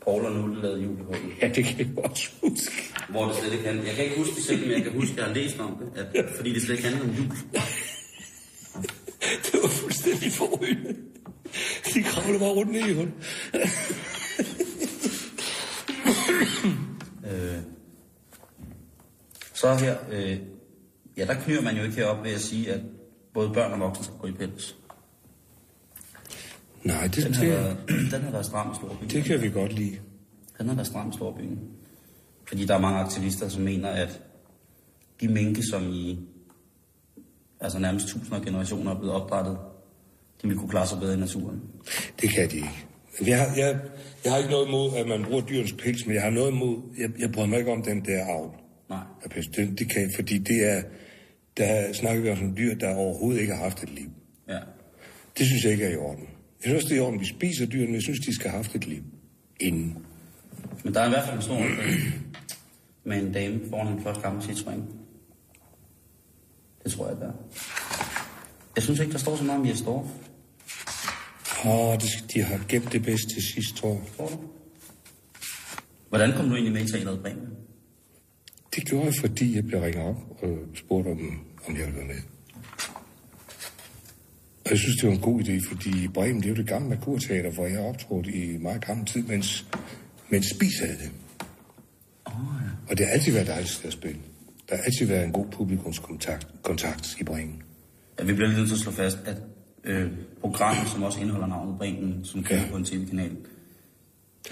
Paul 0.04 0.24
og 0.24 0.32
Nulle 0.32 0.62
lavede 0.62 0.82
julehullet. 0.82 1.32
Ja, 1.42 1.48
det 1.48 1.64
kan 1.64 1.78
jeg 1.78 2.04
også 2.04 2.30
huske. 2.42 2.72
Hvor 3.08 3.24
det 3.26 3.36
slet 3.36 3.52
ikke 3.52 3.64
handlede. 3.64 3.88
Jeg 3.88 3.96
kan 3.96 4.04
ikke 4.04 4.18
huske 4.18 4.34
det 4.36 4.44
selv, 4.44 4.60
men 4.60 4.70
jeg 4.70 4.82
kan 4.82 4.92
huske, 4.92 5.12
at 5.12 5.18
jeg 5.18 5.26
har 5.26 5.34
læst 5.34 5.60
om 5.60 5.76
det. 5.80 6.00
At, 6.14 6.24
fordi 6.36 6.54
det 6.54 6.62
slet 6.62 6.76
ikke 6.76 6.88
handlede 6.88 7.10
om 7.10 7.16
jul. 7.16 7.36
Det 9.44 9.60
var 9.62 9.68
fuldstændig 9.68 10.32
forrygende. 10.32 10.96
De 11.94 12.02
kravlede 12.02 12.38
bare 12.38 12.48
rundt 12.48 12.72
ned 12.72 12.88
i 12.88 12.92
hul. 12.92 13.12
Øh, 17.32 17.58
så 19.54 19.74
her, 19.74 19.96
øh, 20.10 20.38
ja, 21.16 21.24
der 21.24 21.34
knyr 21.34 21.60
man 21.60 21.76
jo 21.76 21.82
ikke 21.82 21.96
herop 21.96 22.24
ved 22.24 22.30
at 22.30 22.40
sige, 22.40 22.72
at 22.72 22.80
både 23.34 23.50
børn 23.54 23.72
og 23.72 23.80
voksne 23.80 24.04
skal 24.04 24.16
gå 24.16 24.26
i 24.26 24.32
pels. 24.32 24.76
Nej, 26.84 27.06
det, 27.06 27.24
Den 27.24 27.32
det, 27.32 27.48
været, 27.48 27.76
den 28.12 28.22
har 28.22 28.30
været 28.30 28.46
stram 28.46 28.72
i 28.72 28.74
storbyen. 28.74 29.10
det 29.10 29.24
kan 29.24 29.42
vi 29.42 29.50
godt 29.50 29.72
lide. 29.72 29.98
Den 30.58 30.68
har 30.68 30.74
været 30.74 30.86
stram 30.86 31.08
i 31.08 31.12
storbyen. 31.12 31.58
Fordi 32.48 32.64
der 32.64 32.74
er 32.74 32.80
mange 32.80 32.98
aktivister, 32.98 33.48
som 33.48 33.62
mener, 33.62 33.88
at 33.88 34.22
de 35.20 35.28
minke, 35.28 35.62
som 35.62 35.82
i 35.92 36.18
altså 37.60 37.78
nærmest 37.78 38.08
tusinder 38.08 38.36
af 38.36 38.42
generationer 38.42 38.94
er 38.94 38.98
blevet 38.98 39.14
opdrettet, 39.14 39.58
de 40.42 40.48
vil 40.48 40.56
kunne 40.56 40.70
klare 40.70 40.86
sig 40.86 40.98
bedre 40.98 41.14
i 41.14 41.16
naturen. 41.16 41.62
Det 42.20 42.30
kan 42.30 42.50
de 42.50 42.56
ikke. 42.56 42.86
Jeg 43.26 43.38
har, 43.38 43.56
jeg, 43.56 43.78
jeg 44.24 44.32
har 44.32 44.38
ikke 44.38 44.50
noget 44.50 44.68
imod, 44.68 44.96
at 44.96 45.08
man 45.08 45.24
bruger 45.24 45.42
dyrens 45.42 45.72
pels, 45.72 46.06
men 46.06 46.14
jeg 46.14 46.22
har 46.22 46.30
noget 46.30 46.50
imod, 46.52 46.78
jeg, 46.98 47.10
jeg 47.18 47.32
bryder 47.32 47.48
mig 47.48 47.58
ikke 47.58 47.72
om 47.72 47.82
den 47.82 48.04
der 48.04 48.24
avl. 48.24 48.50
Nej. 48.88 48.98
af 49.24 49.30
pels. 49.30 49.46
Det, 49.46 49.78
det 49.78 49.92
kan, 49.92 50.10
fordi 50.14 50.38
det 50.38 50.70
er, 50.72 50.82
der 51.56 51.92
snakker 51.92 52.22
vi 52.22 52.30
om 52.30 52.56
dyr, 52.56 52.74
der 52.74 52.94
overhovedet 52.94 53.40
ikke 53.40 53.54
har 53.54 53.62
haft 53.62 53.82
et 53.82 53.90
liv. 53.90 54.10
Ja. 54.48 54.58
Det 55.38 55.46
synes 55.46 55.64
jeg 55.64 55.72
ikke 55.72 55.84
er 55.84 55.90
i 55.90 55.96
orden. 55.96 56.24
Jeg 56.64 56.70
synes, 56.70 56.84
det 56.84 56.92
er 56.92 56.96
i 56.96 57.00
orden, 57.00 57.20
vi 57.20 57.26
spiser 57.26 57.66
dyrene, 57.66 57.86
men 57.86 57.94
jeg 57.94 58.02
synes, 58.02 58.20
de 58.20 58.34
skal 58.34 58.50
have 58.50 58.62
haft 58.62 58.74
et 58.74 58.86
liv 58.86 59.02
inden. 59.60 59.98
Men 60.84 60.94
der 60.94 61.00
er 61.00 61.06
i 61.06 61.08
hvert 61.08 61.24
fald 61.24 61.36
en 61.36 61.42
stor 61.42 61.62
med 63.04 63.22
en 63.22 63.32
dame 63.32 63.60
foran 63.70 63.92
en 63.92 64.02
flot 64.02 64.22
gammel 64.22 64.42
Citroën. 64.42 64.99
Det 66.84 66.92
tror 66.92 67.08
jeg, 67.08 67.16
der 67.16 67.26
er. 67.28 67.32
Jeg 68.76 68.82
synes 68.84 69.00
ikke, 69.00 69.12
der 69.12 69.18
står 69.18 69.36
så 69.36 69.44
meget 69.44 69.60
om 69.60 69.66
Jes 69.66 69.82
Dorf. 69.82 70.06
Åh, 71.66 71.94
det, 72.00 72.10
skal- 72.10 72.28
de 72.34 72.42
har 72.42 72.60
gemt 72.68 72.92
det 72.92 73.02
bedst 73.02 73.28
til 73.34 73.42
sidst, 73.54 73.76
tror 73.76 73.88
jeg. 73.92 74.00
Tror 74.16 74.28
du? 74.28 74.38
Hvordan 76.08 76.32
kom 76.36 76.48
du 76.48 76.54
egentlig 76.54 76.72
med 76.72 76.82
i 76.82 76.92
teateret 76.92 77.20
Bremen? 77.22 77.48
Det 78.74 78.86
gjorde 78.86 79.04
jeg, 79.06 79.14
fordi 79.20 79.56
jeg 79.56 79.64
blev 79.66 79.80
ringet 79.80 80.02
op 80.04 80.16
og 80.42 80.58
spurgte, 80.74 81.08
om, 81.08 81.44
om 81.68 81.76
jeg 81.76 81.86
ville 81.86 81.96
være 81.98 82.06
med. 82.06 82.20
Og 84.64 84.70
jeg 84.70 84.78
synes, 84.78 84.96
det 85.00 85.08
var 85.08 85.14
en 85.14 85.20
god 85.20 85.40
idé, 85.42 85.68
fordi 85.68 86.08
Bremen, 86.08 86.36
det 86.36 86.44
er 86.44 86.48
jo 86.50 86.56
det 86.56 86.66
gamle 86.66 86.88
Merkurteater, 86.88 87.50
hvor 87.50 87.66
jeg 87.66 87.78
optrådte 87.80 88.30
i 88.32 88.56
meget 88.58 88.84
gammel 88.86 89.06
tid, 89.06 89.22
mens, 89.22 89.66
mens 90.28 90.46
Spis 90.56 90.78
havde 90.80 90.96
det. 90.96 91.10
Åh, 92.26 92.40
oh, 92.40 92.54
ja. 92.62 92.68
Og 92.90 92.98
det 92.98 93.06
har 93.06 93.12
altid 93.12 93.32
været 93.32 93.46
dejligt 93.46 93.82
at 93.84 93.92
spille. 93.92 94.20
Der 94.70 94.76
har 94.76 94.82
altid 94.82 95.06
været 95.06 95.24
en 95.24 95.32
god 95.32 95.46
publikumskontakt 95.52 96.46
kontakt 96.62 97.16
i 97.20 97.24
Bremen. 97.24 97.62
ja. 98.18 98.24
Vi 98.24 98.32
bliver 98.32 98.48
nødt 98.52 98.66
til 98.68 98.74
at 98.74 98.80
slå 98.80 98.92
fast, 98.92 99.18
at 99.26 99.36
øh, 99.84 100.10
programmet, 100.40 100.88
som 100.88 101.02
også 101.02 101.20
indeholder 101.20 101.46
navnet 101.48 101.78
Bremen, 101.78 102.24
som 102.24 102.42
kører 102.44 102.60
Ja. 102.60 102.70
på 102.70 102.76
en 102.76 102.84
tv-kanal, 102.84 103.30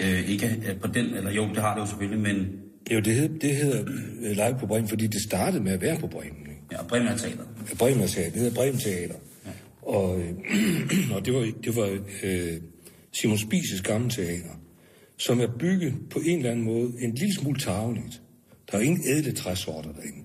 øh, 0.01 0.29
ikke 0.31 0.47
er 0.65 0.75
på 0.79 0.87
den, 0.89 1.07
eller 1.15 1.31
jo, 1.31 1.49
det 1.49 1.57
har 1.57 1.75
det 1.75 1.81
jo 1.81 1.87
selvfølgelig, 1.87 2.21
men 2.21 2.47
Jo, 2.93 3.01
det, 3.01 3.15
hed, 3.15 3.29
det 3.41 3.57
hedder 3.57 3.81
øh, 4.23 4.31
Live 4.31 4.57
på 4.61 4.67
Bremen, 4.67 4.89
fordi 4.89 5.07
det 5.07 5.23
startede 5.23 5.63
med 5.63 5.73
at 5.73 5.81
være 5.81 5.99
på 5.99 6.07
Bremen. 6.07 6.41
Ikke? 6.41 6.63
ja, 6.73 6.83
Bremen 6.83 7.09
er 7.09 7.17
teateret. 7.17 7.47
Bremen 7.79 8.09
Teater, 8.09 8.31
det 8.31 8.41
hedder 8.41 8.55
Bremen 8.55 8.79
Teater. 8.81 9.15
Ja. 9.47 9.51
Og, 9.83 10.21
øh, 10.21 10.31
og 11.17 11.27
det 11.27 11.35
var, 11.35 11.53
det 11.65 11.77
var 11.77 11.99
øh, 12.23 12.61
Simon 13.13 13.39
Spises 13.39 13.83
gamle 13.83 14.11
teater, 14.11 14.61
som 15.17 15.41
er 15.41 15.47
bygget 15.59 15.95
på 16.11 16.19
en 16.27 16.39
eller 16.39 16.51
anden 16.51 16.65
måde 16.65 16.93
en 17.01 17.15
lille 17.15 17.35
smule 17.35 17.61
tageligt. 17.61 18.23
Der 18.71 18.79
er 18.79 18.83
ingen 18.83 19.03
ædle 19.07 19.33
træsorter 19.33 19.93
derinde. 19.93 20.25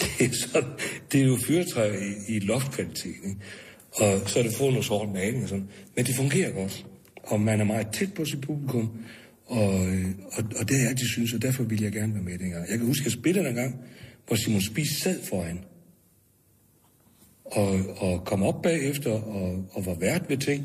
Det 0.18 0.26
er, 0.26 0.48
sådan, 0.48 0.70
det 1.12 1.20
er 1.20 1.24
jo 1.24 1.38
fyrtræ 1.46 1.92
i, 2.28 2.36
i 2.36 2.38
loftkvalitet, 2.38 3.14
ikke? 3.24 3.36
Og 3.92 4.30
så 4.30 4.38
er 4.38 4.42
det 4.42 4.54
fået 4.54 4.70
noget 4.70 4.84
sort 4.84 5.12
maling 5.12 5.42
og 5.42 5.48
sådan. 5.48 5.68
Men 5.96 6.06
det 6.06 6.14
fungerer 6.14 6.52
godt. 6.52 6.86
Og 7.22 7.40
man 7.40 7.60
er 7.60 7.64
meget 7.64 7.86
tæt 7.92 8.14
på 8.14 8.24
sit 8.24 8.40
publikum. 8.40 8.90
Og, 9.46 9.86
øh, 9.86 10.08
og, 10.32 10.44
og 10.58 10.68
det 10.68 10.76
har 10.76 10.82
jeg 10.82 10.88
altid 10.90 11.06
synes, 11.06 11.32
og 11.32 11.42
derfor 11.42 11.62
ville 11.62 11.84
jeg 11.84 11.92
gerne 11.92 12.14
være 12.14 12.22
med 12.22 12.38
dengang. 12.38 12.70
Jeg 12.70 12.78
kan 12.78 12.86
huske, 12.86 13.02
at 13.02 13.04
jeg 13.04 13.12
spillede 13.12 13.48
en 13.48 13.54
gang, 13.54 13.76
hvor 14.26 14.36
Simon 14.36 14.60
Spis 14.60 14.88
sad 15.02 15.24
foran 15.24 15.58
og, 17.44 17.80
og 17.96 18.24
kom 18.24 18.42
op 18.42 18.62
bagefter 18.62 19.10
og, 19.10 19.64
og 19.72 19.86
var 19.86 19.94
vært 19.94 20.22
ved 20.28 20.36
ting. 20.36 20.64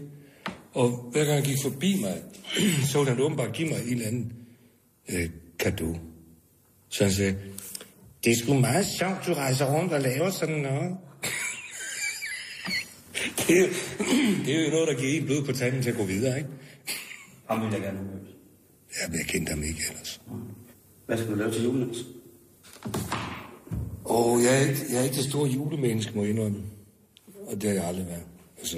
Og 0.73 1.09
hver 1.11 1.25
gang 1.25 1.35
han 1.35 1.43
gik 1.43 1.57
forbi 1.63 2.01
mig, 2.01 2.21
så 2.91 2.97
ville 2.97 3.13
han 3.13 3.21
åbenbart 3.21 3.53
give 3.53 3.69
mig 3.69 3.77
en 3.85 3.93
eller 3.93 4.07
anden 4.07 4.33
øh, 5.09 5.29
kado. 5.59 5.95
Så 6.89 7.03
han 7.03 7.13
sagde, 7.13 7.35
det 8.23 8.31
er 8.31 8.35
sgu 8.43 8.53
meget 8.53 8.85
sjovt, 8.99 9.27
du 9.27 9.33
rejser 9.33 9.75
rundt 9.75 9.93
og 9.93 10.01
laver 10.01 10.29
sådan 10.29 10.55
noget. 10.61 10.97
det, 13.47 13.57
er- 13.63 13.69
det 14.45 14.55
er 14.55 14.65
jo 14.65 14.71
noget, 14.75 14.87
der 14.87 14.93
giver 15.01 15.19
en 15.21 15.25
blod 15.25 15.43
på 15.45 15.51
tanden 15.51 15.81
til 15.83 15.89
at 15.89 15.95
gå 15.97 16.03
videre, 16.05 16.37
ikke? 16.37 16.49
Ham 17.49 17.61
vil 17.65 17.71
jeg 17.71 17.81
gerne 17.81 17.97
have 17.97 18.09
mødt. 18.11 18.27
Ja, 19.13 19.17
jeg 19.17 19.25
kendte 19.27 19.49
ham 19.49 19.63
ikke 19.63 19.79
ellers. 19.89 20.21
Hvad 21.05 21.17
skal 21.17 21.29
du 21.31 21.35
lave 21.35 21.51
til 21.51 21.63
julen? 21.63 21.95
Og 24.05 24.43
jeg 24.43 24.55
er, 24.63 24.69
ikke, 24.69 24.81
jeg 24.91 24.99
er 24.99 25.03
ikke 25.03 25.15
det 25.15 25.23
store 25.29 25.49
julemenneske, 25.49 26.11
må 26.15 26.21
jeg 26.21 26.29
indrømme. 26.31 26.63
Og 27.47 27.61
det 27.61 27.63
har 27.69 27.75
jeg 27.75 27.85
aldrig 27.87 28.05
været. 28.07 28.23
Altså, 28.57 28.77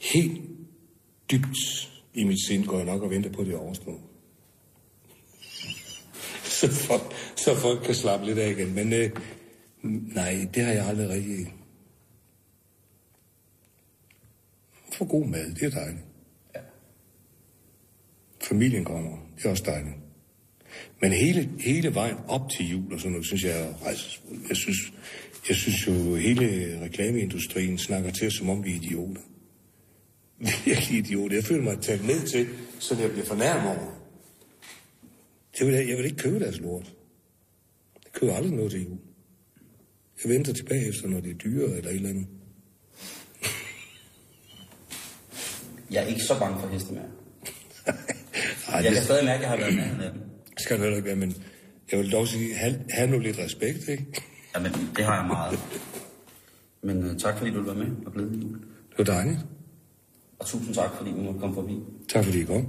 helt 0.00 0.42
dybt 1.30 1.56
i 2.14 2.24
mit 2.24 2.46
sind 2.48 2.64
går 2.66 2.76
jeg 2.76 2.86
nok 2.86 3.02
og 3.02 3.10
venter 3.10 3.32
på 3.32 3.44
det 3.44 3.54
overstå. 3.54 4.00
Så, 6.70 6.84
folk, 6.86 7.02
så 7.36 7.54
folk 7.54 7.84
kan 7.84 7.94
slappe 7.94 8.26
lidt 8.26 8.38
af 8.38 8.50
igen. 8.50 8.74
Men 8.74 8.92
øh, 8.92 9.10
nej, 10.14 10.48
det 10.54 10.64
har 10.64 10.72
jeg 10.72 10.86
aldrig 10.86 11.08
rigtig... 11.08 11.54
For 14.92 15.04
god 15.04 15.26
mad, 15.26 15.54
det 15.54 15.62
er 15.62 15.70
dejligt. 15.70 16.04
Ja. 16.54 16.60
Familien 18.42 18.84
kommer, 18.84 19.16
det 19.36 19.44
er 19.44 19.50
også 19.50 19.62
dejligt. 19.66 19.94
Men 21.00 21.12
hele, 21.12 21.50
hele 21.60 21.94
vejen 21.94 22.16
op 22.28 22.50
til 22.50 22.70
jul 22.70 22.92
og 22.92 23.00
sådan 23.00 23.12
noget, 23.12 23.26
synes 23.26 23.44
jeg 23.44 23.60
er. 23.60 23.74
Jeg 24.48 24.56
synes, 24.56 24.92
jeg 25.48 25.56
synes 25.56 25.86
jo, 25.86 26.14
hele 26.14 26.78
reklameindustrien 26.82 27.78
snakker 27.78 28.10
til 28.10 28.26
os, 28.26 28.34
som 28.34 28.50
om 28.50 28.64
vi 28.64 28.70
er 28.70 28.74
idioter. 28.74 29.20
Virkelig 30.64 30.98
idioter. 30.98 31.36
Jeg 31.36 31.44
føler 31.44 31.62
mig 31.62 31.80
taget 31.80 32.04
ned 32.04 32.26
til, 32.26 32.48
så 32.78 32.96
jeg 33.00 33.10
bliver 33.10 33.26
fornærmet 33.26 33.66
over. 33.66 34.05
Jeg 35.58 35.66
vil, 35.66 35.74
jeg 35.74 35.96
vil 35.96 36.04
ikke 36.04 36.16
købe 36.16 36.40
deres 36.40 36.60
lort. 36.60 36.94
Jeg 38.04 38.12
køber 38.12 38.34
aldrig 38.34 38.52
noget 38.52 38.70
til 38.70 38.82
jul. 38.82 38.98
Jeg 40.24 40.32
venter 40.32 40.52
tilbage 40.52 40.88
efter, 40.88 41.08
når 41.08 41.20
det 41.20 41.30
er 41.30 41.34
dyre 41.34 41.76
eller 41.76 41.90
et 41.90 41.96
eller 41.96 42.08
andet. 42.08 42.26
Jeg 45.90 46.02
er 46.02 46.06
ikke 46.06 46.20
så 46.22 46.38
bange 46.38 46.60
for 46.60 46.68
heste 46.68 46.92
mere. 46.92 47.04
Ej, 48.68 48.80
Jeg 48.84 48.92
kan 48.92 49.02
stadig 49.04 49.24
mærke, 49.24 49.36
at 49.36 49.40
jeg 49.42 49.50
har 49.50 49.56
været 49.56 49.74
med 49.98 50.04
af 50.04 50.12
dem. 50.12 50.20
skal 50.58 50.76
du 50.76 50.82
heller 50.82 50.96
ikke 50.96 51.06
være, 51.08 51.16
men 51.16 51.34
jeg 51.92 51.98
vil 51.98 52.12
dog 52.12 52.28
sige, 52.28 52.54
have, 52.54 52.84
have 52.90 53.10
nu 53.10 53.18
lidt 53.18 53.38
respekt, 53.38 53.88
ikke? 53.88 54.06
Jamen, 54.54 54.72
det 54.96 55.04
har 55.04 55.16
jeg 55.16 55.26
meget. 55.26 55.58
Men 56.82 57.10
uh, 57.10 57.16
tak 57.16 57.38
fordi 57.38 57.50
du 57.50 57.62
være 57.62 57.74
med 57.74 57.86
og 58.06 58.12
glæde 58.12 58.30
jul. 58.42 58.58
Det 58.90 58.98
var 58.98 59.04
dejligt. 59.04 59.38
Og 60.38 60.46
tusind 60.46 60.74
tak 60.74 60.90
fordi 60.96 61.10
vi 61.10 61.20
måtte 61.20 61.40
komme 61.40 61.54
forbi. 61.54 61.78
Tak 62.08 62.24
fordi 62.24 62.40
I 62.40 62.44
kom. 62.44 62.68